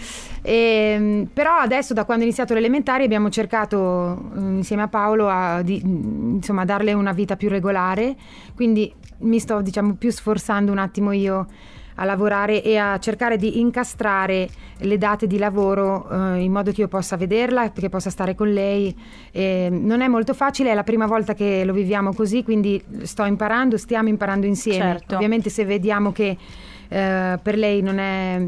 Ehm, 0.49 1.29
però 1.33 1.57
adesso 1.57 1.93
da 1.93 2.05
quando 2.05 2.23
è 2.23 2.27
iniziato 2.27 2.55
l'elementare 2.55 3.03
abbiamo 3.03 3.31
cercato 3.31 4.31
eh, 4.37 4.39
insieme 4.39 4.83
a 4.83 4.89
Paolo 4.89 5.29
a, 5.29 5.61
di, 5.63 5.83
mm, 5.85 6.37
insomma, 6.37 6.65
darle 6.65 6.93
una 6.93 7.11
vita 7.11 7.35
più 7.35 7.49
regolare 7.49 8.15
quindi 8.55 8.95
mi 9.19 9.39
sto 9.39 9.61
diciamo 9.61 9.95
più 9.95 10.11
sforzando 10.11 10.73
un 10.73 10.79
attimo 10.79 11.13
io 11.13 11.47
a 11.99 12.05
lavorare 12.05 12.63
e 12.63 12.77
a 12.77 12.99
cercare 12.99 13.37
di 13.37 13.59
incastrare 13.61 14.49
le 14.79 14.99
date 14.99 15.27
di 15.27 15.39
lavoro 15.39 16.09
eh, 16.11 16.43
in 16.43 16.53
modo 16.53 16.71
che 16.71 16.83
io 16.83 16.89
possa 16.89 17.17
vederla, 17.17 17.73
che 17.73 17.89
possa 17.89 18.11
stare 18.11 18.35
con 18.35 18.53
lei. 18.53 18.95
Eh, 19.31 19.69
non 19.71 20.03
è 20.03 20.09
molto 20.09 20.35
facile, 20.35 20.71
è 20.71 20.75
la 20.75 20.83
prima 20.83 21.07
volta 21.07 21.33
che 21.33 21.65
lo 21.65 21.73
viviamo 21.73 22.13
così, 22.13 22.43
quindi 22.43 22.83
sto 23.03 23.25
imparando, 23.25 23.79
stiamo 23.79 24.09
imparando 24.09 24.47
insieme. 24.47 24.99
Certo. 24.99 25.15
Ovviamente 25.15 25.49
se 25.49 25.65
vediamo 25.65 26.13
che 26.13 26.37
eh, 26.89 27.39
per 27.43 27.57
lei 27.57 27.81
non 27.81 27.99
è 27.99 28.47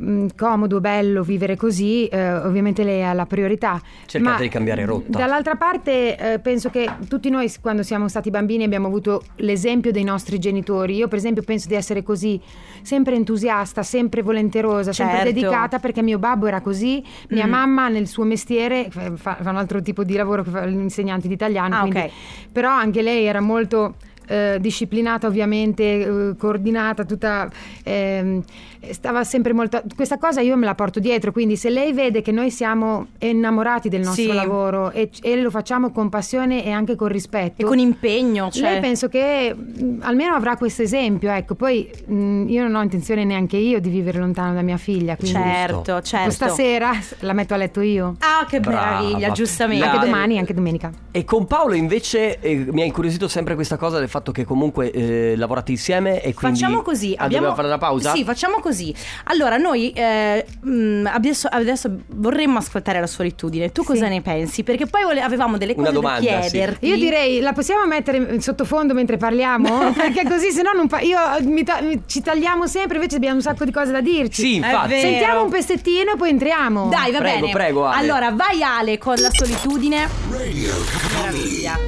mm, 0.00 0.26
comodo, 0.36 0.80
bello 0.80 1.22
vivere 1.22 1.56
così, 1.56 2.06
eh, 2.06 2.34
ovviamente 2.34 2.84
lei 2.84 3.02
ha 3.04 3.12
la 3.12 3.26
priorità. 3.26 3.80
Cercate 4.06 4.34
Ma, 4.36 4.40
di 4.40 4.48
cambiare 4.48 4.84
rotta. 4.84 5.18
Dall'altra 5.18 5.54
parte 5.56 6.16
eh, 6.16 6.38
penso 6.38 6.70
che 6.70 6.88
tutti 7.08 7.30
noi 7.30 7.52
quando 7.60 7.82
siamo 7.82 8.08
stati 8.08 8.30
bambini 8.30 8.64
abbiamo 8.64 8.86
avuto 8.86 9.22
l'esempio 9.36 9.90
dei 9.92 10.04
nostri 10.04 10.38
genitori. 10.38 10.96
Io 10.96 11.08
per 11.08 11.18
esempio 11.18 11.42
penso 11.42 11.68
di 11.68 11.74
essere 11.74 12.02
così, 12.02 12.40
sempre 12.82 13.14
entusiasta, 13.14 13.82
sempre 13.82 14.22
volenterosa, 14.22 14.92
sempre 14.92 15.16
Certo. 15.18 15.32
dedicata 15.32 15.78
perché 15.78 16.02
mio 16.02 16.18
babbo 16.18 16.46
era 16.46 16.60
così, 16.60 17.02
mia 17.28 17.46
Mm. 17.46 17.50
mamma 17.50 17.88
nel 17.88 18.06
suo 18.06 18.24
mestiere 18.24 18.88
fa, 18.90 19.34
fa 19.36 19.50
un 19.50 19.56
altro 19.56 19.80
tipo 19.82 20.04
di 20.04 20.14
lavoro 20.14 20.42
che 20.42 20.50
fa 20.50 20.64
l'insegnante 20.64 21.28
di 21.28 21.34
italiano, 21.34 21.74
Ah, 21.76 21.80
quindi- 21.80 21.98
ok. 21.98 22.10
però 22.52 22.70
anche 22.70 23.02
lei 23.02 23.24
era 23.24 23.40
molto 23.40 23.94
eh, 24.28 24.58
disciplinata 24.60 25.26
ovviamente, 25.26 25.82
eh, 26.30 26.36
coordinata, 26.38 27.04
tutta 27.04 27.48
ehm, 27.82 28.42
stava 28.90 29.24
sempre 29.24 29.52
molto 29.52 29.82
questa 29.96 30.18
cosa 30.18 30.40
io 30.40 30.56
me 30.56 30.64
la 30.64 30.74
porto 30.74 31.00
dietro, 31.00 31.32
quindi 31.32 31.56
se 31.56 31.68
lei 31.70 31.92
vede 31.92 32.22
che 32.22 32.30
noi 32.30 32.50
siamo 32.50 33.08
innamorati 33.18 33.88
del 33.88 34.00
nostro 34.02 34.22
Sì. 34.22 34.32
lavoro 34.32 34.90
e, 34.92 35.10
e 35.22 35.36
lo 35.40 35.50
facciamo 35.50 35.90
con 35.90 36.08
passione 36.08 36.64
e 36.64 36.70
anche 36.70 36.94
con 36.94 37.08
rispetto 37.08 37.62
E 37.62 37.64
con 37.64 37.78
impegno, 37.78 38.50
cioè. 38.50 38.70
lei 38.72 38.80
penso 38.80 39.08
che 39.08 39.52
mh, 39.54 39.98
almeno 40.02 40.34
avrà 40.34 40.56
questo 40.56 40.82
esempio, 40.82 41.30
ecco, 41.30 41.54
poi 41.54 41.90
mh, 42.06 42.44
io 42.48 42.62
non 42.62 42.74
ho 42.76 42.82
intenzione 42.82 43.24
neanche 43.24 43.56
io 43.56 43.80
di 43.80 43.88
vivere 43.90 44.18
lontano 44.18 44.54
da 44.54 44.62
mia 44.62 44.76
figlia, 44.76 45.16
quindi 45.16 45.36
Certo, 45.38 46.00
certo. 46.02 46.24
questa 46.24 46.48
sera 46.48 46.90
la 47.20 47.32
metto 47.32 47.54
a 47.54 47.56
letto 47.56 47.80
io. 47.80 48.16
Ah, 48.20 48.46
che 48.48 48.60
Brava. 48.60 49.00
meraviglia, 49.00 49.30
giustamente. 49.32 49.84
Anche 49.84 50.04
domani, 50.04 50.38
anche 50.38 50.54
domenica. 50.54 50.90
E 51.10 51.24
con 51.24 51.46
Paolo 51.46 51.74
invece 51.74 52.38
eh, 52.40 52.66
mi 52.70 52.82
ha 52.82 52.84
incuriosito 52.84 53.26
sempre 53.28 53.54
questa 53.54 53.76
cosa 53.76 53.98
del 53.98 54.08
fatto 54.08 54.17
che 54.32 54.44
comunque 54.44 54.90
eh, 54.90 55.34
lavorate 55.36 55.70
insieme 55.72 56.20
e 56.22 56.34
quindi... 56.34 56.58
Facciamo 56.60 56.82
così. 56.82 57.14
Ah, 57.16 57.24
dobbiamo 57.24 57.54
fare 57.54 57.68
la 57.68 57.78
pausa? 57.78 58.12
Sì, 58.12 58.24
facciamo 58.24 58.60
così. 58.60 58.94
Allora, 59.24 59.56
noi 59.56 59.90
eh, 59.92 60.44
mh, 60.60 61.08
adesso, 61.12 61.48
adesso 61.50 61.90
vorremmo 62.08 62.58
ascoltare 62.58 63.00
la 63.00 63.06
solitudine. 63.06 63.72
Tu 63.72 63.84
cosa 63.84 64.08
ne 64.08 64.20
pensi? 64.22 64.62
Perché 64.62 64.86
poi 64.86 65.02
vole- 65.04 65.20
avevamo 65.20 65.56
delle 65.58 65.74
cose 65.74 65.92
domanda, 65.92 66.30
da 66.30 66.42
sì. 66.42 66.50
chiederti. 66.50 66.86
Io 66.86 66.96
direi, 66.96 67.40
la 67.40 67.52
possiamo 67.52 67.86
mettere 67.86 68.18
in 68.18 68.40
sottofondo 68.42 68.94
mentre 68.94 69.16
parliamo? 69.16 69.92
Perché 69.96 70.24
così 70.28 70.50
se 70.50 70.62
no 70.62 70.72
non 70.72 70.86
pa- 70.88 71.00
io 71.00 71.18
mi 71.42 71.64
ta- 71.64 71.80
ci 72.06 72.20
tagliamo 72.22 72.66
sempre, 72.66 72.96
invece 72.96 73.16
abbiamo 73.16 73.36
un 73.36 73.42
sacco 73.42 73.64
di 73.64 73.72
cose 73.72 73.92
da 73.92 74.00
dirci. 74.00 74.42
Sì, 74.42 74.54
infatti. 74.56 75.00
Sentiamo 75.00 75.44
un 75.44 75.50
pezzettino 75.50 76.12
e 76.12 76.16
poi 76.16 76.30
entriamo. 76.30 76.88
Dai, 76.88 77.12
va 77.12 77.18
Prego, 77.18 77.40
bene. 77.40 77.52
prego, 77.52 77.86
Ale. 77.86 77.98
Allora, 78.00 78.30
vai 78.32 78.62
Ale 78.62 78.98
con 78.98 79.14
la 79.16 79.28
solitudine. 79.30 80.08
Radio 80.30 80.72
Meraviglia. 81.16 81.78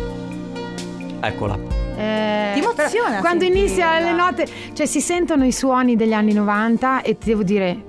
Eccola. 1.20 1.80
Eh, 2.01 2.53
Ti 2.55 2.61
emoziona 2.61 3.18
Quando 3.20 3.44
sentirla. 3.44 3.61
inizia 3.66 3.98
le 4.01 4.12
note, 4.12 4.46
cioè 4.72 4.86
si 4.86 5.01
sentono 5.01 5.44
i 5.44 5.53
suoni 5.53 5.96
degli 5.96 6.12
anni 6.14 6.32
90 6.32 7.03
e 7.03 7.18
ti 7.18 7.28
devo 7.28 7.42
dire, 7.42 7.84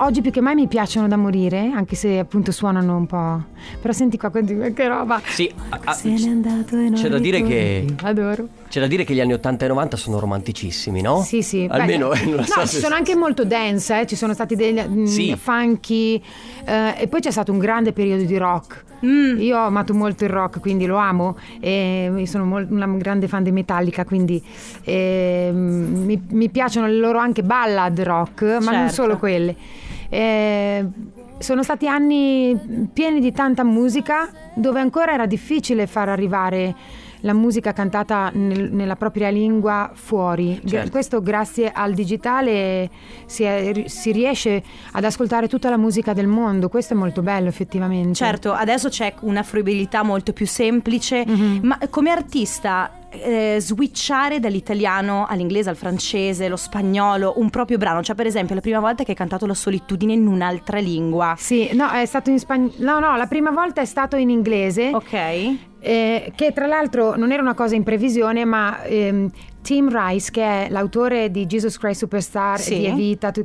oggi 0.00 0.20
più 0.20 0.30
che 0.30 0.40
mai 0.40 0.54
mi 0.56 0.66
piacciono 0.66 1.06
da 1.08 1.16
morire, 1.16 1.70
anche 1.74 1.94
se 1.94 2.18
appunto 2.18 2.50
suonano 2.52 2.96
un 2.96 3.06
po'. 3.06 3.42
Però 3.80 3.92
senti 3.92 4.16
qua, 4.18 4.30
che 4.30 4.88
roba. 4.88 5.20
Sì, 5.24 5.50
a- 5.68 5.78
a- 5.84 5.92
Se 5.92 6.08
n'è 6.08 6.28
andato 6.28 6.76
e 6.76 6.88
non 6.88 6.94
c'è 6.94 7.08
da 7.08 7.18
dire 7.18 7.42
che... 7.42 7.84
Adoro. 8.02 8.48
C'è 8.68 8.80
da 8.80 8.86
dire 8.86 9.04
che 9.04 9.14
gli 9.14 9.20
anni 9.20 9.32
80 9.32 9.64
e 9.64 9.68
90 9.68 9.96
sono 9.96 10.18
romanticissimi, 10.20 11.00
no? 11.00 11.22
Sì, 11.22 11.42
sì. 11.42 11.66
Almeno 11.70 12.08
Beh, 12.10 12.24
non 12.24 12.34
no, 12.36 12.42
so 12.44 12.60
ci 12.60 12.66
se- 12.66 12.80
sono 12.80 12.94
anche 12.94 13.16
molto 13.16 13.44
dance, 13.44 14.00
eh, 14.00 14.06
ci 14.06 14.14
sono 14.16 14.34
stati 14.34 14.54
dei 14.56 14.72
mm, 14.72 15.04
Sì. 15.04 15.34
funky 15.36 16.22
eh, 16.66 16.94
e 16.98 17.08
poi 17.08 17.20
c'è 17.20 17.30
stato 17.30 17.50
un 17.50 17.58
grande 17.58 17.92
periodo 17.92 18.24
di 18.24 18.36
rock. 18.36 18.84
Mm. 19.06 19.40
Io 19.40 19.56
ho 19.56 19.64
amato 19.66 19.94
molto 19.94 20.24
il 20.24 20.30
rock, 20.30 20.60
quindi 20.60 20.84
lo 20.84 20.96
amo 20.96 21.36
e 21.60 22.24
sono 22.26 22.44
mol- 22.44 22.66
una 22.68 22.86
grande 22.96 23.28
fan 23.28 23.42
di 23.44 23.52
Metallica, 23.52 24.04
quindi 24.04 24.42
eh, 24.84 25.50
mi, 25.52 26.20
mi 26.30 26.48
piacciono 26.50 26.86
le 26.88 26.96
loro 26.96 27.18
anche 27.18 27.42
ballad 27.42 27.98
rock, 28.02 28.42
ma 28.42 28.70
non 28.72 28.88
Certo. 28.88 28.92
solo 28.94 29.16
quelle. 29.18 29.54
Eh, 30.10 30.86
sono 31.38 31.62
stati 31.62 31.86
anni 31.86 32.88
pieni 32.92 33.20
di 33.20 33.30
tanta 33.32 33.62
musica 33.62 34.28
dove 34.54 34.80
ancora 34.80 35.12
era 35.12 35.26
difficile 35.26 35.86
far 35.86 36.08
arrivare 36.08 36.74
la 37.20 37.32
musica 37.32 37.72
cantata 37.72 38.30
nel- 38.32 38.70
nella 38.72 38.96
propria 38.96 39.28
lingua 39.30 39.90
fuori. 39.94 40.60
Certo. 40.64 40.90
questo 40.90 41.22
grazie 41.22 41.70
al 41.72 41.92
digitale 41.94 42.90
si, 43.26 43.42
è- 43.44 43.84
si 43.86 44.12
riesce 44.12 44.62
ad 44.92 45.04
ascoltare 45.04 45.48
tutta 45.48 45.70
la 45.70 45.76
musica 45.76 46.12
del 46.12 46.26
mondo, 46.26 46.68
questo 46.68 46.94
è 46.94 46.96
molto 46.96 47.22
bello 47.22 47.48
effettivamente. 47.48 48.14
Certo, 48.14 48.52
adesso 48.52 48.88
c'è 48.88 49.14
una 49.20 49.42
fruibilità 49.42 50.02
molto 50.02 50.32
più 50.32 50.46
semplice, 50.46 51.24
Mhm. 51.26 51.58
ma 51.62 51.78
come 51.90 52.10
artista 52.10 52.92
eh, 53.10 53.56
switchare 53.58 54.38
dall'italiano 54.38 55.24
all'inglese, 55.26 55.70
al 55.70 55.76
francese, 55.76 56.46
lo 56.46 56.56
spagnolo, 56.56 57.32
un 57.36 57.48
proprio 57.48 57.78
brano, 57.78 58.02
cioè 58.02 58.14
per 58.14 58.26
esempio 58.26 58.54
la 58.54 58.60
prima 58.60 58.80
volta 58.80 59.02
che 59.02 59.12
hai 59.12 59.16
cantato 59.16 59.46
la 59.46 59.54
solitudine 59.54 60.12
in 60.12 60.26
un'altra 60.26 60.78
lingua. 60.78 61.34
Sì, 61.38 61.70
no, 61.72 61.88
è 61.90 62.04
stato 62.04 62.28
in 62.28 62.38
spagnolo. 62.38 62.72
No, 62.80 62.98
no, 62.98 63.16
la 63.16 63.26
prima 63.26 63.50
volta 63.50 63.80
è 63.80 63.86
stato 63.86 64.16
in 64.16 64.28
inglese. 64.28 64.90
Ok. 64.92 65.56
Eh, 65.80 66.32
che 66.34 66.52
tra 66.52 66.66
l'altro 66.66 67.16
non 67.16 67.32
era 67.32 67.42
una 67.42 67.54
cosa 67.54 67.74
in 67.74 67.82
previsione, 67.82 68.44
ma 68.44 68.82
ehm, 68.82 69.30
Tim 69.62 69.88
Rice, 69.90 70.30
che 70.30 70.42
è 70.66 70.70
l'autore 70.70 71.30
di 71.30 71.44
Jesus 71.46 71.78
Christ 71.78 71.98
Superstar, 72.00 72.58
Sì. 72.58 72.78
di 72.78 72.86
Evita, 72.86 73.30
tu- 73.30 73.42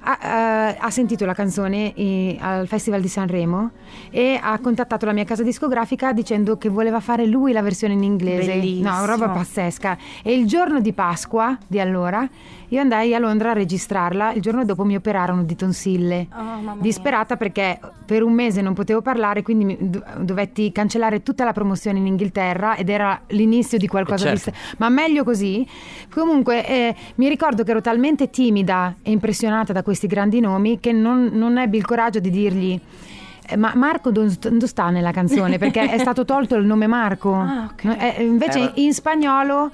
ha, 0.00 0.18
ha- 0.20 0.76
ha 0.78 0.90
sentito 0.90 1.24
la 1.24 1.34
canzone 1.34 1.94
eh, 1.94 2.36
al 2.40 2.66
Festival 2.66 3.00
di 3.00 3.08
Sanremo 3.08 3.70
e 4.10 4.38
ha 4.42 4.58
contattato 4.58 5.06
la 5.06 5.12
mia 5.12 5.24
casa 5.24 5.42
discografica 5.42 6.12
dicendo 6.12 6.56
che 6.58 6.68
voleva 6.68 7.00
fare 7.00 7.26
lui 7.26 7.52
la 7.52 7.62
versione 7.62 7.94
in 7.94 8.02
inglese. 8.02 8.52
Bellissimo. 8.54 8.90
No, 8.90 9.04
roba 9.04 9.28
pazzesca. 9.28 9.96
E 10.22 10.32
il 10.32 10.46
giorno 10.46 10.80
di 10.80 10.92
Pasqua 10.92 11.56
di 11.66 11.78
allora 11.78 12.28
io 12.72 12.80
andai 12.80 13.14
a 13.14 13.18
Londra 13.18 13.50
a 13.50 13.52
registrarla, 13.52 14.32
il 14.32 14.40
giorno 14.40 14.64
dopo 14.64 14.84
mi 14.84 14.94
operarono 14.94 15.42
di 15.42 15.56
tonsille. 15.56 16.28
Oh. 16.32 16.76
Disperata 16.80 17.36
perché 17.36 17.78
per 18.06 18.22
un 18.22 18.32
mese 18.32 18.60
non 18.60 18.74
potevo 18.74 19.02
parlare, 19.02 19.42
quindi 19.42 19.64
mi- 19.64 19.78
dovetti 20.20 20.70
cancellare 20.70 21.22
tutta 21.24 21.44
la 21.44 21.52
promozione 21.52 21.98
in 21.98 22.06
Inghilterra 22.06 22.76
ed 22.76 22.88
era 22.88 23.20
l'inizio 23.28 23.76
di 23.76 23.88
qualcosa 23.88 24.28
Eh, 24.28 24.34
di... 24.34 24.38
certo. 24.38 24.58
Ma 24.78 24.88
meglio 24.88 25.24
così. 25.24 25.49
Comunque 26.12 26.66
eh, 26.66 26.94
mi 27.16 27.28
ricordo 27.28 27.62
che 27.64 27.70
ero 27.70 27.80
talmente 27.80 28.30
timida 28.30 28.94
e 29.02 29.10
impressionata 29.10 29.72
da 29.72 29.82
questi 29.82 30.06
grandi 30.06 30.40
nomi 30.40 30.80
che 30.80 30.92
non, 30.92 31.30
non 31.32 31.58
ebbi 31.58 31.76
il 31.76 31.84
coraggio 31.84 32.18
di 32.20 32.30
dirgli... 32.30 32.78
"Eh, 33.48 33.56
Ma 33.56 33.72
Marco 33.74 34.10
dove 34.10 34.30
sta 34.66 34.90
nella 34.90 35.12
canzone? 35.12 35.58
Perché 35.58 35.88
è 35.90 35.98
stato 35.98 36.24
tolto 36.24 36.54
il 36.56 36.64
nome 36.66 36.86
Marco. 36.86 37.32
Ah, 37.50 37.68
ok. 37.72 37.84
No, 37.84 37.96
eh, 37.98 38.22
invece 38.24 38.72
Eh, 38.74 38.82
in 38.82 38.92
spagnolo 38.94 39.70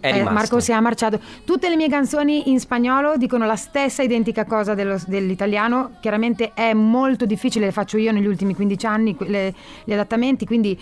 È 0.00 0.18
eh. 0.18 0.22
Marco 0.24 0.58
si 0.58 0.72
è 0.72 0.80
marciato. 0.80 1.20
Tutte 1.44 1.68
le 1.68 1.76
mie 1.76 1.88
canzoni 1.88 2.50
in 2.50 2.58
spagnolo 2.58 3.16
dicono 3.16 3.46
la 3.46 3.54
stessa 3.54 4.02
identica 4.02 4.44
cosa 4.44 4.74
dello- 4.74 5.00
dell'italiano. 5.06 5.92
Chiaramente 6.00 6.50
è 6.54 6.72
molto 6.74 7.24
difficile, 7.24 7.66
le 7.66 7.72
faccio 7.72 7.98
io 7.98 8.10
negli 8.10 8.26
ultimi 8.26 8.52
15 8.54 8.86
anni, 8.86 9.14
le- 9.20 9.54
gli 9.84 9.92
adattamenti, 9.92 10.44
quindi 10.44 10.76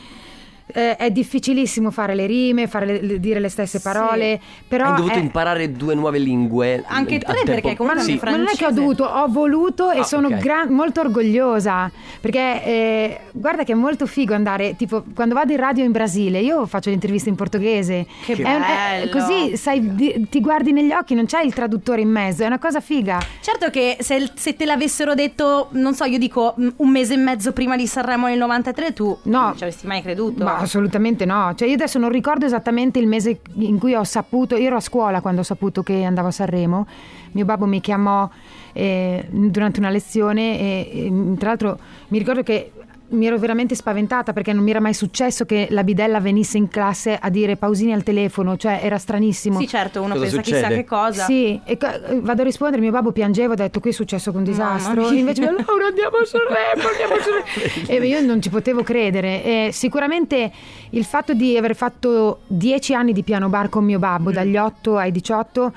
eh, 0.75 0.97
è 0.97 1.11
difficilissimo 1.11 1.91
fare 1.91 2.15
le 2.15 2.27
rime, 2.27 2.67
fare 2.67 2.87
le- 2.87 3.01
le- 3.03 3.21
dire 3.21 3.41
le 3.41 3.49
stesse 3.49 3.81
parole. 3.81 4.41
Però 4.69 4.87
Hai 4.87 4.97
dovuto 4.97 5.15
è- 5.15 5.19
imparare 5.21 5.73
due 5.73 5.95
nuove 5.95 6.19
lingue. 6.19 6.83
Anche 6.87 7.17
a 7.17 7.19
tre, 7.19 7.35
tempo- 7.45 7.51
perché 7.53 7.77
comunque 7.77 8.03
Sì. 8.03 8.19
ma 8.23 8.31
non 8.31 8.47
è 8.47 8.57
che 8.57 8.67
ho 8.67 8.71
dovuto, 8.71 9.05
ho 9.05 9.27
voluto 9.29 9.91
e 9.91 9.99
Ah, 10.01 10.03
sono 10.05 10.29
ok. 10.29 10.39
gran- 10.39 10.69
molto 10.73 11.01
orgogliosa 11.01 11.91
perché 12.21 12.65
eh, 12.65 13.19
guarda 13.33 13.65
che 13.65 13.73
è 13.73 13.75
molto 13.75 14.07
figo 14.07 14.35
andare, 14.35 14.77
tipo 14.77 15.05
quando 15.15 15.35
vado 15.35 15.53
in 15.53 15.59
radio 15.59 15.85
in 15.85 15.93
Brasile, 15.93 16.41
io 16.41 16.67
faccio 16.67 16.89
le 16.89 16.95
interviste 16.95 17.29
in 17.29 17.35
portoghese. 17.35 18.07
Che 18.25 18.33
È 18.35 18.55
un- 18.55 18.63
è- 18.63 19.07
bello. 19.07 19.11
così 19.19 19.57
sai, 19.57 19.95
di- 19.95 20.27
ti 20.31 20.41
guardi 20.41 20.73
negli 20.73 20.93
occhi, 20.93 21.15
non 21.15 21.27
c'è 21.27 21.43
il 21.43 21.55
traduttore 21.55 22.01
in 22.01 22.09
mezzo, 22.11 22.43
è 22.43 22.47
una 22.47 22.59
cosa 22.59 22.81
figa. 22.81 23.19
Certo 23.41 23.71
che 23.71 23.97
se, 24.01 24.31
se 24.35 24.57
te 24.57 24.65
l'avessero 24.65 25.15
detto, 25.15 25.69
non 25.73 25.95
so, 25.95 26.05
io 26.05 26.19
dico 26.19 26.55
mm, 26.61 26.69
un 26.77 26.89
mese 26.91 27.15
e 27.15 27.17
mezzo 27.17 27.53
prima 27.53 27.77
di 27.77 27.87
Sanremo 27.87 28.27
nel 28.27 28.39
93, 28.39 28.93
tu 28.93 29.17
No. 29.23 29.41
non 29.41 29.57
ci 29.57 29.63
avresti 29.65 29.87
mai 29.87 30.03
creduto. 30.03 30.45
Ma 30.45 30.60
assolutamente 30.61 31.25
no. 31.25 31.53
Cioè, 31.55 31.69
io 31.69 31.75
adesso 31.75 31.99
non 31.99 32.11
ricordo 32.11 32.45
esattamente 32.45 32.99
il 32.99 33.07
mese 33.07 33.41
in 33.55 33.79
cui 33.79 33.95
ho 33.95 34.05
saputo. 34.05 34.57
Io 34.57 34.67
ero 34.67 34.77
a 34.77 34.81
scuola 34.81 35.21
quando 35.21 35.41
ho 35.41 35.45
saputo 35.45 35.83
che 35.83 36.05
andavo 36.05 36.29
a 36.29 36.33
Sanremo. 36.33 36.87
Mio 37.33 37.45
babbo 37.45 37.67
mi 37.67 37.81
chiamò 37.81 38.29
eh, 38.73 39.27
durante 39.31 39.81
una 39.81 39.91
lezione 39.91 40.59
e, 40.59 40.91
e, 40.93 41.35
tra 41.39 41.49
l'altro 41.49 41.79
mi 42.09 42.19
ricordo 42.19 42.43
che 42.43 42.73
mi 43.11 43.27
ero 43.27 43.39
veramente 43.39 43.75
spaventata 43.75 44.33
perché 44.33 44.53
non 44.53 44.63
mi 44.63 44.71
era 44.71 44.81
mai 44.81 44.95
successo 44.95 45.45
che 45.45 45.69
la 45.71 45.83
bidella 45.85 46.21
venisse 46.21 46.59
in 46.59 46.69
classe 46.69 47.19
a 47.21 47.29
dire 47.31 47.57
pausini 47.57 47.93
al 47.93 48.03
telefono, 48.03 48.57
cioè 48.57 48.81
era 48.83 48.99
stranissimo. 48.99 49.59
Sì, 49.59 49.67
certo, 49.67 50.01
uno 50.01 50.15
Cosa 50.15 50.21
pensa 50.21 50.37
succede? 50.37 50.61
chissà 50.61 50.75
che 50.75 50.85
cosa. 50.85 51.25
Sì, 51.25 51.61
e 51.65 51.79
vado 52.21 52.43
a 52.43 52.45
rispondere, 52.45 52.81
mio 52.83 52.91
babbo 52.91 53.13
piangeva, 53.13 53.53
ho 53.53 53.57
detto 53.57 53.81
qui 53.81 53.91
è 53.91 53.93
successo 53.93 54.31
un 54.35 54.45
disastro, 54.45 55.03
Mamma 55.03 55.19
invece 55.19 55.43
Laura 55.43 55.87
andiamo 55.87 56.17
a 56.17 56.25
Sanremo, 56.25 56.89
andiamo 56.89 57.15
a 57.15 57.21
Sanremo. 57.21 57.89
E 57.91 58.07
io 58.07 58.21
non 58.21 58.41
ci 58.41 58.49
potevo 58.51 58.83
credere. 58.83 59.45
E 59.45 59.71
sicuramente 59.73 60.51
il 60.91 61.05
fatto 61.05 61.35
di 61.35 61.57
aver 61.57 61.75
fatto 61.75 62.41
dieci 62.47 62.95
anni 62.95 63.13
di 63.13 63.23
piano 63.23 63.49
bar 63.49 63.69
con 63.69 63.85
mio 63.85 63.99
babbo, 63.99 64.31
dagli 64.31 64.57
8 64.57 64.97
ai 64.97 65.11
18, 65.11 65.67
eh, 65.67 65.73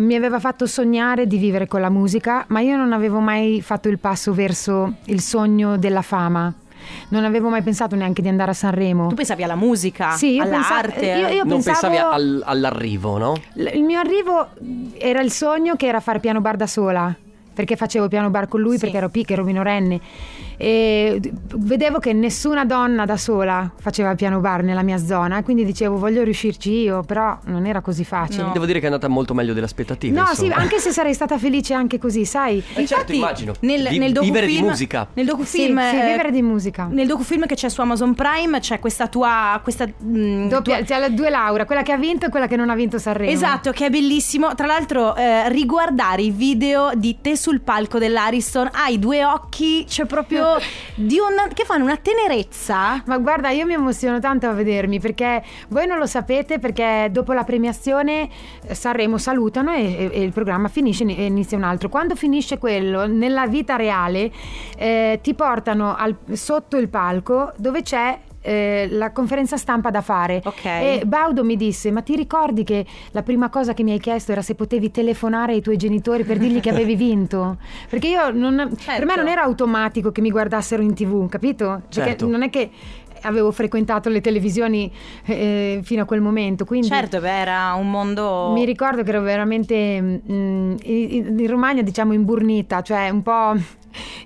mi 0.00 0.14
aveva 0.14 0.38
fatto 0.40 0.66
sognare 0.66 1.26
di 1.26 1.38
vivere 1.38 1.66
con 1.66 1.80
la 1.80 1.90
musica, 1.90 2.44
ma 2.48 2.60
io 2.60 2.76
non 2.76 2.92
avevo 2.92 3.18
mai 3.20 3.60
fatto 3.62 3.88
il 3.88 3.98
passo 3.98 4.32
verso 4.32 4.94
il 5.04 5.20
sogno 5.20 5.76
della 5.76 6.02
fama. 6.02 6.52
Non 7.08 7.24
avevo 7.24 7.48
mai 7.48 7.62
pensato 7.62 7.96
neanche 7.96 8.22
di 8.22 8.28
andare 8.28 8.52
a 8.52 8.54
Sanremo. 8.54 9.08
Tu 9.08 9.14
pensavi 9.16 9.42
alla 9.42 9.56
musica, 9.56 10.12
Sì, 10.12 10.34
io 10.34 10.42
pensavo- 10.44 10.66
all'arte. 10.74 11.04
io- 11.06 11.28
io- 11.28 11.44
non 11.44 11.48
pensavo- 11.62 11.80
pensavi 11.88 11.96
al- 11.96 12.42
all'arrivo, 12.44 13.18
no? 13.18 13.32
L- 13.54 13.70
Il 13.74 13.82
mio 13.82 13.98
arrivo 13.98 14.48
era 14.98 15.20
il 15.20 15.32
sogno 15.32 15.74
che 15.74 15.86
era 15.86 15.98
fare 16.00 16.20
piano 16.20 16.40
bar 16.40 16.56
da 16.56 16.66
sola. 16.68 17.14
Perché 17.56 17.74
facevo 17.74 18.06
piano 18.08 18.28
bar 18.28 18.48
con 18.48 18.60
lui, 18.60 18.74
Sì. 18.74 18.80
perché 18.80 18.98
ero 18.98 19.08
piccola, 19.08 19.38
ero 19.38 19.44
minorenne. 19.46 19.98
E 20.58 21.20
vedevo 21.54 21.98
che 21.98 22.12
nessuna 22.12 22.66
donna 22.66 23.06
da 23.06 23.16
sola 23.16 23.70
faceva 23.80 24.14
piano 24.14 24.40
bar 24.40 24.62
nella 24.62 24.82
mia 24.82 24.98
zona. 24.98 25.42
Quindi 25.42 25.64
dicevo, 25.64 25.96
voglio 25.96 26.22
riuscirci 26.22 26.70
io, 26.70 27.02
però 27.02 27.38
non 27.44 27.64
era 27.64 27.80
così 27.80 28.04
facile. 28.04 28.42
No. 28.44 28.52
Devo 28.52 28.66
dire 28.66 28.78
che 28.78 28.84
è 28.84 28.88
andata 28.88 29.08
molto 29.08 29.32
meglio 29.32 29.54
delle 29.54 29.64
aspettative. 29.64 30.14
No, 30.18 30.26
sì, 30.34 30.44
insomma. 30.44 30.56
anche 30.62 30.78
se 30.78 30.90
sarei 30.90 31.14
stata 31.14 31.38
felice 31.38 31.72
anche 31.72 31.98
così, 31.98 32.26
sai. 32.26 32.62
Eh, 32.74 32.86
certo, 32.86 33.12
immagino. 33.12 33.54
Nel, 33.60 33.88
Vi- 33.88 33.98
nel 33.98 34.12
docufilm, 34.12 34.34
vivere 34.34 34.46
di 34.52 34.60
musica. 34.62 35.06
Nel 35.14 35.24
docufilm, 35.24 35.80
Sì, 35.80 35.88
sì, 35.96 36.02
vivere 36.02 36.30
di 36.30 36.42
musica. 36.42 36.88
Nel 36.90 37.06
docufilm 37.06 37.46
che 37.46 37.54
c'è 37.54 37.70
su 37.70 37.80
Amazon 37.80 38.14
Prime 38.14 38.60
c'è 38.60 38.78
questa 38.78 39.08
tua. 39.08 39.58
Questa, 39.62 39.86
mm, 39.86 40.48
Doppia, 40.48 40.76
tua- 40.76 40.84
c'è 40.84 41.00
le 41.00 41.14
due 41.14 41.30
Laura, 41.30 41.64
quella 41.64 41.82
che 41.82 41.92
ha 41.92 41.96
vinto 41.96 42.26
e 42.26 42.28
quella 42.28 42.46
che 42.46 42.56
non 42.56 42.68
ha 42.68 42.74
vinto 42.74 42.98
Sanremo. 42.98 43.30
Esatto, 43.30 43.70
che 43.72 43.86
è 43.86 43.90
bellissimo. 43.90 44.54
Tra 44.54 44.66
l'altro, 44.66 45.14
eh, 45.16 45.48
riguardare 45.50 46.22
i 46.22 46.30
video 46.30 46.90
di 46.94 47.16
te 47.20 47.36
sul 47.46 47.60
palco 47.60 48.00
dell'Ariston, 48.00 48.70
hai 48.72 48.98
due 48.98 49.24
occhi, 49.24 49.84
c'è 49.86 50.04
proprio 50.04 50.56
di 50.96 51.18
una, 51.20 51.46
che 51.54 51.64
fanno 51.64 51.84
una 51.84 51.96
tenerezza. 51.96 53.00
Ma 53.06 53.18
guarda, 53.18 53.50
io 53.50 53.64
mi 53.64 53.74
emoziono 53.74 54.18
tanto 54.18 54.48
a 54.48 54.52
vedermi 54.52 54.98
perché 54.98 55.44
voi 55.68 55.86
non 55.86 55.98
lo 55.98 56.06
sapete 56.06 56.58
perché 56.58 57.08
dopo 57.12 57.32
la 57.32 57.44
premiazione 57.44 58.28
eh, 58.66 58.74
Sanremo 58.74 59.16
salutano 59.16 59.72
e, 59.72 59.82
e- 59.94 60.10
e 60.12 60.22
il 60.22 60.32
programma 60.32 60.66
finisce 60.66 61.04
e 61.04 61.24
inizia 61.24 61.56
un 61.56 61.62
altro. 61.62 61.88
Quando 61.88 62.16
finisce 62.16 62.58
quello, 62.58 63.06
nella 63.06 63.46
vita 63.46 63.76
reale 63.76 64.32
eh, 64.76 65.20
ti 65.22 65.34
portano 65.34 65.94
al- 65.94 66.16
sotto 66.32 66.76
il 66.78 66.88
palco 66.88 67.52
dove 67.58 67.82
c'è 67.82 68.18
eh, 68.46 68.86
la 68.90 69.10
conferenza 69.12 69.56
stampa 69.56 69.90
da 69.90 70.00
fare 70.00 70.40
Ok. 70.44 70.64
e 70.64 71.02
Baudo 71.04 71.42
mi 71.44 71.56
disse 71.56 71.90
ma 71.90 72.00
ti 72.02 72.14
ricordi 72.16 72.62
che 72.64 72.84
la 73.10 73.22
prima 73.22 73.48
cosa 73.48 73.74
che 73.74 73.82
mi 73.82 73.90
hai 73.92 73.98
chiesto 73.98 74.32
era 74.32 74.42
se 74.42 74.54
potevi 74.54 74.90
telefonare 74.90 75.52
ai 75.54 75.60
tuoi 75.60 75.76
genitori 75.76 76.22
per 76.24 76.38
dirgli 76.38 76.60
che 76.60 76.70
avevi 76.70 76.94
vinto 76.96 77.58
perché 77.90 78.08
io 78.08 78.30
non, 78.30 78.54
per 78.70 78.78
Certo. 78.78 79.04
me 79.06 79.16
non 79.16 79.28
era 79.28 79.42
automatico 79.42 80.12
che 80.12 80.20
mi 80.20 80.30
guardassero 80.30 80.82
in 80.82 80.94
tv 80.94 81.28
capito? 81.28 81.82
perché 81.88 82.10
Certo. 82.10 82.26
non 82.28 82.42
è 82.42 82.50
che 82.50 82.70
avevo 83.22 83.50
frequentato 83.50 84.08
le 84.08 84.20
televisioni 84.20 84.92
eh, 85.24 85.80
fino 85.82 86.02
a 86.02 86.04
quel 86.04 86.20
momento 86.20 86.64
quindi 86.64 86.86
Certo, 86.86 87.18
beh, 87.18 87.28
era 87.40 87.72
un 87.74 87.90
mondo. 87.90 88.52
mi 88.54 88.64
ricordo 88.64 89.02
che 89.02 89.08
ero 89.08 89.22
veramente 89.22 90.00
mm, 90.00 90.74
in, 90.84 91.36
in 91.38 91.46
Romagna 91.48 91.82
diciamo 91.82 92.12
imburnita 92.12 92.82
cioè 92.82 93.08
un 93.08 93.22
po' 93.22 93.54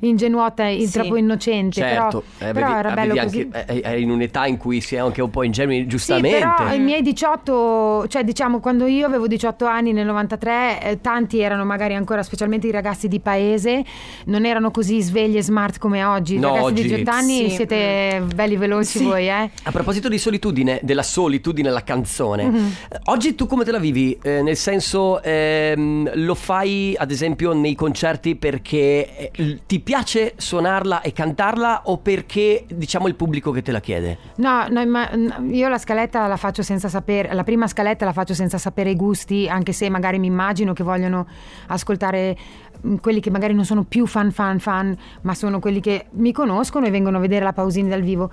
ingenuota 0.00 0.66
e 0.68 0.86
Sì. 0.86 0.92
troppo 0.92 1.16
innocente 1.16 1.80
Certo, 1.80 2.24
però, 2.38 2.50
eh, 2.50 2.52
però 2.54 2.66
avevi- 2.66 2.78
era 2.78 2.94
bello 2.94 3.14
così 3.22 3.48
anche, 3.50 3.72
eh, 3.72 3.80
eri 3.84 4.02
in 4.02 4.10
un'età 4.10 4.46
in 4.46 4.56
cui 4.56 4.80
si 4.80 4.94
è 4.96 4.98
anche 4.98 5.22
un 5.22 5.30
po' 5.30 5.42
ingenui, 5.42 5.80
Sì, 5.80 5.86
giustamente. 5.86 6.38
però 6.38 6.72
i 6.72 6.78
miei 6.78 7.02
18, 7.02 8.06
cioè 8.08 8.24
diciamo 8.24 8.60
quando 8.60 8.86
io 8.86 9.06
avevo 9.06 9.26
18 9.26 9.64
anni 9.66 9.92
nel 9.92 10.06
93, 10.06 10.82
eh, 10.82 11.00
tanti 11.00 11.40
erano 11.40 11.64
magari 11.64 11.94
ancora, 11.94 12.22
specialmente 12.22 12.66
i 12.66 12.70
ragazzi 12.70 13.08
di 13.08 13.20
paese, 13.20 13.84
non 14.26 14.44
erano 14.44 14.70
così 14.70 15.00
svegli 15.02 15.36
e 15.36 15.42
smart 15.42 15.78
come 15.78 16.04
oggi. 16.04 16.34
I 16.34 16.38
No, 16.38 16.48
ragazzi 16.48 16.64
oggi- 16.64 16.82
di 16.82 16.88
18 16.88 17.10
anni 17.10 17.48
Sì. 17.48 17.54
siete 17.56 18.22
belli 18.34 18.56
veloci 18.56 19.02
voi, 19.04 19.28
eh? 19.28 19.50
A 19.62 19.70
proposito 19.70 20.08
di 20.08 20.18
solitudine, 20.18 20.80
della 20.82 21.02
solitudine 21.02 21.68
alla 21.68 21.82
canzone, 21.84 22.44
Mhm. 22.44 22.74
eh, 22.90 22.98
oggi 23.04 23.34
tu 23.34 23.46
come 23.46 23.64
te 23.64 23.70
la 23.70 23.78
vivi? 23.78 24.18
Eh, 24.22 24.42
nel 24.42 24.56
senso, 24.56 25.22
ehm, 25.22 26.10
lo 26.24 26.34
fai 26.34 26.94
ad 26.96 27.10
esempio 27.10 27.52
nei 27.52 27.74
concerti 27.74 28.36
perché 28.36 29.30
eh, 29.32 29.59
ti 29.66 29.80
piace 29.80 30.34
suonarla 30.36 31.00
e 31.00 31.12
cantarla 31.12 31.82
o 31.84 31.98
perché 31.98 32.64
diciamo 32.68 33.06
il 33.08 33.14
pubblico 33.14 33.50
che 33.50 33.62
te 33.62 33.72
la 33.72 33.80
chiede? 33.80 34.18
No, 34.36 34.66
no, 34.68 34.84
ma 34.86 35.11
io 35.48 35.68
la 35.68 35.78
scaletta 35.78 36.26
la 36.26 36.36
faccio 36.36 36.62
senza 36.62 36.88
sapere, 36.88 37.32
la 37.32 37.44
prima 37.44 37.66
scaletta 37.66 38.04
la 38.04 38.12
faccio 38.12 38.34
senza 38.34 38.58
sapere 38.58 38.90
i 38.90 38.96
gusti, 38.96 39.48
anche 39.48 39.72
se 39.72 39.88
magari 39.88 40.18
mi 40.18 40.26
immagino 40.26 40.72
che 40.72 40.82
vogliono 40.82 41.26
ascoltare 41.68 42.36
mm, 42.86 42.96
quelli 42.96 43.20
che 43.20 43.30
magari 43.30 43.54
non 43.54 43.64
sono 43.64 43.84
più 43.84 44.06
fan 44.06 44.30
fan 44.30 44.58
fan, 44.58 44.96
ma 45.22 45.34
sono 45.34 45.61
quelli 45.61 45.80
che 45.80 46.06
mi 46.12 46.32
conoscono 46.32 46.86
e 46.86 46.90
vengono 46.90 47.18
a 47.18 47.20
vedere 47.20 47.44
la 47.44 47.52
Pausini 47.52 47.88
dal 47.88 48.02
vivo. 48.02 48.30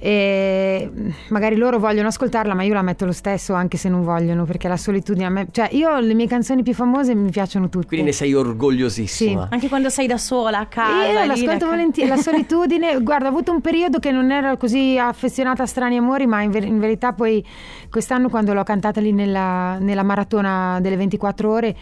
E 0.00 0.90
magari 1.28 1.56
loro 1.56 1.78
vogliono 1.78 2.08
ascoltarla, 2.08 2.54
ma 2.54 2.62
io 2.62 2.74
la 2.74 2.82
metto 2.82 3.04
lo 3.04 3.12
stesso 3.12 3.52
anche 3.54 3.76
se 3.76 3.88
non 3.88 4.02
vogliono, 4.02 4.44
perché 4.44 4.68
la 4.68 4.76
solitudine 4.76 5.24
a 5.24 5.28
me, 5.28 5.48
cioè 5.50 5.68
io 5.72 5.98
le 5.98 6.14
mie 6.14 6.26
canzoni 6.26 6.62
più 6.62 6.72
famose 6.74 7.14
mi 7.14 7.30
piacciono 7.30 7.68
tutte. 7.68 7.86
Quindi 7.88 8.06
ne 8.06 8.12
sei 8.12 8.32
orgogliosissima. 8.34 9.48
Anche 9.50 9.68
quando 9.68 9.88
sei 9.90 10.06
da 10.06 10.18
sola 10.18 10.60
a 10.60 10.66
casa. 10.66 11.06
Io 11.20 11.26
l'ascolto 11.26 11.64
la- 11.64 11.70
volentieri, 11.72 12.08
la 12.08 12.16
solitudine, 12.16 12.98
guarda, 13.02 13.26
ho 13.26 13.30
avuto 13.30 13.52
un 13.52 13.60
periodo 13.60 13.98
che 13.98 14.10
non 14.10 14.30
ero 14.30 14.56
così 14.56 14.98
affezionata 14.98 15.62
a 15.62 15.66
strani 15.66 15.96
amori, 15.96 16.26
ma 16.26 16.42
in, 16.42 16.50
ver- 16.50 16.66
in 16.66 16.78
verità 16.78 17.12
poi 17.12 17.44
quest'anno 17.90 18.28
quando 18.28 18.52
l'ho 18.52 18.62
cantata 18.62 19.00
lì 19.00 19.12
nella, 19.12 19.78
nella 19.78 20.02
maratona 20.02 20.78
delle 20.80 20.96
24 20.96 21.50
ore 21.50 21.76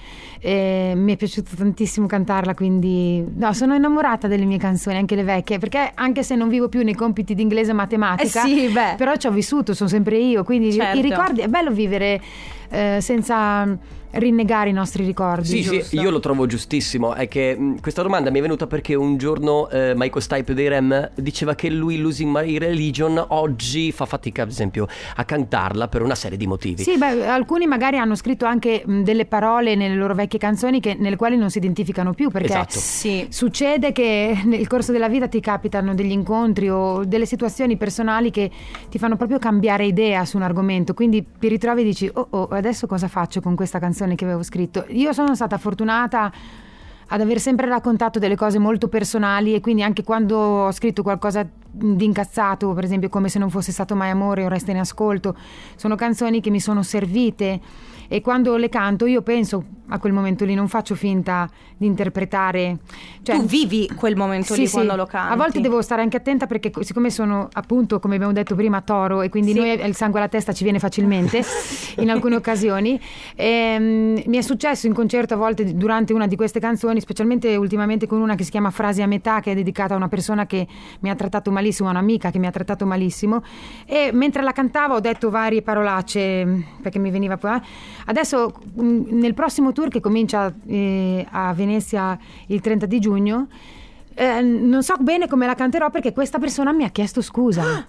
eh, 0.47 0.93
mi 0.95 1.13
è 1.13 1.17
piaciuto 1.17 1.57
tantissimo 1.57 2.07
cantarla, 2.07 2.55
quindi 2.55 3.25
no, 3.35 3.53
sono 3.53 3.75
innamorata 3.75 4.29
delle 4.29 4.45
mie 4.45 4.59
canzoni, 4.59 4.97
anche 4.97 5.17
le 5.17 5.25
vecchie, 5.25 5.59
perché 5.59 5.91
anche 5.93 6.23
se 6.23 6.37
non 6.37 6.49
vivo 6.49 6.69
più 6.69 6.85
nei 6.85 6.95
compiti 6.95 7.35
di 7.35 7.43
inglese 7.43 7.73
e 7.73 7.75
matematica, 7.75 8.45
Eh 8.45 8.47
sì, 8.47 8.69
beh. 8.69 8.95
però 8.97 9.17
ci 9.17 9.27
ho 9.27 9.33
vissuto, 9.33 9.75
sono 9.75 9.89
sempre 9.89 10.19
io, 10.19 10.45
quindi 10.45 10.73
Certo. 10.73 10.99
i 10.99 11.03
ricordi, 11.03 11.41
è 11.41 11.49
bello 11.49 11.73
vivere 11.73 12.21
eh, 12.71 12.99
senza 13.01 13.77
rinnegare 14.19 14.71
i 14.71 14.73
nostri 14.73 15.05
ricordi. 15.05 15.47
Sì, 15.47 15.63
sì, 15.63 15.77
giusto? 15.79 16.01
io 16.01 16.11
lo 16.11 16.21
trovo 16.21 16.47
giustissimo. 16.47 17.15
È 17.15 17.29
che 17.29 17.57
mh, 17.57 17.81
questa 17.81 18.03
domanda 18.03 18.31
mi 18.31 18.39
è 18.39 18.43
venuta 18.43 18.67
perché 18.67 18.95
un 18.95 19.17
giorno 19.17 19.69
eh, 19.71 19.93
Michael 19.97 20.23
Stipe 20.23 20.55
dei 20.55 20.69
Rem 20.69 21.11
diceva 21.15 21.55
che 21.55 21.71
lui, 21.71 21.99
Losing 21.99 22.31
My 22.35 22.59
Religion, 22.59 23.23
oggi 23.29 23.93
fa 23.93 24.07
fatica, 24.07 24.43
ad 24.43 24.49
esempio, 24.51 24.87
a 25.17 25.25
cantarla 25.25 25.89
per 25.89 26.03
una 26.03 26.15
serie 26.15 26.37
di 26.37 26.47
motivi. 26.47 26.83
Sì, 26.83 26.97
beh, 26.97 27.27
alcuni 27.27 27.67
magari 27.67 27.99
hanno 27.99 28.15
scritto 28.15 28.45
anche 28.47 28.83
mh, 28.85 29.03
delle 29.03 29.27
parole 29.27 29.75
nelle 29.75 29.95
loro 29.95 30.15
vecchie 30.15 30.39
canzoni 30.39 30.81
che- 30.81 30.97
nelle 30.99 31.17
quali 31.17 31.37
non 31.37 31.51
si 31.51 31.59
identificano 31.59 32.13
più 32.15 32.31
perché 32.31 32.49
Esatto. 32.49 32.79
Sì. 32.79 33.27
succede 33.31 33.93
che 33.93 34.41
nel 34.45 34.67
corso 34.67 34.93
della 34.93 35.09
vita 35.09 35.29
ti 35.29 35.41
capitano 35.41 35.95
degli 35.95 36.11
incontri 36.13 36.69
o 36.71 37.05
delle 37.05 37.27
situazioni 37.27 37.77
personali 37.77 38.31
che 38.31 38.51
ti 38.89 38.99
fanno 38.99 39.17
proprio 39.17 39.39
cambiare 39.39 39.85
idea 39.87 40.25
su 40.25 40.37
un 40.37 40.43
argomento, 40.43 40.95
quindi 40.95 41.25
ti 41.39 41.49
ritrovi 41.49 41.81
e 41.83 41.85
dici 41.85 42.11
"Oh, 42.13 42.27
oh, 42.31 42.47
adesso 42.49 42.87
cosa 42.87 43.09
faccio 43.09 43.41
con 43.41 43.55
questa 43.55 43.79
canzone 43.79 44.06
che 44.15 44.25
avevo 44.25 44.43
scritto?". 44.43 44.85
Io 44.89 45.13
sono 45.13 45.35
stata 45.35 45.59
fortunata 45.59 46.33
ad 47.09 47.21
aver 47.21 47.39
sempre 47.39 47.69
raccontato 47.69 48.19
delle 48.19 48.37
cose 48.37 48.59
molto 48.59 48.89
personali 48.89 49.55
e 49.55 49.61
quindi 49.61 49.83
anche 49.83 50.03
quando 50.03 50.37
ho 50.37 50.73
scritto 50.73 51.03
qualcosa 51.03 51.47
di 51.69 52.05
incazzato, 52.05 52.73
per 52.73 52.85
esempio 52.85 53.09
come 53.09 53.29
se 53.29 53.39
non 53.39 53.51
fosse 53.51 53.71
stato 53.71 53.95
mai 53.95 54.11
amore 54.11 54.45
o 54.45 54.49
resta 54.49 54.71
in 54.71 54.79
ascolto, 54.79 55.37
sono 55.77 55.95
canzoni 55.95 56.41
che 56.41 56.51
mi 56.51 56.61
sono 56.61 56.83
servite 56.83 57.61
e 58.09 58.21
quando 58.21 58.57
le 58.57 58.69
canto 58.69 59.07
io 59.07 59.23
penso 59.23 59.65
a 59.89 59.99
quel 59.99 60.13
momento 60.13 60.45
lì, 60.45 60.55
non 60.55 60.67
faccio 60.69 60.95
finta 60.97 61.49
di 61.77 61.87
interpretare. 61.87 62.79
Cioè, 63.23 63.37
tu 63.37 63.45
vivi 63.45 63.89
quel 63.95 64.17
momento 64.17 64.55
sì, 64.55 64.61
lì 64.61 64.67
sì. 64.67 64.73
quando 64.73 64.97
lo 64.97 65.07
canti. 65.07 65.33
A 65.33 65.37
volte 65.37 65.61
devo 65.61 65.81
stare 65.81 66.03
anche 66.03 66.17
attenta 66.17 66.47
perché 66.47 66.71
co- 66.71 66.83
siccome 66.83 67.09
sono 67.11 67.49
appunto, 67.53 68.01
come 68.01 68.17
abbiamo 68.17 68.33
detto 68.33 68.55
prima, 68.57 68.81
toro 68.81 69.23
e 69.23 69.29
quindi 69.29 69.53
Sì. 69.53 69.59
noi 69.59 69.71
il 69.81 69.95
sangue 69.95 70.19
alla 70.19 70.29
testa 70.29 70.53
ci 70.53 70.65
viene 70.65 70.79
facilmente 70.81 71.43
in 71.99 72.11
alcune 72.11 72.35
occasioni. 72.37 73.01
Ehm, 73.37 74.23
mi 74.27 74.37
è 74.37 74.41
successo 74.41 74.87
in 74.87 74.93
concerto 74.93 75.35
a 75.35 75.37
volte 75.37 75.75
durante 75.75 76.13
una 76.13 76.27
di 76.27 76.35
queste 76.35 76.59
canzoni, 76.59 77.01
specialmente 77.01 77.55
ultimamente 77.57 78.07
con 78.07 78.21
una 78.21 78.35
che 78.35 78.43
si 78.45 78.51
chiama 78.51 78.71
Frasi 78.71 79.03
a 79.03 79.07
metà, 79.07 79.41
che 79.41 79.53
è 79.53 79.55
dedicata 79.55 79.95
a 79.95 79.97
una 79.97 80.09
persona 80.09 80.47
che 80.47 80.67
mi 81.01 81.11
ha 81.11 81.15
trattato 81.15 81.51
malissimo, 81.53 81.89
a 81.89 81.93
un'amica 81.93 82.31
che 82.31 82.39
mi 82.39 82.47
ha 82.47 82.51
trattato 82.51 82.87
malissimo. 82.87 83.43
E 83.87 84.11
mentre 84.13 84.43
la 84.43 84.53
cantavo 84.53 84.95
ho 84.95 85.01
detto 85.01 85.31
varie 85.31 85.63
parolacce 85.63 86.65
perché 86.83 86.99
mi 86.99 87.11
veniva 87.11 87.37
poi. 87.37 87.61
Adesso 88.07 88.53
mh, 88.75 89.03
nel 89.11 89.35
prossimo 89.35 89.73
tour 89.73 89.89
che 89.89 90.01
comincia 90.01 90.53
eh, 90.67 91.27
a 91.31 91.53
Venezia 91.55 92.19
il 92.47 92.61
30 92.61 92.87
di 92.87 92.99
giugno. 92.99 93.49
eh, 94.15 94.41
non 94.41 94.83
so 94.83 94.95
bene 94.99 95.29
come 95.29 95.45
la 95.47 95.55
canterò 95.55 95.91
perché 95.91 96.13
questa 96.13 96.39
persona 96.39 96.73
mi 96.73 96.85
ha 96.85 96.89
chiesto 96.89 97.21
scusa. 97.21 97.87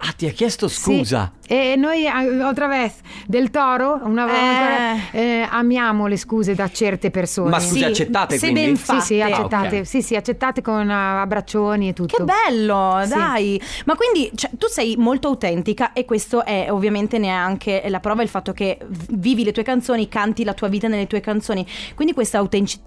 Ah, 0.00 0.12
ti 0.16 0.26
ha 0.26 0.30
chiesto 0.30 0.68
Sì. 0.68 0.80
scusa. 0.98 1.32
E 1.46 1.74
noi, 1.76 2.04
eh, 2.06 2.42
otra 2.42 2.68
vez, 2.68 2.94
del 3.26 3.50
Toro, 3.50 4.00
una 4.04 4.26
volta 4.26 4.94
Eh. 5.12 5.18
eh, 5.40 5.46
amiamo 5.50 6.06
le 6.06 6.16
scuse 6.16 6.54
da 6.54 6.70
certe 6.70 7.10
persone. 7.10 7.50
Ma 7.50 7.58
scuse 7.58 7.78
Sì, 7.78 7.84
accettate 7.84 8.38
se 8.38 8.50
quindi? 8.50 8.66
ben 8.66 8.76
Sì, 8.76 9.00
sì, 9.00 9.20
accettate. 9.20 9.76
Ah, 9.76 9.80
ok. 9.80 9.86
Sì, 9.86 10.02
sì, 10.02 10.14
accettate 10.14 10.62
con 10.62 10.88
uh, 10.88 10.92
abbraccioni 10.92 11.88
e 11.88 11.92
tutto. 11.94 12.16
Che 12.16 12.22
bello, 12.24 13.00
Sì. 13.02 13.08
dai. 13.08 13.60
Ma 13.86 13.96
quindi 13.96 14.30
cioè, 14.36 14.50
tu 14.56 14.68
sei 14.68 14.94
molto 14.96 15.26
autentica 15.28 15.92
e 15.92 16.04
questo 16.04 16.44
è 16.44 16.68
ovviamente 16.70 17.18
neanche 17.18 17.82
la 17.88 17.98
prova 17.98 18.22
il 18.22 18.28
fatto 18.28 18.52
che 18.52 18.78
vivi 19.10 19.42
le 19.42 19.50
tue 19.52 19.64
canzoni, 19.64 20.08
canti 20.08 20.44
la 20.44 20.54
tua 20.54 20.68
vita 20.68 20.86
nelle 20.86 21.08
tue 21.08 21.20
canzoni. 21.20 21.66
Quindi 21.96 22.14
questa, 22.14 22.38
autenci- 22.38 22.80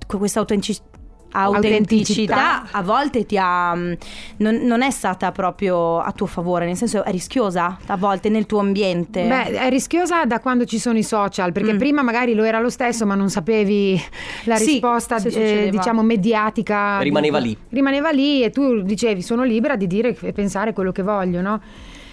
autenticità 1.31 2.59
Autenticità. 2.61 2.63
a 2.71 2.81
volte 2.83 3.25
ti 3.25 3.37
ha 3.37 3.73
mm, 3.75 3.93
non, 4.37 4.55
non 4.63 4.81
è 4.81 4.91
stata 4.91 5.31
proprio 5.31 5.99
a 5.99 6.11
tuo 6.11 6.25
favore, 6.27 6.65
nel 6.65 6.75
senso 6.75 7.03
è 7.03 7.11
rischiosa 7.11 7.77
a 7.85 7.97
volte 7.97 8.29
nel 8.29 8.45
tuo 8.45 8.59
ambiente. 8.59 9.27
Beh, 9.27 9.51
è 9.57 9.69
rischiosa 9.69 10.25
da 10.25 10.39
quando 10.39 10.65
ci 10.65 10.79
sono 10.79 10.97
i 10.97 11.03
social, 11.03 11.51
perché 11.51 11.73
Mm. 11.73 11.77
prima 11.77 12.01
magari 12.01 12.33
lo 12.33 12.43
era 12.43 12.59
lo 12.59 12.69
stesso, 12.69 13.05
ma 13.05 13.15
non 13.15 13.29
sapevi 13.29 13.99
la 14.45 14.55
Sì, 14.57 14.65
risposta, 14.73 15.17
eh, 15.17 15.69
diciamo, 15.71 16.01
mediatica. 16.03 16.99
Rimaneva 16.99 17.37
lì. 17.39 17.57
Rimaneva 17.69 18.09
lì 18.11 18.43
e 18.43 18.49
tu 18.49 18.81
dicevi 18.81 19.21
sono 19.21 19.43
libera 19.43 19.75
di 19.75 19.87
dire 19.87 20.17
e 20.19 20.33
pensare 20.33 20.73
quello 20.73 20.91
che 20.91 21.03
voglio, 21.03 21.41
no? 21.41 21.61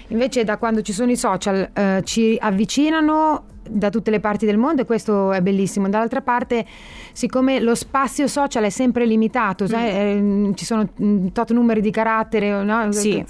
Invece 0.08 0.42
da 0.44 0.56
quando 0.56 0.80
ci 0.82 0.92
sono 0.92 1.10
i 1.10 1.16
social 1.16 1.68
eh, 1.72 2.00
ci 2.04 2.36
avvicinano 2.40 3.44
da 3.68 3.90
tutte 3.90 4.10
le 4.10 4.20
parti 4.20 4.46
del 4.46 4.56
mondo 4.56 4.82
e 4.82 4.84
questo 4.84 5.32
è 5.32 5.40
bellissimo. 5.40 5.88
Dall'altra 5.88 6.20
parte, 6.20 6.64
siccome 7.12 7.60
lo 7.60 7.74
spazio 7.74 8.26
social 8.26 8.64
è 8.64 8.70
sempre 8.70 9.06
limitato, 9.06 9.66
sai, 9.66 9.88
eh, 9.88 10.52
ci 10.54 10.64
sono 10.64 10.88
mm, 11.00 11.28
tot 11.28 11.52
numeri 11.52 11.80
di 11.80 11.90
carattere, 11.90 12.62
no? 12.62 12.90
Sì. 12.92 13.24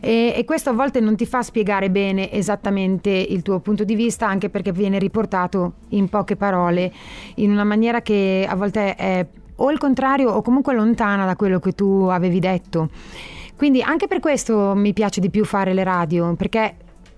E, 0.00 0.34
e 0.36 0.44
questo 0.44 0.70
a 0.70 0.72
volte 0.72 1.00
non 1.00 1.16
ti 1.16 1.26
fa 1.26 1.42
spiegare 1.42 1.90
bene 1.90 2.30
esattamente 2.32 3.10
il 3.10 3.42
tuo 3.42 3.60
punto 3.60 3.84
di 3.84 3.94
vista, 3.94 4.26
anche 4.26 4.48
perché 4.48 4.72
viene 4.72 4.98
riportato 4.98 5.72
in 5.90 6.08
poche 6.08 6.36
parole, 6.36 6.92
in 7.36 7.50
una 7.50 7.64
maniera 7.64 8.02
che 8.02 8.46
a 8.48 8.54
volte 8.54 8.94
è 8.94 9.26
o 9.62 9.70
il 9.70 9.78
contrario 9.78 10.30
o 10.30 10.42
comunque 10.42 10.74
lontana 10.74 11.24
da 11.24 11.36
quello 11.36 11.58
che 11.60 11.72
tu 11.72 12.08
avevi 12.10 12.38
detto. 12.40 12.88
Quindi 13.56 13.82
anche 13.82 14.06
per 14.06 14.20
questo 14.20 14.74
mi 14.74 14.92
piace 14.94 15.20
di 15.20 15.28
più 15.28 15.44
fare 15.44 15.74
le 15.74 15.84
radio, 15.84 16.34
perché 16.34 16.74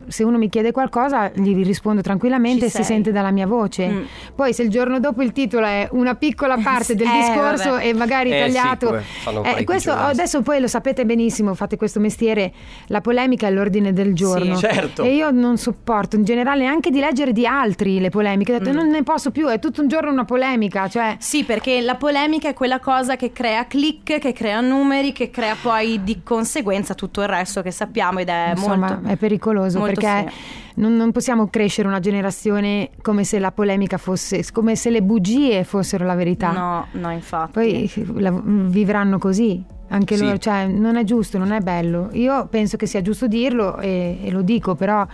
se 0.09 0.25
uno 0.25 0.39
mi 0.39 0.49
chiede 0.49 0.73
qualcosa 0.73 1.31
gli 1.35 1.65
rispondo 1.65 2.01
tranquillamente 2.03 2.67
e 2.67 2.71
si 2.71 2.83
sente 2.83 3.13
dalla 3.13 3.31
mia 3.31 3.47
voce. 3.47 3.87
Mm. 3.89 4.03
Poi 4.35 4.53
se 4.53 4.63
il 4.63 4.71
giorno 4.71 5.01
dopo 5.01 5.23
il 5.23 5.33
titolo 5.33 5.67
è 5.67 5.89
una 5.93 6.15
piccola 6.15 6.57
parte 6.63 6.95
del 6.95 7.07
Eh, 7.07 7.11
discorso 7.19 7.71
vabbè. 7.71 7.87
e 7.87 7.95
magari 7.95 8.31
Eh, 8.31 8.35
sì, 8.35 8.41
tagliato, 8.55 9.01
fanno 9.23 9.45
eh, 9.45 9.65
questo 9.65 9.93
adesso 9.93 10.43
poi 10.43 10.61
lo 10.61 10.67
sapete 10.69 11.05
benissimo, 11.05 11.55
fate 11.55 11.77
questo 11.77 12.01
mestiere, 12.01 12.53
la 12.87 13.01
polemica 13.01 13.47
è 13.47 13.51
l'ordine 13.51 13.93
del 13.93 14.15
giorno. 14.15 14.57
Sì, 14.57 14.67
certo. 14.67 15.03
E 15.03 15.15
io 15.15 15.31
non 15.31 15.57
sopporto 15.59 16.17
in 16.17 16.25
generale 16.25 16.63
neanche 16.63 16.91
di 16.91 17.01
leggere 17.01 17.33
di 17.33 17.47
altri 17.47 18.01
le 18.01 18.11
polemiche, 18.11 18.55
ho 18.55 18.59
detto 18.59 18.71
Mm. 18.73 18.75
non 18.75 18.89
ne 18.89 19.03
posso 19.03 19.31
più, 19.31 19.49
è 19.49 19.59
tutto 19.59 19.81
un 19.83 19.89
giorno 19.89 20.11
una 20.11 20.25
polemica, 20.25 20.89
cioè 20.89 21.17
Sì, 21.19 21.45
perché 21.45 21.81
la 21.81 21.97
polemica 21.97 22.49
è 22.49 22.55
quella 22.55 22.79
cosa 22.81 23.17
che 23.17 23.33
crea 23.33 23.67
click, 23.67 24.19
che 24.19 24.33
crea 24.33 24.61
numeri, 24.61 25.13
che 25.13 25.31
crea 25.31 25.55
poi 25.61 26.03
di 26.03 26.21
conseguenza 26.23 26.95
tutto 26.95 27.21
il 27.23 27.29
resto 27.29 27.63
che 27.63 27.71
sappiamo 27.71 28.19
ed 28.21 28.29
è 28.29 28.51
Insomma, 28.55 28.89
molto 28.89 29.09
è 29.09 29.17
pericoloso 29.17 29.79
molto 29.79 29.92
perché 29.95 30.33
non, 30.75 30.97
non 30.97 31.13
possiamo 31.13 31.49
crescere 31.49 31.89
una 31.89 32.01
generazione 32.01 32.91
come 33.03 33.25
se 33.25 33.39
la 33.39 33.53
polemica 33.53 33.99
fosse, 33.99 34.45
come 34.53 34.77
se 34.77 34.91
le 34.91 35.03
bugie 35.03 35.65
fossero 35.65 36.05
la 36.05 36.15
verità. 36.15 36.51
No, 36.53 36.87
no, 36.93 37.11
infatti. 37.11 37.53
Poi 37.53 37.91
la- 38.17 38.41
vivranno 38.45 39.19
così. 39.19 39.63
Anche 39.89 40.17
Sì. 40.17 40.25
loro, 40.25 40.39
cioè, 40.39 40.67
non 40.67 40.97
è 40.97 41.05
giusto, 41.05 41.37
non 41.37 41.53
è 41.53 41.61
bello. 41.61 42.09
Io 42.13 42.47
penso 42.47 42.79
che 42.79 42.87
sia 42.87 43.03
giusto 43.03 43.27
dirlo 43.27 43.77
e, 43.79 44.21
e 44.23 44.31
lo 44.31 44.41
dico, 44.41 44.75
però 44.75 45.07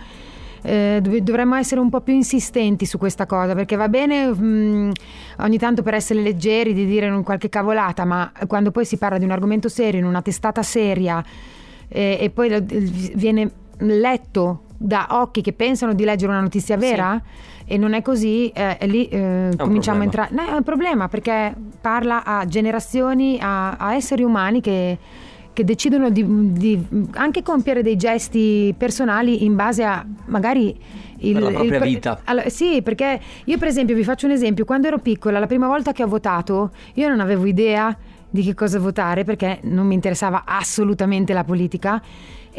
eh, 0.61 0.99
dov- 1.01 1.17
dovremmo 1.17 1.55
essere 1.55 1.81
un 1.81 1.89
po' 1.89 1.99
più 2.01 2.13
insistenti 2.13 2.85
su 2.85 2.97
questa 2.97 3.25
cosa 3.25 3.55
perché 3.55 3.75
va 3.75 3.89
bene 3.89 4.27
mm, 4.27 4.91
ogni 5.39 5.57
tanto 5.57 5.83
per 5.83 5.93
essere 5.95 6.21
leggeri 6.21 6.73
di 6.73 6.85
dire 6.85 7.09
un 7.09 7.23
qualche 7.23 7.49
cavolata, 7.49 8.05
ma 8.05 8.31
quando 8.47 8.71
poi 8.71 8.85
si 8.85 8.97
parla 8.97 9.17
di 9.17 9.25
un 9.25 9.31
argomento 9.31 9.67
serio 9.67 9.99
in 9.99 10.05
una 10.05 10.21
testata 10.21 10.63
seria 10.63 11.21
eh, 11.89 12.17
e 12.21 12.29
poi 12.29 12.49
viene 13.15 13.51
letto 13.79 14.63
da 14.81 15.07
occhi 15.09 15.41
che 15.41 15.51
pensano 15.51 15.93
di 15.93 16.05
leggere 16.05 16.31
una 16.31 16.39
notizia 16.39 16.77
vera 16.77 17.21
e 17.65 17.77
non 17.77 17.93
è 17.93 18.01
così, 18.01 18.47
eh, 18.49 18.77
lì 18.87 19.07
eh, 19.09 19.49
cominciamo 19.57 19.99
a 19.99 20.03
entrare. 20.05 20.33
No, 20.33 20.47
è 20.47 20.53
un 20.53 20.63
problema 20.63 21.09
perché 21.09 21.53
parla 21.81 22.23
a 22.23 22.45
generazioni, 22.45 23.37
a, 23.41 23.73
a 23.73 23.93
esseri 23.93 24.23
umani 24.23 24.61
che, 24.61 24.97
che 25.51 25.63
decidono 25.65 26.09
di, 26.09 26.25
di 26.53 26.81
anche 27.15 27.43
compiere 27.43 27.83
dei 27.83 27.97
gesti 27.97 28.73
personali 28.77 29.43
in 29.43 29.55
base 29.55 29.83
a 29.83 30.05
magari 30.27 30.79
il, 31.17 31.37
la 31.37 31.51
propria 31.51 31.77
il- 31.77 31.83
vita. 31.83 32.21
Allora, 32.23 32.47
sì, 32.47 32.81
perché 32.81 33.19
io 33.43 33.57
per 33.57 33.67
esempio 33.67 33.95
vi 33.95 34.05
faccio 34.05 34.27
un 34.27 34.31
esempio, 34.31 34.63
quando 34.63 34.87
ero 34.87 34.99
piccola, 34.99 35.39
la 35.39 35.47
prima 35.47 35.67
volta 35.67 35.91
che 35.91 36.03
ho 36.03 36.07
votato, 36.07 36.71
io 36.93 37.09
non 37.09 37.19
avevo 37.19 37.45
idea 37.45 37.95
di 38.29 38.43
che 38.43 38.53
cosa 38.53 38.79
votare 38.79 39.23
perché 39.23 39.59
non 39.63 39.85
mi 39.87 39.95
interessava 39.95 40.43
assolutamente 40.45 41.33
la 41.33 41.43
politica 41.43 42.01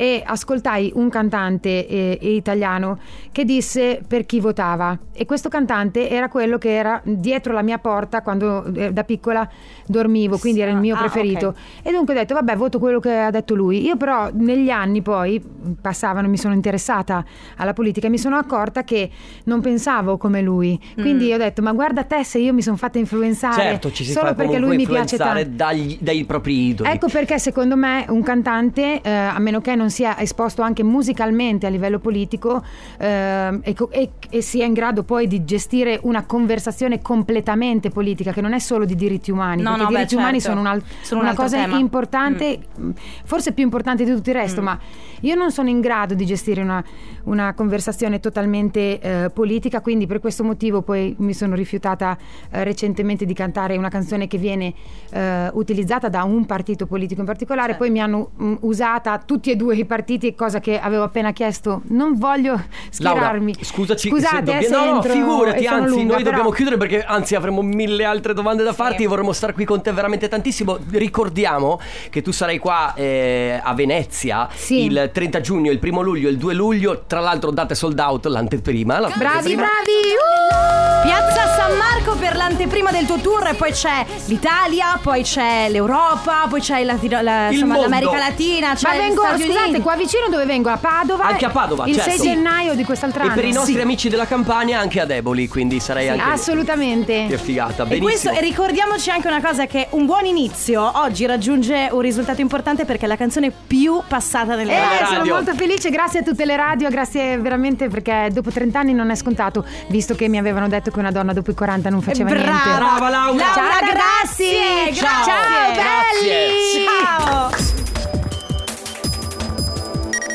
e 0.01 0.23
ascoltai 0.25 0.93
un 0.95 1.11
cantante 1.11 1.87
eh, 1.87 2.19
italiano 2.23 2.99
che 3.33 3.45
disse 3.45 4.01
per 4.09 4.25
chi 4.25 4.41
votava 4.41 4.99
e 5.13 5.27
questo 5.27 5.51
cantante 5.51 6.09
era 6.09 6.31
quello 6.31 6.57
che 6.57 6.75
era 6.75 7.03
dietro 7.05 7.53
la 7.53 7.61
mia 7.61 7.77
porta 7.77 8.23
quando 8.23 8.65
eh, 8.75 8.95
da 8.95 9.05
piccola 9.05 9.47
dormivo, 9.85 10.39
quindi 10.39 10.61
era 10.63 10.71
il 10.71 10.79
mio 10.79 10.95
Ah, 10.97 11.01
preferito 11.01 11.49
ok. 11.49 11.55
e 11.83 11.93
dunque 11.93 12.15
ho 12.15 12.17
detto 12.17 12.33
vabbè 12.33 12.57
voto 12.57 12.79
quello 12.79 12.99
che 12.99 13.15
ha 13.15 13.31
detto 13.31 13.55
lui. 13.55 13.85
Io 13.85 13.99
però 13.99 14.31
negli 14.33 14.71
anni 14.71 15.03
poi 15.03 15.39
passavano, 15.79 16.29
mi 16.29 16.39
sono 16.39 16.55
interessata 16.55 17.23
alla 17.57 17.75
politica 17.75 18.07
e 18.07 18.11
mi 18.11 18.17
sono 18.19 18.37
accorta 18.37 18.85
che 18.85 19.11
non 19.45 19.61
pensavo 19.61 20.17
come 20.17 20.41
lui. 20.41 20.81
Quindi 20.95 21.31
ho 21.31 21.37
detto 21.37 21.61
ma 21.61 21.73
guarda 21.73 22.05
te 22.05 22.25
se 22.25 22.39
io 22.39 22.55
mi 22.55 22.63
sono 22.63 22.77
fatta 22.77 22.99
influenzare 22.99 23.61
Certo, 23.61 23.93
ci 23.93 24.05
si 24.05 24.13
solo 24.13 24.33
perché 24.35 24.57
lui 24.59 24.77
mi 24.77 24.87
piace 24.87 25.19
tanto. 25.19 25.45
dagli- 25.51 25.99
dai 26.01 26.25
propri 26.25 26.69
idoli. 26.69 26.89
Ecco 26.91 27.09
perché 27.09 27.39
secondo 27.39 27.77
me 27.77 28.07
un 28.09 28.23
cantante, 28.23 29.03
eh, 29.03 29.11
a 29.11 29.39
meno 29.39 29.61
che 29.61 29.75
non 29.75 29.90
sia 29.91 30.19
esposto 30.19 30.63
anche 30.63 30.83
musicalmente 30.83 31.67
a 31.67 31.71
livello 31.71 31.99
politico 31.99 32.63
ehm, 32.99 33.61
e, 33.63 33.75
e- 33.91 34.11
e 34.31 34.43
sia 34.43 34.65
in 34.65 34.73
grado 34.73 35.03
poi 35.03 35.27
di 35.27 35.45
gestire 35.45 35.99
una 36.03 36.25
conversazione 36.25 37.01
completamente 37.01 37.91
politica, 37.91 38.33
che 38.33 38.41
non 38.41 38.53
è 38.53 38.59
solo 38.59 38.85
di 38.85 38.95
diritti 38.95 39.31
umani, 39.31 39.63
No, 39.63 39.71
perché 39.71 39.83
no, 39.85 39.89
i 39.89 39.93
beh, 39.93 39.97
diritti 39.99 40.15
umani 40.15 40.41
certo. 40.41 40.57
sono, 40.57 40.61
un 40.61 40.67
al- 40.67 40.83
Sono 41.03 41.21
un 41.21 41.27
una 41.27 41.31
altro 41.31 41.45
cosa 41.45 41.57
tema. 41.63 41.77
Mm. 41.77 41.81
importante, 41.81 42.59
mh, 42.77 42.91
forse 43.25 43.53
più 43.53 43.65
importante 43.65 44.05
di 44.05 44.15
tutto 44.15 44.31
il 44.31 44.37
resto, 44.37 44.63
ma 44.63 44.79
io 45.21 45.35
non 45.35 45.51
sono 45.51 45.69
in 45.69 45.81
grado 45.81 46.15
di 46.15 46.25
gestire 46.25 46.63
una, 46.63 46.83
una 47.25 47.53
conversazione 47.55 48.21
totalmente 48.21 49.01
eh, 49.01 49.31
politica, 49.31 49.81
quindi 49.81 50.07
per 50.07 50.21
questo 50.21 50.45
motivo 50.45 50.83
poi 50.83 51.15
mi 51.19 51.35
sono 51.35 51.55
rifiutata 51.55 52.17
eh, 52.51 52.65
recentemente 52.65 53.25
di 53.25 53.35
cantare 53.35 53.77
una 53.77 53.89
canzone 53.89 54.27
che 54.27 54.39
viene 54.39 54.73
eh, 55.11 55.51
utilizzata 55.53 56.09
da 56.09 56.23
un 56.25 56.47
partito 56.47 56.87
politico 56.87 57.21
in 57.21 57.27
particolare, 57.27 57.69
Certo. 57.73 57.85
poi 57.85 57.93
mi 57.93 58.01
hanno 58.01 58.31
mh, 58.37 58.55
usata 58.61 59.19
tutti 59.19 59.51
e 59.51 59.57
due 59.57 59.70
i 59.79 59.85
partiti, 59.85 60.35
cosa 60.35 60.59
che 60.61 60.79
avevo 60.81 61.05
appena 61.05 61.33
chiesto. 61.33 61.83
Non 61.89 62.19
voglio 62.19 62.53
Laura, 62.99 63.21
schierarmi. 63.21 63.55
scusaci, 63.61 64.09
Scusate, 64.09 64.37
se 64.37 64.43
dobbiamo- 64.43 64.61
eh, 64.61 64.65
se 64.65 64.71
no, 64.71 64.85
no, 64.85 64.95
entro 64.97 65.13
figurati, 65.13 65.67
anzi, 65.67 65.89
lunga, 65.89 66.05
noi 66.05 66.17
però- 66.17 66.23
dobbiamo 66.31 66.51
chiudere 66.51 66.77
perché 66.77 67.03
anzi 67.05 67.35
avremo 67.35 67.63
mille 67.63 68.05
altre 68.05 68.35
domande 68.35 68.63
da 68.63 68.73
farti 68.73 69.05
e 69.05 69.07
vorremmo 69.07 69.33
stare 69.33 69.53
qui 69.53 69.65
con 69.65 69.83
te 69.83 69.93
veramente 69.93 70.29
tantissimo. 70.29 70.79
Ricordiamo 70.91 71.81
che 72.11 72.23
tu 72.23 72.31
sarai 72.33 72.59
qua 72.59 72.93
eh, 72.95 73.61
a 73.63 73.75
Venezia 73.75 74.49
Sì. 74.55 74.85
il 74.85 75.11
30 75.13 75.41
giugno, 75.41 75.71
il 75.71 75.79
1 75.83 76.01
luglio, 76.03 76.29
il 76.29 76.37
2 76.37 76.55
luglio, 76.55 77.05
tra 77.07 77.21
l'altro 77.21 77.51
date 77.51 77.75
sold 77.75 77.99
out 77.99 78.27
l'anteprima. 78.27 78.97
Bravi, 78.97 79.19
l'anteprima. 79.23 79.63
bravi! 79.63 79.99
uh! 80.17 81.03
Piazza 81.03 81.47
San 81.57 81.77
Marco 81.77 82.15
per 82.17 82.37
l'anteprima 82.37 82.91
del 82.91 83.07
tuo 83.07 83.17
tour 83.19 83.47
e 83.49 83.55
poi 83.55 83.73
c'è 83.73 84.05
l'Italia, 84.27 84.99
poi 85.03 85.23
c'è 85.23 85.69
l'Europa, 85.71 86.47
poi 86.49 86.61
c'è 86.61 86.85
la- 86.85 86.99
la- 87.23 87.51
insomma, 87.51 87.79
l'America 87.79 88.19
Latina, 88.19 88.75
c'è 88.75 88.89
Ma 88.89 88.97
vengo, 88.97 89.23
Stati 89.23 89.43
scusate, 89.65 89.81
qua 89.83 89.97
vicino 89.97 90.29
dove 90.31 90.45
vengo? 90.45 90.69
A 90.71 90.77
Padova? 90.77 91.25
Anche 91.27 91.45
a 91.47 91.51
Padova, 91.51 91.87
Il 91.87 91.95
certo. 91.95 92.11
6 92.11 92.19
Sì. 92.19 92.27
gennaio 92.29 92.75
di 92.75 92.85
quest'altro 92.85 93.23
E 93.23 93.27
anno. 93.27 93.35
per 93.35 93.45
i 93.45 93.53
nostri 93.53 93.75
Sì. 93.75 93.81
amici 93.81 94.09
della 94.09 94.27
Campania 94.27 94.79
anche 94.81 95.01
a 95.01 95.07
Eboli, 95.13 95.49
quindi 95.49 95.81
sarei 95.81 96.09
anche 96.09 96.25
lì. 96.25 96.31
Assolutamente. 96.31 97.27
Che 97.29 97.39
figata, 97.39 97.85
E 97.85 97.99
questo, 97.99 98.29
benissimo. 98.31 98.33
e 98.35 98.41
ricordiamoci 98.41 99.11
anche 99.11 99.27
una 99.29 99.41
cosa 99.41 99.67
che 99.67 99.87
un 99.91 100.07
buon 100.07 100.25
inizio 100.27 100.91
oggi 101.01 101.27
raggiunge 101.27 101.89
un 101.91 102.01
risultato 102.01 102.41
importante 102.41 102.85
perché 102.85 103.05
è 103.05 103.09
la 103.09 103.17
canzone 103.17 103.51
più 103.67 104.01
passata 104.07 104.55
nelle 104.55 104.73
Eh, 104.73 104.81
radio. 104.81 105.07
sono 105.07 105.25
molto 105.35 105.55
felice, 105.55 105.91
grazie 105.91 106.21
a 106.21 106.23
tutte 106.23 106.45
le 106.45 106.57
radio, 106.57 106.89
grazie 106.89 107.39
veramente 107.39 107.89
perché 107.89 108.29
dopo 108.33 108.51
30 108.51 108.79
anni 108.79 108.93
non 108.93 109.11
è 109.11 109.15
scontato, 109.15 109.65
visto 109.89 110.15
che 110.15 110.29
mi 110.29 110.39
avevano 110.39 110.69
detto 110.69 110.91
che 110.91 110.99
una 110.99 111.11
donna 111.11 111.33
dopo 111.33 111.51
i 111.51 111.55
40 111.55 111.91
non 111.91 112.01
faceva 112.03 112.31
Brava. 112.31 112.45
niente. 112.51 112.69
Brava 112.79 113.09
Laura. 113.09 113.19
Laura, 113.35 113.45
Ciao, 113.55 113.65
grazie, 113.91 114.93
grazie. 114.93 114.95
Ciao, 114.95 115.73
Grazie. 115.73 116.23
belli. 116.23 116.85
Ciao. 116.85 117.70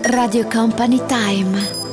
Radio 0.08 0.46
Company 0.48 1.00
Time. 1.08 1.85